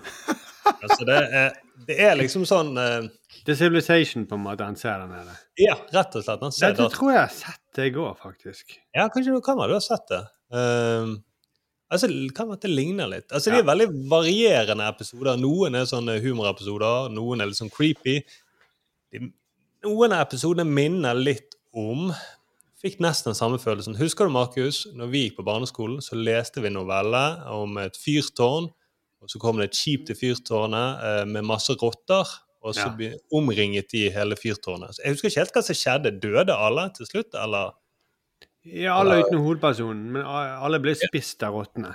Altså, 0.68 1.05
det 1.07 1.18
er, 1.18 1.55
det 1.88 1.97
er 2.03 2.18
liksom 2.20 2.43
sånn 2.47 2.74
uh, 2.78 3.07
The 3.47 3.55
Civilization, 3.55 4.26
på 4.28 4.36
en 4.36 4.43
måte, 4.43 4.65
han 4.68 4.76
ser 4.80 4.99
der 4.99 5.11
nede. 5.11 5.36
Ja, 5.61 5.78
rett 5.95 6.15
og 6.20 6.26
slett. 6.26 6.41
Han 6.43 6.55
ser 6.55 6.74
Dette 6.74 6.89
det. 6.89 6.95
tror 6.97 7.13
jeg 7.13 7.22
har 7.22 7.34
sett 7.36 7.63
det 7.80 7.86
i 7.88 7.93
går, 7.95 8.18
faktisk. 8.20 8.76
Ja, 8.95 9.07
kanskje 9.13 9.36
du 9.38 9.41
kan 9.45 9.61
ha 9.61 9.68
du 9.70 9.76
har 9.78 9.84
sett 9.86 10.07
det. 10.11 10.24
Ehm, 10.57 11.13
altså, 11.88 12.09
det 12.11 12.34
kan 12.36 12.49
være 12.49 12.59
at 12.59 12.68
det 12.68 12.74
ligner 12.74 13.11
litt. 13.11 13.30
Altså, 13.32 13.53
De 13.53 13.61
er 13.61 13.70
veldig 13.70 13.88
varierende 14.11 14.89
episoder. 14.91 15.39
Noen 15.39 15.80
er 15.80 15.88
sånne 15.88 16.18
humorepisoder, 16.24 17.07
noen 17.15 17.43
er 17.43 17.51
litt 17.51 17.61
sånn 17.61 17.72
creepy. 17.72 18.18
De, 19.15 19.30
noen 19.88 20.18
av 20.18 20.26
episodene 20.28 20.68
minner 20.68 21.15
litt 21.15 21.55
om 21.78 22.09
Fikk 22.78 22.99
nesten 23.01 23.32
den 23.32 23.38
samme 23.39 23.57
følelsen. 23.57 23.95
Husker 23.97 24.28
du, 24.28 24.32
Markus, 24.36 24.84
når 24.93 25.07
vi 25.09 25.22
gikk 25.24 25.39
på 25.39 25.45
barneskolen, 25.47 25.97
så 26.05 26.13
leste 26.13 26.61
vi 26.61 26.70
noveller 26.70 27.39
novelle 27.39 27.55
om 27.57 27.80
et 27.82 27.97
fyrtårn, 27.97 28.68
og 29.22 29.30
så 29.32 29.39
kom 29.41 29.57
det 29.57 29.70
et 29.72 29.76
skip 29.80 30.05
til 30.07 30.15
fyrtårnet 30.15 31.03
eh, 31.03 31.24
med 31.26 31.43
masse 31.43 31.74
rotter. 31.82 32.26
Og 32.68 32.74
så 32.76 32.89
Ja. 32.99 33.11
omringet 33.32 33.91
de 33.93 34.09
hele 34.11 34.36
fyrtårnet. 34.36 34.97
Jeg 35.03 35.13
husker 35.13 35.30
ikke 35.30 35.39
helt 35.43 35.53
hva 35.55 35.61
som 35.63 35.76
skjedde. 35.78 36.20
Døde 36.20 36.51
alle 36.57 36.89
til 36.97 37.05
slutt, 37.05 37.36
eller? 37.38 37.72
Ja, 38.65 38.97
alle 38.99 39.22
uten 39.24 39.38
hovedpersonen, 39.39 40.09
men 40.11 40.26
alle 40.26 40.80
ble 40.84 40.95
spist 40.97 41.43
av 41.47 41.53
rottene. 41.53 41.93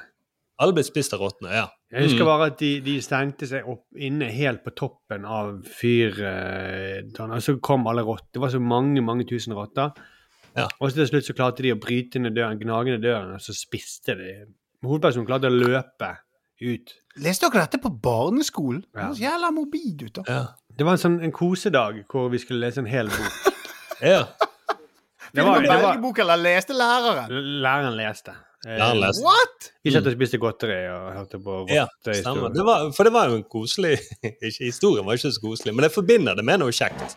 Alle 0.62 0.72
ble 0.72 0.84
spist 0.86 1.12
av 1.12 1.20
rottene, 1.20 1.50
ja. 1.52 1.66
Jeg 1.92 2.06
husker 2.06 2.22
Mm. 2.24 2.30
bare 2.30 2.46
at 2.46 2.58
de, 2.62 2.80
de 2.80 2.94
stengte 3.02 3.46
seg 3.50 3.66
opp 3.68 3.84
inne 3.98 4.30
helt 4.32 4.62
på 4.64 4.70
toppen 4.74 5.26
av 5.26 5.60
fyrtårnet. 5.66 7.36
Og 7.36 7.42
så 7.44 7.54
kom 7.60 7.86
alle 7.90 8.04
rotter. 8.06 8.30
Det 8.32 8.40
var 8.40 8.52
så 8.54 8.60
mange, 8.62 9.02
mange 9.04 9.26
tusen 9.28 9.54
rotter. 9.56 9.92
Ja. 10.56 10.68
Og 10.80 10.90
så 10.90 10.94
til 11.00 11.08
slutt 11.10 11.28
så 11.28 11.34
klarte 11.36 11.64
de 11.64 11.72
å 11.74 11.80
bryte 11.80 12.20
ned 12.20 12.34
døren, 12.36 12.58
gnagende 12.60 13.00
døren, 13.02 13.34
og 13.34 13.40
så 13.44 13.54
spiste 13.56 14.16
de. 14.18 14.32
Hovedpersonen 14.84 15.26
klarte 15.28 15.48
å 15.50 15.54
løpe 15.54 16.10
ut. 16.62 16.94
Leste 17.20 17.48
dere 17.52 17.66
dette 17.66 17.78
på 17.82 17.90
barneskolen? 18.02 18.84
Ja. 18.96 19.10
jævla 19.12 19.50
morbid 19.52 20.02
ut, 20.06 20.14
da. 20.16 20.22
Ja. 20.28 20.42
Det 20.72 20.86
var 20.88 20.96
en 20.96 21.02
sånn 21.02 21.18
en 21.26 21.32
kosedag 21.34 21.98
hvor 22.08 22.30
vi 22.32 22.38
skulle 22.40 22.62
lese 22.64 22.80
en 22.80 22.88
hel 22.88 23.10
bok. 23.12 23.50
ja. 24.00 24.22
Det 25.32 25.44
var, 25.44 25.60
det 25.64 25.76
var, 25.82 25.98
bok, 26.00 26.18
eller 26.24 26.40
leste 26.40 26.72
læreren? 26.76 27.28
læreren 27.64 27.94
leste. 27.96 28.32
Eh, 28.66 28.76
Læreren 28.78 29.00
leste. 29.02 29.22
What?! 29.26 29.68
Vi 29.84 29.92
satt 29.92 30.06
og 30.08 30.14
spiste 30.16 30.38
godteri 30.40 30.80
og 30.92 31.06
hørte 31.16 31.38
på 31.42 31.58
ja 31.72 31.84
rottehistorier. 31.88 32.52
Det 32.56 32.64
var, 32.68 32.88
for 32.96 33.08
det 33.08 33.12
var 33.14 33.28
jo 33.32 33.38
en 33.40 33.46
koselig 33.50 33.94
ikke, 34.22 34.64
Historien 34.64 35.06
var 35.08 35.16
ikke 35.18 35.32
så 35.34 35.42
koselig, 35.44 35.74
men 35.76 35.88
jeg 35.88 35.94
forbinder 35.96 36.36
det 36.38 36.44
med 36.48 36.60
noe 36.62 36.72
kjekt. 36.76 37.16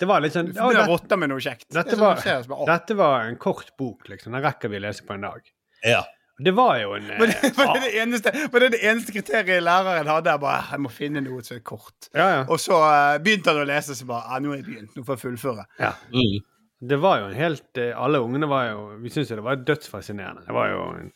Det 0.00 0.08
var 0.10 0.20
litt 0.24 0.34
sånn 0.34 0.48
Du 0.50 0.56
«Å, 0.58 0.60
forbinder 0.68 0.80
det- 0.84 0.90
rotter 0.92 1.20
med 1.22 1.32
noe 1.32 1.42
kjekt. 1.44 1.66
Dette 1.72 1.96
var, 2.00 2.20
sånn 2.22 2.52
«Å». 2.56 2.64
dette 2.68 2.96
var 2.98 3.28
en 3.28 3.36
kort 3.40 3.72
bok, 3.78 4.08
liksom. 4.12 4.32
Den 4.36 4.42
rekker 4.44 4.72
vi 4.72 4.80
å 4.80 4.84
lese 4.88 5.04
på 5.06 5.16
en 5.16 5.26
dag. 5.28 5.52
Ja. 5.84 6.02
Det 6.38 6.50
var 6.56 6.78
jo 6.80 6.94
en 6.96 7.04
Men 7.20 7.30
det, 7.30 7.36
eh, 7.44 7.52
var 7.56 7.74
det, 7.74 7.82
det, 7.84 7.92
eneste, 8.02 8.32
var 8.52 8.64
det 8.64 8.70
det 8.74 8.80
eneste 8.90 9.12
kriteriet 9.14 9.62
læreren 9.62 10.08
hadde? 10.10 10.32
Jeg 10.34 10.42
bare, 10.42 10.64
jeg 10.70 10.82
må 10.82 10.90
finne 10.90 11.22
noe 11.22 11.44
som 11.46 11.58
er 11.60 11.62
kort. 11.62 12.08
Ja, 12.10 12.26
ja. 12.32 12.40
Og 12.48 12.58
så 12.62 12.80
eh, 12.88 13.20
begynte 13.22 13.54
han 13.54 13.62
å 13.62 13.68
lese, 13.68 13.94
så 13.94 14.08
bare 14.08 14.26
ja, 14.26 14.40
Nå 14.42 14.54
er 14.54 14.60
jeg 14.62 14.66
begynt. 14.70 14.96
Nå 14.96 15.06
får 15.06 15.18
jeg 15.18 15.24
fullføre. 15.28 15.68
ja. 15.82 15.94
Mm. 16.14 16.42
Det 16.84 16.96
var 17.00 17.20
jo 17.20 17.28
en 17.30 17.36
helt 17.38 17.78
eh, 17.80 17.94
Alle 17.96 18.18
ungene 18.20 18.44
var 18.50 18.66
jo 18.66 18.80
Vi 19.00 19.08
syntes 19.08 19.30
jo 19.30 19.38
det 19.38 19.44
var 19.46 19.62
dødsfascinerende. 19.64 20.42
Det 20.44 20.52
var 20.52 20.68
jo 20.68 20.82
en 20.98 21.06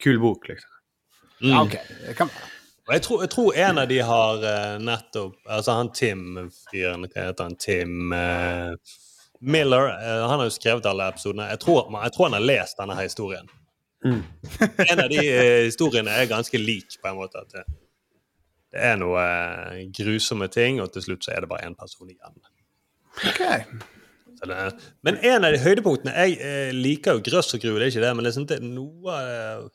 kul 0.00 0.20
bok, 0.22 0.48
liksom. 0.48 0.70
Mm. 1.42 1.50
Ja, 1.50 1.62
OK. 1.62 1.76
Det 2.06 2.16
kan 2.16 2.30
være. 2.30 2.48
Og 2.88 2.94
jeg 2.94 3.02
tror, 3.02 3.20
jeg 3.22 3.30
tror 3.30 3.58
en 3.66 3.78
av 3.78 3.90
de 3.90 3.98
har 4.02 4.46
eh, 4.50 4.78
nettopp 4.82 5.52
Altså 5.56 5.76
han 5.78 5.92
Tim-fyren, 5.94 7.04
hva 7.06 7.26
heter 7.26 7.46
han? 7.46 7.56
Tim 7.60 8.12
eh, 8.16 8.72
Miller. 9.40 9.92
eh, 9.94 10.22
han 10.26 10.38
har 10.38 10.48
jo 10.48 10.54
skrevet 10.54 10.88
alle 10.90 11.06
episodene. 11.12 11.46
Jeg 11.52 11.60
tror, 11.62 11.86
jeg 12.02 12.12
tror 12.16 12.28
han 12.28 12.38
har 12.38 12.46
lest 12.48 12.80
denne 12.80 12.96
her 12.98 13.06
historien. 13.08 13.46
En 14.04 15.00
av 15.02 15.08
de 15.12 15.20
eh, 15.20 15.66
historiene 15.66 16.12
er 16.16 16.28
ganske 16.30 16.58
lik, 16.60 16.96
på 17.00 17.10
en 17.10 17.18
måte. 17.18 17.42
At 17.44 17.54
det, 17.54 17.64
det 18.72 18.84
er 18.90 19.00
noe 19.00 19.22
eh, 19.22 19.86
grusomme 19.96 20.48
ting, 20.52 20.80
og 20.82 20.92
til 20.94 21.04
slutt 21.08 21.26
så 21.26 21.34
er 21.34 21.44
det 21.44 21.50
bare 21.50 21.66
én 21.68 21.76
person 21.78 22.10
igjen. 22.10 22.38
Ok. 23.28 23.42
Så 24.40 24.48
det, 24.48 24.56
men 25.04 25.18
en 25.26 25.44
av 25.44 25.52
de 25.52 25.58
høydepunktene 25.60 26.12
Jeg 26.14 26.36
eh, 26.40 26.70
liker 26.72 27.18
jo 27.18 27.24
grøss 27.26 27.52
og 27.56 27.60
gru, 27.60 27.74
det 27.74 27.88
er 27.88 27.90
ikke 27.90 28.04
det, 28.06 28.12
men 28.16 28.24
liksom 28.24 28.46
det 28.48 28.56
er 28.56 28.62
noe 28.64 29.16
eh, 29.18 29.66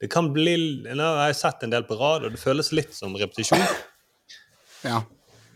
Det 0.00 0.08
kan 0.12 0.30
bli 0.32 0.54
Nå 0.86 1.08
har 1.18 1.28
jeg 1.28 1.40
sett 1.42 1.66
en 1.66 1.74
del 1.74 1.84
på 1.88 1.98
rad, 2.00 2.24
og 2.24 2.32
det 2.32 2.40
føles 2.40 2.72
litt 2.72 2.94
som 2.96 3.16
repetisjon. 3.18 3.60
Ja. 4.86 5.02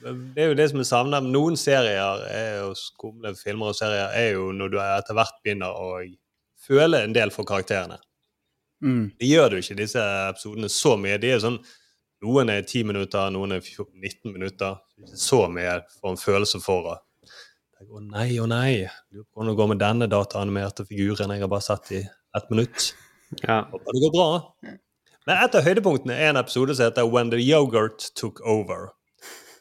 Det 0.00 0.42
er 0.42 0.50
jo 0.50 0.56
det 0.56 0.66
som 0.70 0.80
jeg 0.80 0.88
savner. 0.88 1.24
Noen 1.24 1.58
serier, 1.60 2.22
er 2.32 2.62
jo 2.62 2.70
skumle 2.78 3.34
filmer 3.36 3.72
og 3.72 3.76
serier, 3.76 4.08
er 4.16 4.34
jo 4.34 4.48
når 4.56 4.72
du 4.72 4.78
etter 4.80 5.16
hvert 5.16 5.40
begynner 5.44 5.76
å 5.76 6.00
føle 6.70 7.02
en 7.04 7.16
del 7.16 7.32
for 7.34 7.48
karakterene. 7.48 7.98
Mm. 8.80 9.10
Det 9.20 9.28
gjør 9.28 9.50
du 9.52 9.58
ikke 9.60 9.74
i 9.76 9.82
disse 9.82 10.02
episodene 10.30 10.70
så 10.72 10.94
mye. 10.96 11.18
De 11.20 11.34
er 11.34 11.42
sånn, 11.42 11.60
Noen 12.20 12.50
er 12.52 12.66
10 12.66 12.84
minutter, 12.84 13.30
noen 13.32 13.54
er 13.56 13.62
19 13.64 14.34
minutter. 14.34 14.74
Ikke 15.00 15.16
så 15.16 15.46
mye 15.48 15.78
for 15.94 16.12
en 16.12 16.20
følelse 16.20 16.60
for 16.60 16.90
å 16.90 16.98
Å 17.80 18.00
nei, 18.04 18.34
å 18.36 18.44
nei. 18.44 18.82
Lurer 19.08 19.24
på 19.24 19.40
hvordan 19.40 19.48
det 19.48 19.56
går 19.56 19.68
med 19.70 19.78
denne 19.80 20.08
dataanimerte 20.12 20.84
figuren 20.84 21.32
jeg 21.32 21.40
har 21.40 21.48
bare 21.48 21.64
sett 21.64 21.92
i 21.96 22.00
ett 22.36 22.50
minutt. 22.52 22.90
Ja. 23.40 23.62
Håper 23.70 23.96
det 23.96 24.02
går 24.04 24.12
bra. 24.12 24.26
Men 25.24 25.40
et 25.46 25.56
av 25.56 25.64
høydepunktene 25.64 26.12
er 26.18 26.34
en 26.34 26.40
episode 26.42 26.76
som 26.76 26.90
heter 26.90 27.08
When 27.08 27.32
the 27.32 27.40
Yogurt 27.40 28.10
Took 28.20 28.42
Over. 28.44 28.90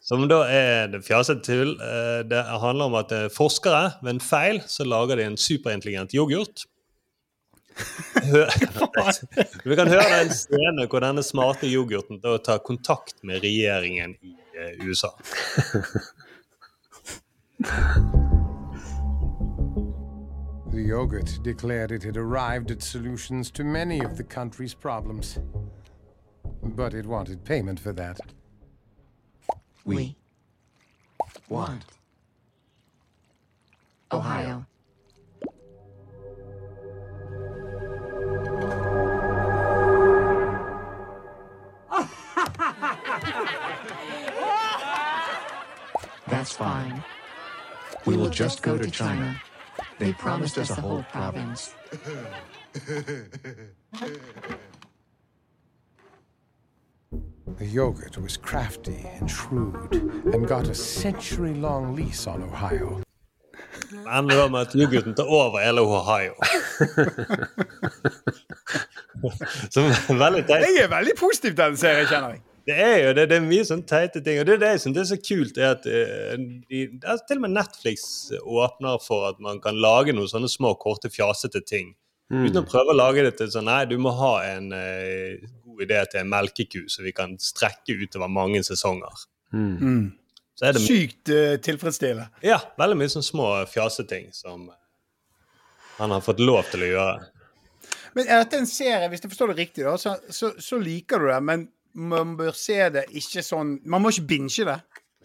Som 0.03 0.28
da 0.28 0.41
er 0.51 0.91
det 0.91 1.05
fjasete 1.07 1.45
til. 1.47 1.72
Eh, 1.80 2.24
Det 2.28 2.43
handler 2.43 2.89
om 2.91 2.99
at 2.99 3.12
eh, 3.16 3.30
forskere 3.32 4.01
ved 4.03 4.18
en 4.18 4.20
feil 4.24 4.60
så 4.68 4.84
lager 4.84 5.16
de 5.16 5.30
en 5.30 5.38
superintelligent 5.39 6.12
yoghurt. 6.18 6.66
Hø- 8.30 8.50
Vi 9.70 9.76
kan 9.80 9.88
høre 9.92 10.22
en 10.22 10.34
scene 10.34 10.86
hvor 10.90 11.04
denne 11.06 11.24
smarte 11.24 11.70
yoghurten 11.70 12.20
da 12.24 12.38
tar 12.44 12.62
kontakt 12.66 13.24
med 13.24 13.44
regjeringen 13.46 14.16
i 14.22 14.36
eh, 14.58 14.86
USA. 14.88 15.12
The 20.72 20.82
yogurt 20.82 21.40
declared 21.44 21.92
it 21.92 22.04
had 22.04 22.16
arrived 22.18 22.72
at 22.72 22.82
solutions 22.84 23.50
to 23.52 23.64
many 23.64 24.00
of 24.04 24.18
the 24.18 24.24
country's 24.24 24.74
problems. 24.74 25.40
But 26.62 26.94
it 26.94 27.06
wanted 27.06 27.44
payment 27.44 27.80
for 27.80 27.94
that. 27.94 28.20
We 29.86 30.16
want 31.48 31.84
Ohio. 34.12 34.66
Fine. 46.60 47.01
We 48.05 48.18
will 48.18 48.30
just 48.30 48.62
go 48.62 48.78
to 48.78 48.91
China. 48.91 49.41
They 49.97 50.12
promised 50.14 50.57
us 50.57 50.70
a 50.70 50.82
whole 50.82 51.03
province. 51.12 51.74
The 57.57 57.66
yogurt 57.66 58.18
was 58.18 58.36
crafty 58.38 59.05
and 59.16 59.32
shrewd 59.32 59.93
and 60.34 60.47
got 60.47 60.68
a 60.68 60.76
century 60.76 61.53
long 61.53 61.95
lease 61.95 62.28
on 62.28 62.43
Ohio. 62.43 63.01
Det 63.89 64.18
ender 64.18 64.36
da 64.36 64.47
med 64.47 64.60
at 64.62 64.76
yoghurten 64.76 65.16
tar 65.16 65.26
over 65.26 65.60
hele 65.60 65.82
Ohio. 65.82 66.34
Som 69.74 69.84
er 69.84 70.18
veldig 70.20 70.43
teit. 70.47 70.62
Jeg 70.68 70.84
er 70.84 70.88
veldig 70.88 71.14
positiv 71.20 71.49
til 71.55 71.64
den 71.64 71.78
serien, 71.78 72.07
kjenner 72.07 72.30
jeg. 72.30 72.41
Det 72.70 72.76
er 72.78 72.97
jo 73.01 73.13
det, 73.17 73.26
det 73.32 73.38
er 73.39 73.45
mye 73.45 73.65
sånn 73.65 73.82
teite 73.89 74.22
ting. 74.22 74.38
Og 74.41 74.45
det 74.45 74.57
er 74.57 74.61
det 74.61 74.74
jeg 74.76 74.82
synes 74.84 74.99
er 75.01 75.07
så 75.09 75.17
kult, 75.22 75.57
er 75.57 75.72
at 75.74 75.88
eh, 75.89 76.36
de, 76.70 76.84
altså, 77.01 77.24
til 77.26 77.39
og 77.39 77.45
med 77.47 77.55
Netflix 77.55 78.03
åpner 78.39 78.99
for 79.01 79.26
at 79.32 79.41
man 79.41 79.61
kan 79.63 79.80
lage 79.82 80.13
noen 80.13 80.30
sånne 80.30 80.51
små, 80.51 80.76
korte, 80.82 81.09
fjasete 81.13 81.63
ting. 81.65 81.95
Mm. 82.30 82.43
Uten 82.45 82.61
å 82.61 82.67
prøve 82.70 82.93
å 82.93 82.97
lage 82.99 83.24
det 83.26 83.32
til 83.39 83.49
sånn 83.49 83.65
Nei, 83.65 83.82
du 83.89 83.95
må 84.01 84.13
ha 84.13 84.36
en 84.51 84.70
eh, 84.78 85.41
god 85.65 85.82
idé 85.88 86.03
til 86.11 86.22
en 86.22 86.30
melkeku, 86.30 86.84
så 86.93 87.01
vi 87.01 87.13
kan 87.17 87.34
strekke 87.41 87.97
utover 88.03 88.30
mange 88.30 88.61
sesonger. 88.67 89.26
Mm. 89.49 90.11
Så 90.59 90.67
er 90.67 90.76
det 90.76 90.84
Sykt 90.84 91.32
uh, 91.34 91.55
tilfredsstillende. 91.63 92.28
Ja, 92.45 92.59
veldig 92.78 92.99
mye 92.99 93.09
sånne 93.09 93.26
små 93.26 93.49
fjaseting 93.72 94.30
som 94.36 94.67
han 95.97 96.13
har 96.13 96.22
fått 96.22 96.43
lov 96.43 96.70
til 96.70 96.86
å 96.86 96.91
gjøre. 96.91 97.30
Men 98.17 98.28
er 98.28 98.43
dette 98.43 98.59
en 98.59 98.70
serie, 98.70 99.07
hvis 99.09 99.24
jeg 99.24 99.32
forstår 99.32 99.53
det 99.53 99.59
riktig, 99.63 99.86
da, 99.88 99.95
så, 99.97 100.17
så, 100.34 100.51
så 100.61 100.78
liker 100.82 101.24
du 101.24 101.30
det, 101.32 101.39
men 101.47 101.65
man 101.94 102.36
bør 102.38 102.56
se 102.56 102.78
det 102.94 103.06
ikke 103.18 103.44
sånn 103.46 103.78
Man 103.90 104.04
må 104.04 104.12
ikke 104.14 104.28
binge 104.30 104.66
det. 104.68 104.78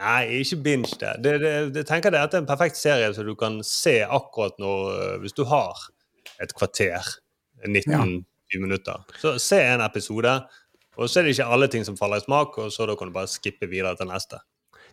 Nei, 0.02 0.40
ikke 0.40 0.58
binge 0.64 0.96
det. 0.98 1.12
det, 1.22 1.34
det, 1.42 1.52
det 1.74 1.84
jeg 1.84 1.90
tenker 1.92 2.14
det 2.14 2.22
at 2.24 2.32
det 2.32 2.40
er 2.40 2.44
en 2.44 2.50
perfekt 2.50 2.80
serie 2.80 3.12
som 3.14 3.26
du 3.28 3.34
kan 3.38 3.60
se 3.66 4.00
akkurat 4.02 4.56
når 4.62 4.80
øh, 4.94 5.18
Hvis 5.22 5.36
du 5.36 5.44
har 5.50 5.86
et 6.42 6.50
kvarter, 6.56 7.04
19-20 7.64 8.24
minutter, 8.60 9.04
så 9.20 9.36
se 9.38 9.60
en 9.62 9.84
episode. 9.84 10.32
Og 10.98 11.10
så 11.10 11.20
er 11.20 11.26
det 11.26 11.36
ikke 11.36 11.46
alle 11.56 11.68
ting 11.70 11.86
som 11.86 11.96
faller 11.96 12.18
i 12.18 12.24
smak, 12.24 12.58
og 12.58 12.72
så 12.74 12.88
da 12.90 12.96
kan 12.98 13.08
du 13.08 13.14
bare 13.14 13.30
skippe 13.30 13.68
videre 13.70 13.94
til 13.98 14.10
neste. 14.10 14.40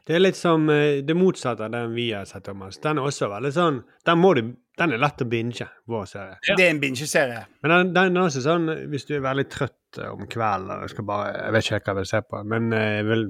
Det 0.07 0.15
er 0.17 0.22
litt 0.22 0.38
som 0.38 0.69
eh, 0.74 1.01
det 1.05 1.15
motsatte 1.17 1.65
av 1.67 1.74
den 1.74 1.93
vi 1.93 2.07
har 2.13 2.26
sett, 2.30 2.45
Thomas. 2.45 2.80
Den 2.82 3.01
er 3.01 3.09
også 3.09 3.30
veldig 3.30 3.51
sånn 3.53 3.82
Den, 4.05 4.22
må 4.22 4.34
du, 4.38 4.41
den 4.82 4.95
er 4.95 5.01
lett 5.01 5.22
å 5.22 5.28
binge, 5.30 5.67
vår 5.89 6.07
serie. 6.09 6.39
Det 6.47 6.65
er 6.65 6.74
en 6.74 6.82
bingeserie. 6.82 7.43
Men 7.61 7.76
den, 7.76 7.93
den 7.97 8.17
er 8.17 8.30
også 8.30 8.41
sånn 8.45 8.69
hvis 8.89 9.05
du 9.09 9.15
er 9.19 9.26
veldig 9.26 9.45
trøtt 9.53 9.78
eh, 9.97 10.11
om 10.13 10.27
kvelden 10.27 10.81
Jeg, 10.81 10.89
skal 10.89 11.03
bare 11.05 11.31
Jeg 11.35 11.53
vet 11.53 11.65
ikke 11.65 11.79
hva 11.79 11.91
jeg 11.91 11.95
vil 12.01 12.05
se 12.11 12.21
på, 12.29 12.43
men 12.47 12.73
eh, 12.73 12.95
jeg 13.01 13.05
vil 13.09 13.25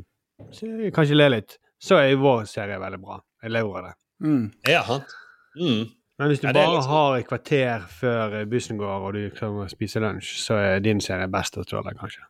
kanskje 0.95 1.17
le 1.17 1.29
litt, 1.29 1.57
så 1.81 1.97
er 2.01 2.15
vår 2.21 2.45
serie 2.49 2.77
veldig 2.81 2.99
bra. 3.01 3.19
Jeg 3.43 3.51
lever 3.55 3.77
av 3.79 3.87
det. 3.89 3.95
Mm. 4.25 4.45
Ja, 4.69 4.83
sant? 4.85 5.15
Mm. 5.57 5.89
Men 6.21 6.29
hvis 6.29 6.39
du 6.43 6.47
Ja, 6.47 6.53
bare 6.53 6.81
har 6.85 7.15
et 7.17 7.27
kvarter 7.27 7.85
før 7.89 8.35
eh, 8.41 8.45
bussen 8.45 8.77
går, 8.77 9.07
og 9.07 9.13
du 9.17 9.29
kan 9.37 9.57
spise 9.69 9.99
lunsj, 10.03 10.35
så 10.43 10.57
er 10.61 10.79
din 10.85 11.01
serie 11.01 11.27
best 11.31 11.57
å 11.57 11.63
tåle, 11.65 11.93
kanskje. 11.97 12.21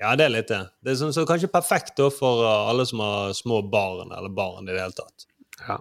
Ja, 0.00 0.14
det 0.16 0.26
er 0.26 0.32
litt 0.32 0.48
det. 0.48 0.62
Det 0.84 0.92
er 0.92 0.98
sånn, 1.00 1.12
så 1.16 1.24
kanskje 1.28 1.48
perfekt 1.52 1.94
da 1.96 2.10
for 2.12 2.42
alle 2.44 2.84
som 2.88 3.00
har 3.00 3.32
små 3.36 3.62
barn, 3.72 4.10
eller 4.12 4.28
barn 4.32 4.68
i 4.68 4.72
det 4.74 4.80
hele 4.82 4.96
tatt. 4.96 5.24
Ja. 5.66 5.78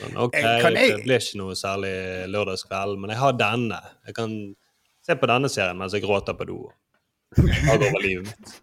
Sånn, 0.00 0.16
ok, 0.20 0.34
jeg- 0.36 0.76
det 0.76 1.04
blir 1.06 1.16
ikke 1.20 1.38
noe 1.40 1.54
særlig 1.56 1.94
lørdagskveld, 2.28 2.98
men 3.00 3.10
jeg 3.10 3.18
har 3.18 3.32
denne. 3.32 3.80
Jeg 4.06 4.14
kan 4.14 4.34
se 5.04 5.14
på 5.16 5.26
denne 5.26 5.48
serien 5.48 5.78
mens 5.80 5.92
jeg 5.96 6.02
gråter 6.04 6.36
på 6.36 6.46
do. 6.46 6.58
Ta 7.36 7.76
over 7.76 8.02
livet 8.02 8.28
mitt. 8.30 8.58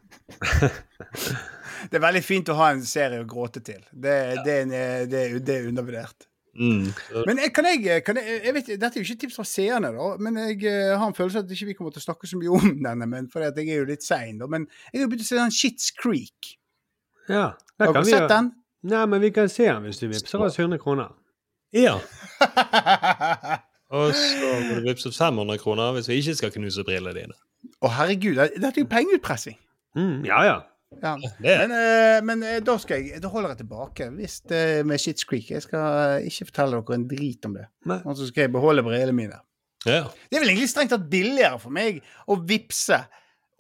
Det 1.91 1.97
er 1.97 2.03
veldig 2.03 2.21
fint 2.23 2.49
å 2.51 2.57
ha 2.59 2.71
en 2.75 2.83
serie 2.85 3.23
å 3.23 3.27
gråte 3.29 3.61
til. 3.65 3.81
Det, 3.91 4.17
det, 4.45 4.57
er, 4.61 5.07
det, 5.09 5.23
det 5.45 5.55
er 5.55 5.69
undervurdert. 5.71 6.27
Mm. 6.51 6.89
Men 7.25 7.39
jeg, 7.39 7.53
kan 7.55 7.67
jeg, 7.69 8.03
kan 8.03 8.17
jeg, 8.19 8.41
jeg 8.43 8.53
vet, 8.57 8.69
Dette 8.75 8.99
er 8.99 8.99
jo 8.99 9.07
ikke 9.07 9.21
tips 9.23 9.37
fra 9.39 9.45
seerne, 9.47 9.93
da, 9.95 10.07
men 10.19 10.35
jeg 10.41 10.57
eh, 10.67 10.89
har 10.99 11.05
en 11.07 11.15
følelse 11.15 11.39
av 11.39 11.45
at 11.47 11.53
ikke 11.55 11.69
vi 11.69 11.75
kommer 11.77 11.93
til 11.95 12.03
å 12.03 12.07
snakke 12.09 12.27
så 12.27 12.39
mye 12.39 12.57
om 12.57 12.73
denne. 12.87 13.07
Men 13.09 13.29
for 13.31 13.45
jeg 13.45 13.65
er 13.65 13.81
jo 13.81 13.87
litt 13.89 14.05
sein, 14.05 14.39
da. 14.41 14.49
Men 14.51 14.67
jeg 14.91 15.03
har 15.03 15.11
begynt 15.11 15.25
å 15.25 15.29
se 15.29 15.39
den 15.39 15.55
Shits 15.55 15.93
Creek. 15.97 16.53
Ja, 17.31 17.53
Har 17.79 17.87
det 17.87 17.93
kan 17.95 18.05
vi 18.05 18.11
sett 18.11 18.19
gjøre. 18.19 18.33
den? 18.35 18.51
Nei, 18.91 19.03
men 19.13 19.23
vi 19.23 19.31
kan 19.33 19.49
se 19.53 19.67
den 19.69 19.87
hvis 19.87 20.01
du 20.01 20.07
vippser 20.09 20.43
oss 20.43 20.59
100 20.59 20.81
kroner. 20.81 21.13
Ja. 21.75 21.95
Og 23.95 24.11
så 24.15 24.51
må 24.65 24.79
du 24.79 24.85
vippse 24.89 25.11
500 25.15 25.59
kroner 25.61 25.95
hvis 25.95 26.09
vi 26.11 26.19
ikke 26.19 26.35
skal 26.39 26.53
knuse 26.55 26.83
brillene 26.87 27.15
dine. 27.15 27.37
Å, 27.81 27.89
herregud. 27.97 28.35
det- 28.37 28.59
Dette 28.61 28.77
er 28.79 28.83
jo 28.83 28.89
pengeutpressing. 28.91 29.57
Mm, 29.97 30.25
ja, 30.25 30.43
ja. 30.45 30.59
Ja. 31.01 31.15
Det 31.39 31.53
Men, 31.69 31.71
uh, 31.71 32.21
men 32.27 32.43
uh, 32.43 32.59
da, 32.59 32.75
skal 32.77 32.99
jeg, 33.01 33.21
da 33.23 33.29
holder 33.31 33.53
jeg 33.53 33.61
tilbake 33.61 34.09
hvis, 34.17 34.41
eh, 34.51 34.81
med 34.83 34.99
Shits 34.99 35.23
Creek. 35.23 35.47
Jeg 35.49 35.61
skal 35.63 36.21
ikke 36.27 36.49
fortelle 36.51 36.81
dere 36.81 36.95
en 36.97 37.07
drit 37.07 37.45
om 37.47 37.53
det. 37.55 37.65
Og 38.05 38.17
så 38.19 38.27
skal 38.27 38.41
jeg 38.43 38.51
beholde 38.51 38.83
brillene 38.83 39.15
mine. 39.15 39.39
Ja. 39.85 40.03
Det 40.29 40.35
er 40.37 40.43
vel 40.43 40.51
egentlig 40.51 40.69
strengt 40.69 40.91
tatt 40.93 41.07
billigere 41.09 41.57
for 41.59 41.71
meg 41.73 42.01
å 42.29 42.35
vippse 42.45 42.99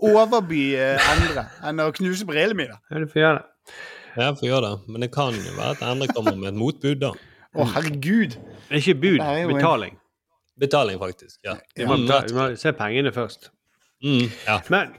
overby 0.01 0.75
Endre 0.75 1.07
andre 1.13 1.45
enn 1.69 1.79
å 1.81 1.87
knuse 1.95 2.27
brillene 2.29 2.57
mine. 2.57 2.77
ja 2.91 2.99
du 2.99 3.07
får 3.09 3.21
gjøre 3.23 3.39
det. 3.39 3.73
Ja, 4.17 4.27
får 4.35 4.47
gjøre 4.49 4.67
det. 4.67 4.91
Men 4.91 5.01
det 5.05 5.11
kan 5.15 5.33
jo 5.39 5.55
være 5.55 5.71
at 5.77 5.81
Endre 5.87 6.07
kommer 6.11 6.35
med 6.35 6.51
et 6.51 6.59
motbud, 6.59 6.99
da. 7.01 7.13
Å, 7.55 7.65
herregud. 7.77 8.35
Det 8.67 8.75
er 8.75 8.83
ikke 8.83 8.99
bud, 9.01 9.23
betaling. 9.55 9.97
Betaling, 10.61 10.99
faktisk. 11.01 11.39
Ja. 11.47 11.55
Vi 11.79 11.87
må, 11.87 11.95
betale, 12.03 12.35
må 12.35 12.49
se 12.59 12.71
pengene 12.75 13.11
først. 13.15 13.49
Mm, 14.03 14.29
ja. 14.47 14.59
Men 14.73 14.95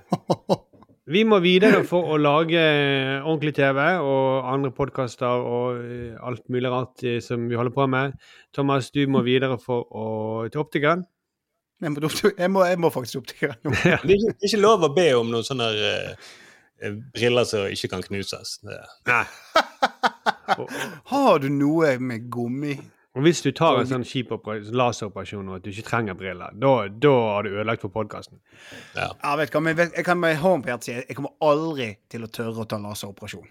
vi 1.13 1.25
må 1.27 1.41
videre 1.43 1.83
for 1.89 2.15
å 2.15 2.19
lage 2.21 2.61
ordentlig 3.23 3.57
TV 3.59 3.81
og 3.99 4.51
andre 4.53 4.71
podkaster 4.77 5.43
og 5.43 5.81
eh, 5.83 6.13
alt 6.23 6.45
mulig 6.53 6.71
rart 6.71 7.03
eh, 7.03 7.19
som 7.25 7.49
vi 7.51 7.59
holder 7.59 7.75
på 7.75 7.89
med. 7.91 8.15
Thomas, 8.55 8.93
du 8.95 9.03
må 9.11 9.25
videre 9.27 9.59
for 9.63 9.89
å 9.91 10.07
til 10.53 10.63
optikeren. 10.63 11.03
Jeg 11.83 11.91
må, 11.91 11.99
jeg 12.39 12.51
må, 12.55 12.63
jeg 12.71 12.79
må 12.79 12.91
faktisk 12.95 13.25
Optikeren. 13.25 13.59
nå. 13.65 13.73
Det, 13.83 13.91
er 13.91 14.15
ikke, 14.15 14.37
det 14.39 14.47
er 14.47 14.51
ikke 14.53 14.63
lov 14.63 14.85
å 14.87 14.93
be 14.95 15.09
om 15.19 15.33
noen 15.33 15.47
sånne 15.47 15.69
eh, 15.75 16.29
eh, 16.79 16.99
briller 17.15 17.49
som 17.49 17.67
ikke 17.67 17.91
kan 17.97 18.05
knuses. 18.07 18.61
Nei. 18.63 19.25
Har 21.11 21.43
du 21.43 21.49
noe 21.51 21.97
med 21.99 22.31
gummi? 22.31 22.77
Og 23.13 23.27
hvis 23.27 23.43
du 23.45 23.51
tar 23.53 23.77
en 23.77 23.89
sånn 23.89 24.05
kjip 24.09 24.31
laseroperasjon 24.73 25.49
og 25.51 25.59
at 25.59 25.65
du 25.67 25.69
ikke 25.69 25.85
trenger 25.85 26.17
briller, 26.17 26.55
da, 26.57 26.71
har 27.13 27.45
du 27.45 27.51
ødelagt 27.51 27.85
for 27.85 27.93
podkasten. 27.93 28.39
Ja. 28.97 29.11
Ja, 29.11 29.35
vet 29.37 29.53
du 29.53 29.59
hva, 29.59 29.65
men 29.67 29.83
jeg 29.85 30.05
kan 30.07 30.21
med 30.21 30.39
hånden 30.41 30.63
på 30.65 30.73
hjertet 30.73 30.89
si 30.89 30.95
jeg 30.95 31.17
kommer 31.19 31.35
aldri 31.45 31.91
til 32.13 32.25
å 32.25 32.31
tørre 32.33 32.65
å 32.65 32.71
ta 32.71 32.79
laseroperasjon. 32.81 33.51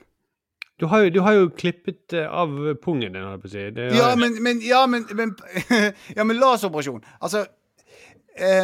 Du 0.81 0.87
har 0.89 1.03
jo, 1.03 1.11
du 1.13 1.19
har 1.21 1.35
jo 1.37 1.49
klippet 1.53 2.15
eh, 2.17 2.25
av 2.25 2.55
pungen 2.81 3.13
din, 3.13 3.21
holdt 3.21 3.35
jeg 3.35 3.41
på 3.43 3.49
å 3.49 3.53
si. 3.53 3.65
Det 3.75 3.83
Ja, 3.93 4.07
men, 4.17 4.39
men, 4.41 4.63
ja, 4.65 4.79
men, 4.89 5.05
men, 5.13 5.35
ja, 6.17 6.25
men 6.25 6.39
laseroperasjon 6.41 7.03
Altså 7.19 7.43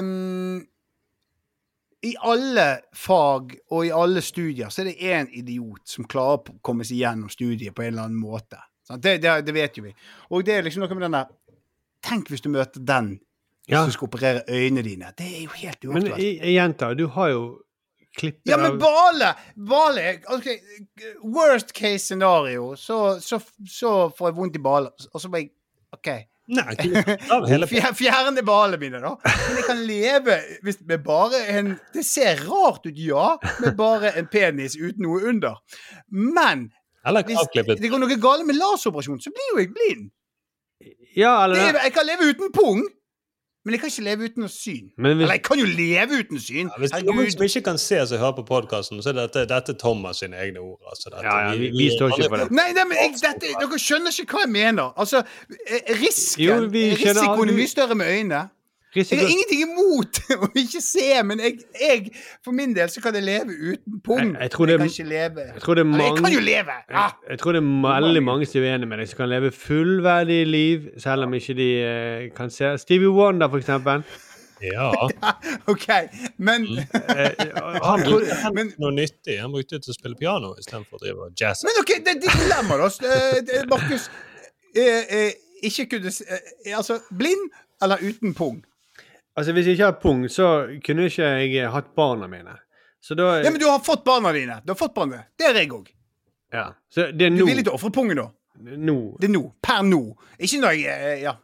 um, 0.01 0.63
I 2.09 2.15
alle 2.25 2.65
fag 2.97 3.53
og 3.69 3.85
i 3.85 3.93
alle 3.93 4.25
studier 4.25 4.73
så 4.73 4.81
er 4.81 4.89
det 4.89 5.13
én 5.13 5.29
idiot 5.29 5.85
som 5.93 6.09
klarer 6.09 6.41
å 6.41 6.57
komme 6.65 6.87
seg 6.89 7.03
gjennom 7.03 7.29
studiet 7.29 7.77
på 7.77 7.85
en 7.85 7.93
eller 7.93 8.09
annen 8.09 8.17
måte. 8.17 8.63
Det, 8.95 9.17
det, 9.21 9.45
det 9.45 9.53
vet 9.53 9.77
jo 9.77 9.83
vi. 9.83 9.93
Og 10.31 10.45
det 10.47 10.53
er 10.55 10.61
liksom 10.63 10.81
noe 10.85 10.95
med 10.95 11.01
den 11.09 11.17
der 11.19 11.25
Tenk 12.07 12.29
hvis 12.31 12.41
du 12.45 12.49
møter 12.53 12.79
den 12.85 13.19
Ja. 13.67 13.81
som 13.83 13.91
skal 13.91 14.07
operere 14.07 14.43
øynene 14.47 14.83
dine. 14.85 15.09
Det 15.17 15.25
er 15.27 15.41
jo 15.43 15.49
helt 15.59 15.83
Men 15.83 16.03
uaktuelt. 16.07 16.19
i- 16.23 16.39
i- 16.39 16.53
jenta, 16.55 16.93
du 16.95 17.07
har 17.07 17.29
jo 17.33 17.41
klippet 18.17 18.47
Ja, 18.47 18.57
men 18.57 18.79
Bale! 18.79 19.33
Bale 19.57 20.19
okay, 20.33 20.57
Worst 21.23 21.73
case 21.75 22.05
scenario, 22.05 22.75
så, 22.75 23.19
så, 23.19 23.41
så 23.67 24.09
får 24.17 24.29
jeg 24.29 24.35
vondt 24.37 24.55
i 24.55 24.59
balen, 24.63 24.89
og 25.13 25.21
så 25.21 25.29
jeg 25.35 25.49
OK. 25.93 26.07
Nei, 26.47 26.75
Fjerne 27.99 28.41
ballene 28.47 28.77
mine, 28.79 29.01
da. 29.03 29.15
Men 29.25 29.57
jeg 29.57 29.65
kan 29.67 29.81
leve 29.83 30.37
hvis, 30.63 30.77
med 30.87 31.03
bare 31.03 31.41
en 31.57 31.73
Det 31.93 32.05
ser 32.07 32.39
rart 32.47 32.85
ut, 32.87 32.95
ja, 32.95 33.35
med 33.59 33.75
bare 33.75 34.13
en 34.17 34.27
penis 34.31 34.77
uten 34.79 35.03
noe 35.03 35.27
under. 35.27 35.59
Men 36.09 36.69
Eller 37.07 37.23
hvis 37.23 37.39
avklippet. 37.41 37.81
det 37.81 37.89
går 37.91 37.99
noe 38.03 38.17
galt 38.21 38.45
med 38.45 38.55
laseroperasjon, 38.59 39.19
så 39.23 39.31
blir 39.33 39.49
jo 39.53 39.57
jeg 39.63 39.73
blind. 39.77 40.09
Ja, 41.17 41.43
eller 41.45 41.55
Det 41.73 41.81
jeg 41.83 41.93
kan 41.93 42.05
leve 42.05 42.29
uten 42.33 42.51
pung, 42.53 42.83
men 43.65 43.73
jeg 43.73 43.79
kan 43.81 43.89
ikke 43.89 44.03
leve 44.05 44.23
uten 44.29 44.47
syn. 44.49 44.91
Men 44.97 45.17
hvis- 45.17 45.23
Eller 45.25 45.33
jeg 45.39 45.43
kan 45.43 45.59
jo 45.59 45.65
leve 45.65 46.11
uten 46.21 46.39
syn. 46.39 46.69
Hvis 46.79 46.91
det 46.91 46.99
er 47.01 47.11
noen 47.11 47.31
som 47.31 47.41
ikke 47.41 47.63
kan 47.63 47.77
se 47.77 48.05
som 48.07 48.17
hører 48.19 48.35
på 48.37 48.45
podkasten, 48.45 49.01
så 49.03 49.09
er 49.09 49.13
dette, 49.27 49.45
dette 49.49 49.73
Thomas 49.79 50.17
sine 50.21 50.37
egne 50.37 50.59
ord. 50.59 50.79
Altså, 50.91 51.09
dette, 51.09 51.23
Ja, 51.25 51.49
ja, 51.51 51.55
vi- 51.57 51.71
vi 51.71 51.89
står 51.97 52.11
ikke 52.13 52.29
for 52.29 52.37
det. 52.37 52.51
Nei, 52.51 52.71
nei, 52.73 52.83
men 52.85 52.97
jeg, 52.97 53.11
dette, 53.21 53.47
dere 53.59 53.79
skjønner 53.79 54.11
ikke 54.21 54.31
hva 54.37 54.39
jeg 54.45 54.49
mener. 54.53 54.93
Altså, 54.97 55.23
eh, 55.67 55.81
risken 56.03 56.43
Jo, 56.45 56.53
Risikoen 56.69 57.49
er 57.49 57.53
mye 57.57 57.67
større 57.67 57.95
med 57.95 58.05
øynene. 58.07 58.49
Jeg 58.97 59.19
har 59.19 59.29
ingenting 59.29 59.61
imot 59.67 60.19
å 60.47 60.49
ikke 60.57 60.81
se, 60.81 61.07
men 61.23 61.39
jeg, 61.43 61.59
jeg 61.81 62.11
for 62.45 62.51
min 62.57 62.73
del 62.75 62.89
så 62.89 63.01
kan 63.03 63.13
jeg 63.15 63.23
leve 63.27 63.53
uten 63.73 63.99
pung. 64.05 64.19
Jeg- 64.33 64.41
jeg 64.47 64.51
tror 64.55 64.65
det- 64.71 64.77
kan 64.79 64.87
ikke 64.93 65.07
leve 65.09 65.45
Jeg 65.53 65.61
tror 65.65 65.75
det 65.75 65.85
Eller, 65.87 66.03
Jeg 66.05 66.17
kan 66.23 66.33
jo 66.33 66.39
leve! 66.39 66.77
Ja. 66.89 67.03
Jeg, 67.07 67.29
jeg 67.29 67.39
tror 67.39 67.51
det 67.57 67.61
er 67.63 68.01
veldig 68.01 68.23
mange 68.23 68.45
som 68.45 68.61
er 68.61 68.71
uenige 68.73 68.89
med 68.93 68.97
deg, 69.03 69.09
som 69.09 69.17
kan 69.23 69.29
leve 69.29 69.51
fullverdig 69.51 70.39
liv 70.47 70.87
selv 70.97 71.23
om 71.27 71.33
ikke 71.33 71.55
de 71.57 71.69
eh, 71.81 72.29
kan 72.35 72.49
se. 72.49 72.73
Stevie 72.77 73.09
Wonder, 73.13 73.49
for 73.49 73.57
eksempel. 73.61 74.03
Ja. 74.61 74.89
OK, 75.71 75.87
men 76.41 76.65
Eh, 77.13 77.29
Han 77.87 78.01
brukte 78.01 78.77
noe 78.81 78.91
nyttig. 78.95 79.35
Han 79.41 79.51
brukte 79.53 79.77
det 79.77 79.83
til 79.85 79.93
å 79.93 79.97
spille 79.99 80.17
piano 80.17 80.55
istedenfor 80.57 80.97
å 80.97 81.03
drive 81.03 81.27
jazz. 81.39 81.61
Men 81.67 81.77
OK, 81.83 81.91
det 82.05 82.15
er 82.15 82.21
ditt 82.23 82.39
dilemma, 82.41 82.77
da. 82.81 82.89
Eh, 83.05 83.65
Markus. 83.69 84.09
Eh, 84.75 85.03
eh, 85.19 85.31
ikke 85.67 85.85
kunne 85.93 86.11
se 86.13 86.25
eh, 86.29 86.73
Altså, 86.77 86.99
blind 87.17 87.49
eller 87.81 88.01
uten 88.01 88.33
pung? 88.37 88.63
Altså, 89.37 89.53
Hvis 89.53 89.67
jeg 89.69 89.77
ikke 89.77 89.85
har 89.91 89.99
pung, 90.01 90.23
så 90.33 90.47
kunne 90.85 91.05
ikke 91.05 91.27
jeg 91.53 91.69
hatt 91.71 91.91
barna 91.95 92.27
mine. 92.27 92.55
Så 93.01 93.15
da 93.15 93.37
Ja, 93.43 93.51
men 93.51 93.59
du 93.61 93.67
har 93.69 93.79
fått 93.85 94.03
barna 94.03 94.31
dine. 94.33 94.59
Du 94.65 94.71
har 94.73 94.79
fått 94.79 94.95
barna. 94.95 95.11
dine. 95.21 95.25
Det 95.37 95.45
er 95.51 95.59
jeg 95.61 95.69
òg. 95.71 95.87
Ja, 96.53 96.71
Så 96.89 97.11
det 97.11 97.27
er 97.27 97.29
Du 97.29 97.43
nå. 97.43 97.45
er 97.45 97.51
villig 97.53 97.63
til 97.67 97.73
å 97.73 97.77
ofre 97.77 97.91
pungen, 97.93 98.17
da? 98.17 98.29
Nå. 98.57 99.17
Det 99.21 99.27
er 99.29 99.33
nå. 99.35 99.43
Per 99.61 99.83
nå. 99.85 100.01
Ikke 100.39 100.61
når 100.63 100.77
jeg 100.79 100.85
eh, 100.97 101.21
Ja. 101.21 101.35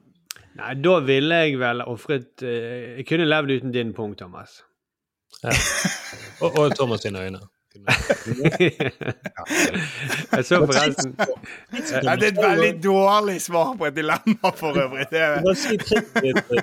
Nei, 0.56 0.74
da 0.86 1.00
ville 1.02 1.36
jeg 1.46 1.58
vel 1.58 1.82
ofret 1.82 2.44
eh, 2.46 2.98
Jeg 2.98 3.06
kunne 3.10 3.26
levd 3.26 3.52
uten 3.56 3.72
din 3.74 3.94
pung, 3.94 4.16
Thomas. 4.18 4.64
Og, 6.44 6.58
og 6.58 6.76
Thomas 6.76 7.02
sine 7.02 7.20
øyne. 7.22 7.39
jeg 10.34 10.45
så 10.45 10.59
forresten 10.61 11.15
Ja, 11.17 12.15
det 12.15 12.28
er 12.28 12.32
et 12.32 12.41
veldig 12.41 12.74
dårlig 12.84 13.38
svar 13.41 13.74
på 13.80 13.88
et 13.89 13.95
dilemma, 13.97 14.51
for 14.59 14.78
øvrig. 14.78 15.07
Det 15.11 15.21
er, 15.21 15.41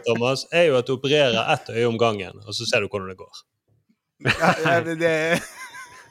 Thomas, 0.07 0.47
er 0.53 0.69
jo 0.71 0.79
at 0.79 0.87
du 0.87 0.93
opererer 0.95 1.41
ett 1.55 1.67
øye 1.75 1.89
om 1.89 1.99
gangen, 1.99 2.35
og 2.47 2.55
så 2.55 2.63
ser 2.71 2.79
du 2.85 2.89
hvordan 2.93 3.09
det 3.11 3.19
går. 3.19 3.35
ja, 4.29 4.51
ja, 4.65 4.81
det, 4.85 4.95
det, 5.01 5.13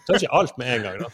Ta 0.09 0.17
ikke 0.17 0.31
alt 0.33 0.57
med 0.57 0.71
en 0.73 0.81
gang, 0.87 0.97
da. 1.03 1.09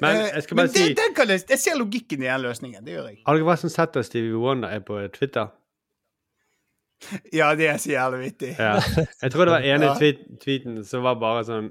Men 0.00 0.16
jeg 0.34 0.42
skal 0.42 0.56
bare 0.58 0.70
si 0.74 0.84
det, 0.90 0.98
den 0.98 1.30
jeg, 1.30 1.40
jeg 1.50 1.60
ser 1.62 1.78
logikken 1.78 2.22
i 2.22 2.26
den 2.26 2.42
løsningen. 2.42 2.84
Det 2.86 2.92
gjør 2.96 3.06
jeg. 3.12 3.18
Har 3.26 3.38
dere 3.38 3.46
forresten 3.46 3.72
sett 3.72 3.98
at 3.98 4.06
Stevie 4.08 4.38
Wonder 4.38 4.68
er 4.74 4.82
på 4.86 4.98
Twitter? 5.14 5.46
Ja, 7.32 7.52
det 7.54 7.68
er 7.70 7.76
så 7.78 7.90
jævlig 7.92 8.18
vittig. 8.24 8.48
Ja. 8.58 8.80
Jeg 9.22 9.30
tror 9.32 9.44
det 9.46 9.52
var 9.54 9.62
ene 9.66 9.86
Ja. 9.86 9.94
tweet, 9.98 10.24
tweeten 10.42 10.80
som 10.84 11.02
var 11.06 11.14
bare 11.20 11.44
sånn. 11.46 11.68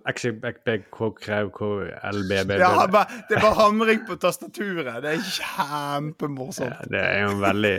Ja, 2.59 2.87
bare- 2.87 3.23
det 3.29 3.41
var 3.43 3.53
hamring 3.59 4.05
på 4.07 4.15
tastaturet. 4.17 5.01
Det 5.03 5.11
er 5.17 5.19
kjempemorsomt. 5.19 6.87
Det 6.89 7.01
er 7.03 7.25
jo 7.27 7.35
veldig 7.43 7.75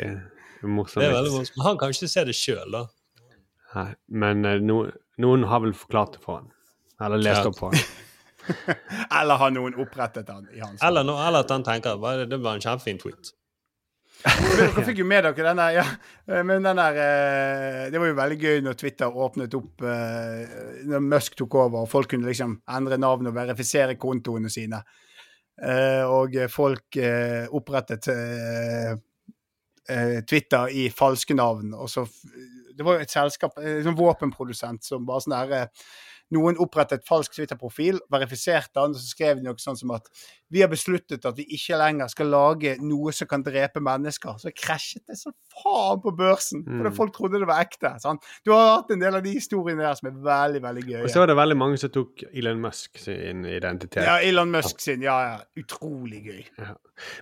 morsomt. 0.69 1.01
Det 1.03 1.09
er 1.09 1.17
veldig 1.17 1.33
morsomt. 1.39 1.65
Han 1.65 1.79
kan 1.79 1.89
ikke 1.97 2.09
se 2.13 2.25
det 2.29 2.35
sjøl, 2.37 2.71
da. 2.73 2.85
Nei, 3.75 3.95
Men 4.09 4.45
eh, 4.45 4.59
no, 4.61 4.91
noen 5.19 5.45
har 5.49 5.61
vel 5.61 5.73
forklart 5.73 6.13
det 6.19 6.23
for 6.25 6.37
han. 6.43 6.51
Eller 7.01 7.17
lest 7.19 7.43
Ja. 7.45 7.49
opp 7.49 7.59
for 7.59 7.73
han. 7.73 7.81
Eller 9.21 9.37
har 9.37 9.51
noen 9.51 9.75
opprettet 9.77 10.29
han 10.33 10.47
i 10.55 10.61
hans 10.61 10.81
Eller, 10.83 11.05
no, 11.05 11.17
eller 11.21 11.41
at 11.45 11.51
han 11.53 11.63
tenker 11.65 11.93
at 11.99 12.29
det 12.31 12.39
var 12.41 12.55
en 12.57 12.61
kjempefin 12.65 12.99
tweet. 13.03 13.33
Dere 14.25 14.83
fikk 14.83 14.99
jo 14.99 15.07
med 15.07 15.23
dere 15.29 15.53
den 15.53 15.61
ja. 15.77 15.85
Men 16.27 16.65
den 16.67 16.81
der 16.81 16.97
eh, 17.03 17.83
Det 17.93 18.01
var 18.01 18.11
jo 18.11 18.17
veldig 18.19 18.39
gøy 18.43 18.63
når 18.67 18.79
Twitter 18.81 19.15
åpnet 19.25 19.55
opp 19.55 19.85
eh, 19.87 20.57
Når 20.91 21.05
Musk 21.07 21.37
tok 21.39 21.55
over, 21.61 21.85
og 21.85 21.91
folk 21.93 22.11
kunne 22.11 22.27
liksom 22.27 22.57
endre 22.75 22.99
navn 22.99 23.31
og 23.31 23.37
verifisere 23.37 23.95
kontoene 24.01 24.51
sine. 24.51 24.83
Eh, 25.63 26.03
Og 26.03 26.35
folk 26.51 26.99
opprettet 27.55 28.11
Twitter 30.29 30.75
i 30.77 30.89
falske 30.93 31.35
navn. 31.39 31.73
Og 31.75 31.89
så 31.89 32.05
Det 32.77 32.85
var 32.85 32.99
jo 32.99 33.07
et 33.07 33.11
selskap, 33.11 33.57
en 33.59 33.97
våpenprodusent, 33.97 34.85
som 34.85 35.07
bare 35.07 35.25
sånn 35.25 35.35
der 35.35 35.55
eh, 35.57 35.87
noen 36.31 36.59
opprettet 36.61 37.07
falsk 37.09 37.33
Twitter-profil, 37.39 38.01
verifiserte 38.13 38.75
den, 38.77 38.93
og 38.93 39.01
så 39.01 39.07
skrev 39.15 39.39
de 39.39 39.47
noe 39.47 39.57
sånn 39.63 39.77
som 39.79 39.91
at 39.97 40.09
vi 40.53 40.61
har 40.63 40.69
besluttet 40.73 41.25
at 41.29 41.37
vi 41.37 41.45
ikke 41.57 41.77
lenger 41.77 42.09
skal 42.09 42.27
lage 42.33 42.75
noe 42.81 43.13
som 43.13 43.29
kan 43.29 43.43
drepe 43.45 43.81
mennesker. 43.85 44.37
Så 44.41 44.49
krasjet 44.57 45.03
det 45.09 45.17
så 45.21 45.33
faen 45.53 46.01
på 46.05 46.13
børsen, 46.17 46.65
fordi 46.65 46.89
Mm. 46.89 46.97
folk 46.97 47.13
trodde 47.17 47.39
det 47.41 47.47
var 47.49 47.61
ekte. 47.65 47.95
Sant? 48.01 48.25
Du 48.45 48.53
har 48.53 48.77
hatt 48.79 48.91
en 48.91 49.01
del 49.01 49.15
av 49.15 49.23
de 49.23 49.33
historiene 49.35 49.83
der 49.85 49.95
som 49.95 50.09
er 50.09 50.17
veldig, 50.25 50.63
veldig 50.63 50.85
gøye. 50.89 51.03
Og 51.05 51.11
så 51.11 51.19
var 51.21 51.27
det 51.27 51.37
veldig 51.37 51.57
mange 51.57 51.77
som 51.79 51.91
tok 51.91 52.25
Elon 52.33 52.61
Musk 52.61 52.99
sin 52.99 53.45
identitet. 53.45 54.05
Ja, 54.05 54.19
Elon 54.25 54.51
Musk 54.51 54.81
sin. 54.81 55.03
Ja, 55.03 55.19
ja. 55.21 55.39
Utrolig 55.57 56.23
gøy. 56.25 56.45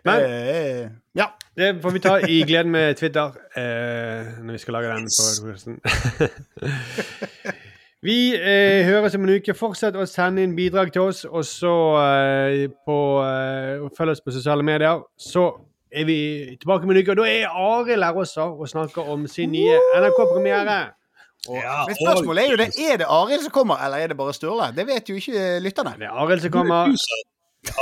Men 0.04 0.20
Eh, 0.22 0.88
ja. 1.14 1.26
det 1.56 1.82
får 1.82 1.92
vi 1.92 1.98
ta 1.98 2.16
i 2.26 2.42
gleden 2.46 2.70
med 2.72 2.96
Twitter 2.96 3.34
eh, 3.56 4.38
når 4.42 4.52
vi 4.52 4.58
skal 4.58 4.74
lage 4.74 4.94
den 4.94 5.08
podcasten. 5.10 5.80
Vi 8.06 8.18
eh, 8.36 8.84
høres 8.86 9.16
om 9.18 9.24
en 9.26 9.34
uke. 9.34 9.54
Fortsett 9.56 9.96
å 9.98 10.04
sende 10.06 10.44
inn 10.46 10.54
bidrag 10.56 10.92
til 10.94 11.08
oss, 11.08 11.24
og 11.26 11.42
så 11.46 11.72
eh, 12.02 12.66
på, 12.86 12.98
eh, 13.26 13.86
følg 13.96 14.14
oss 14.14 14.22
på 14.22 14.34
sosiale 14.34 14.66
medier. 14.66 15.02
Så 15.18 15.48
er 15.90 16.06
vi 16.06 16.18
tilbake 16.60 16.86
om 16.86 16.92
en 16.92 17.00
uke, 17.00 17.16
og 17.16 17.22
da 17.22 17.26
er 17.30 17.50
Arild 17.50 18.06
her 18.06 18.20
også 18.22 18.46
og 18.52 18.70
snakker 18.70 19.10
om 19.10 19.26
sin 19.30 19.50
nye 19.54 19.80
NRK-premiere. 19.98 20.78
Men 21.46 21.94
spørsmålet 21.98 22.44
er 22.44 22.50
jo 22.50 22.58
det, 22.60 22.68
er 22.78 23.00
det 23.02 23.08
Arild 23.10 23.46
som 23.46 23.54
kommer, 23.54 23.82
eller 23.82 24.02
er 24.02 24.12
det 24.12 24.18
bare 24.18 24.34
Sturle? 24.34 24.70
Det 24.76 24.86
vet 24.86 25.10
jo 25.10 25.18
ikke 25.18 25.46
lytterne. 25.62 25.94
Det 25.98 26.08
er 26.08 26.20
Arild 26.24 26.46
som 26.46 26.54
kommer. 26.54 26.94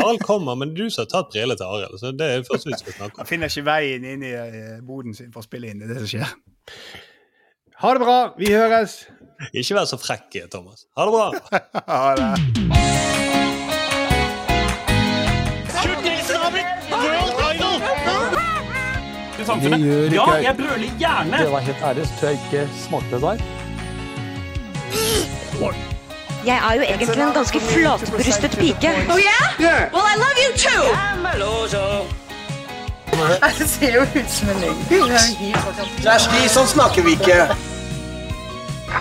Arild 0.04 0.24
kommer, 0.24 0.56
men 0.60 0.72
du 0.76 0.86
som 0.88 1.04
har 1.04 1.10
tatt 1.12 1.32
brillene 1.32 1.56
til 1.60 1.68
Arild. 1.68 1.98
Så 2.00 2.12
det 2.16 2.30
er 2.30 2.46
første 2.48 2.70
vi 2.70 2.78
skal 2.80 2.96
snakke 2.96 3.12
om. 3.12 3.18
Han 3.20 3.28
finner 3.28 3.52
ikke 3.52 3.66
veien 3.68 4.06
inn 4.14 4.24
i 4.24 4.32
eh, 4.36 4.78
boden 4.84 5.16
sin 5.16 5.32
for 5.32 5.44
å 5.44 5.48
spille 5.48 5.72
inn. 5.72 5.84
Det 5.84 5.90
er 5.90 5.98
det 5.98 6.06
som 6.06 6.12
skjer. 6.14 6.32
Ha 7.84 7.92
det 7.92 8.00
bra. 8.04 8.18
Vi 8.40 8.52
høres. 8.52 9.02
Ikke 9.52 9.74
vær 9.74 9.84
så 9.90 9.98
frekk, 10.00 10.36
Thomas. 10.52 10.86
Ha 10.96 11.06
det 11.06 11.12
bra. 11.12 11.26
ha 11.92 12.14
det. 12.18 12.30
Det 19.44 19.78
gjør 19.78 20.04
ikke 20.04 20.14
Ja, 20.14 20.34
jeg 20.42 20.54
brøler 20.56 20.90
gjerne! 20.98 21.38
Det 21.38 21.52
var 21.52 21.58
helt 21.58 21.82
ærlig, 21.84 22.06
så 22.06 22.12
tror 22.20 22.28
jeg 22.28 22.38
ikke 22.44 22.68
smakte 22.86 23.14
det 23.14 23.22
der. 23.22 23.38
Jeg 26.46 26.56
er 26.68 26.74
jo 26.74 26.82
egentlig 26.82 27.22
en 27.22 27.32
ganske 27.34 27.60
flatbrystet 27.60 28.50
pike. 28.50 28.90
Oh 29.10 29.18
yeah? 29.18 29.92
Well, 29.92 30.06
I 30.12 30.16
love 30.24 30.38
you 30.44 30.50
too! 30.56 30.84
Det 33.58 33.68
ser 33.68 33.94
jo 33.94 34.00
ut 34.02 34.30
som 34.30 34.48
en 34.48 34.56
løgn. 34.60 34.76
Kjersti, 36.02 36.48
sånn 36.50 36.66
snakker 36.68 37.06
vi 37.06 37.14
ikke. 37.14 37.73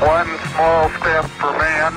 One 0.01 0.27
small 0.53 0.89
step 0.89 1.25
for 1.39 1.51
man, 1.53 1.93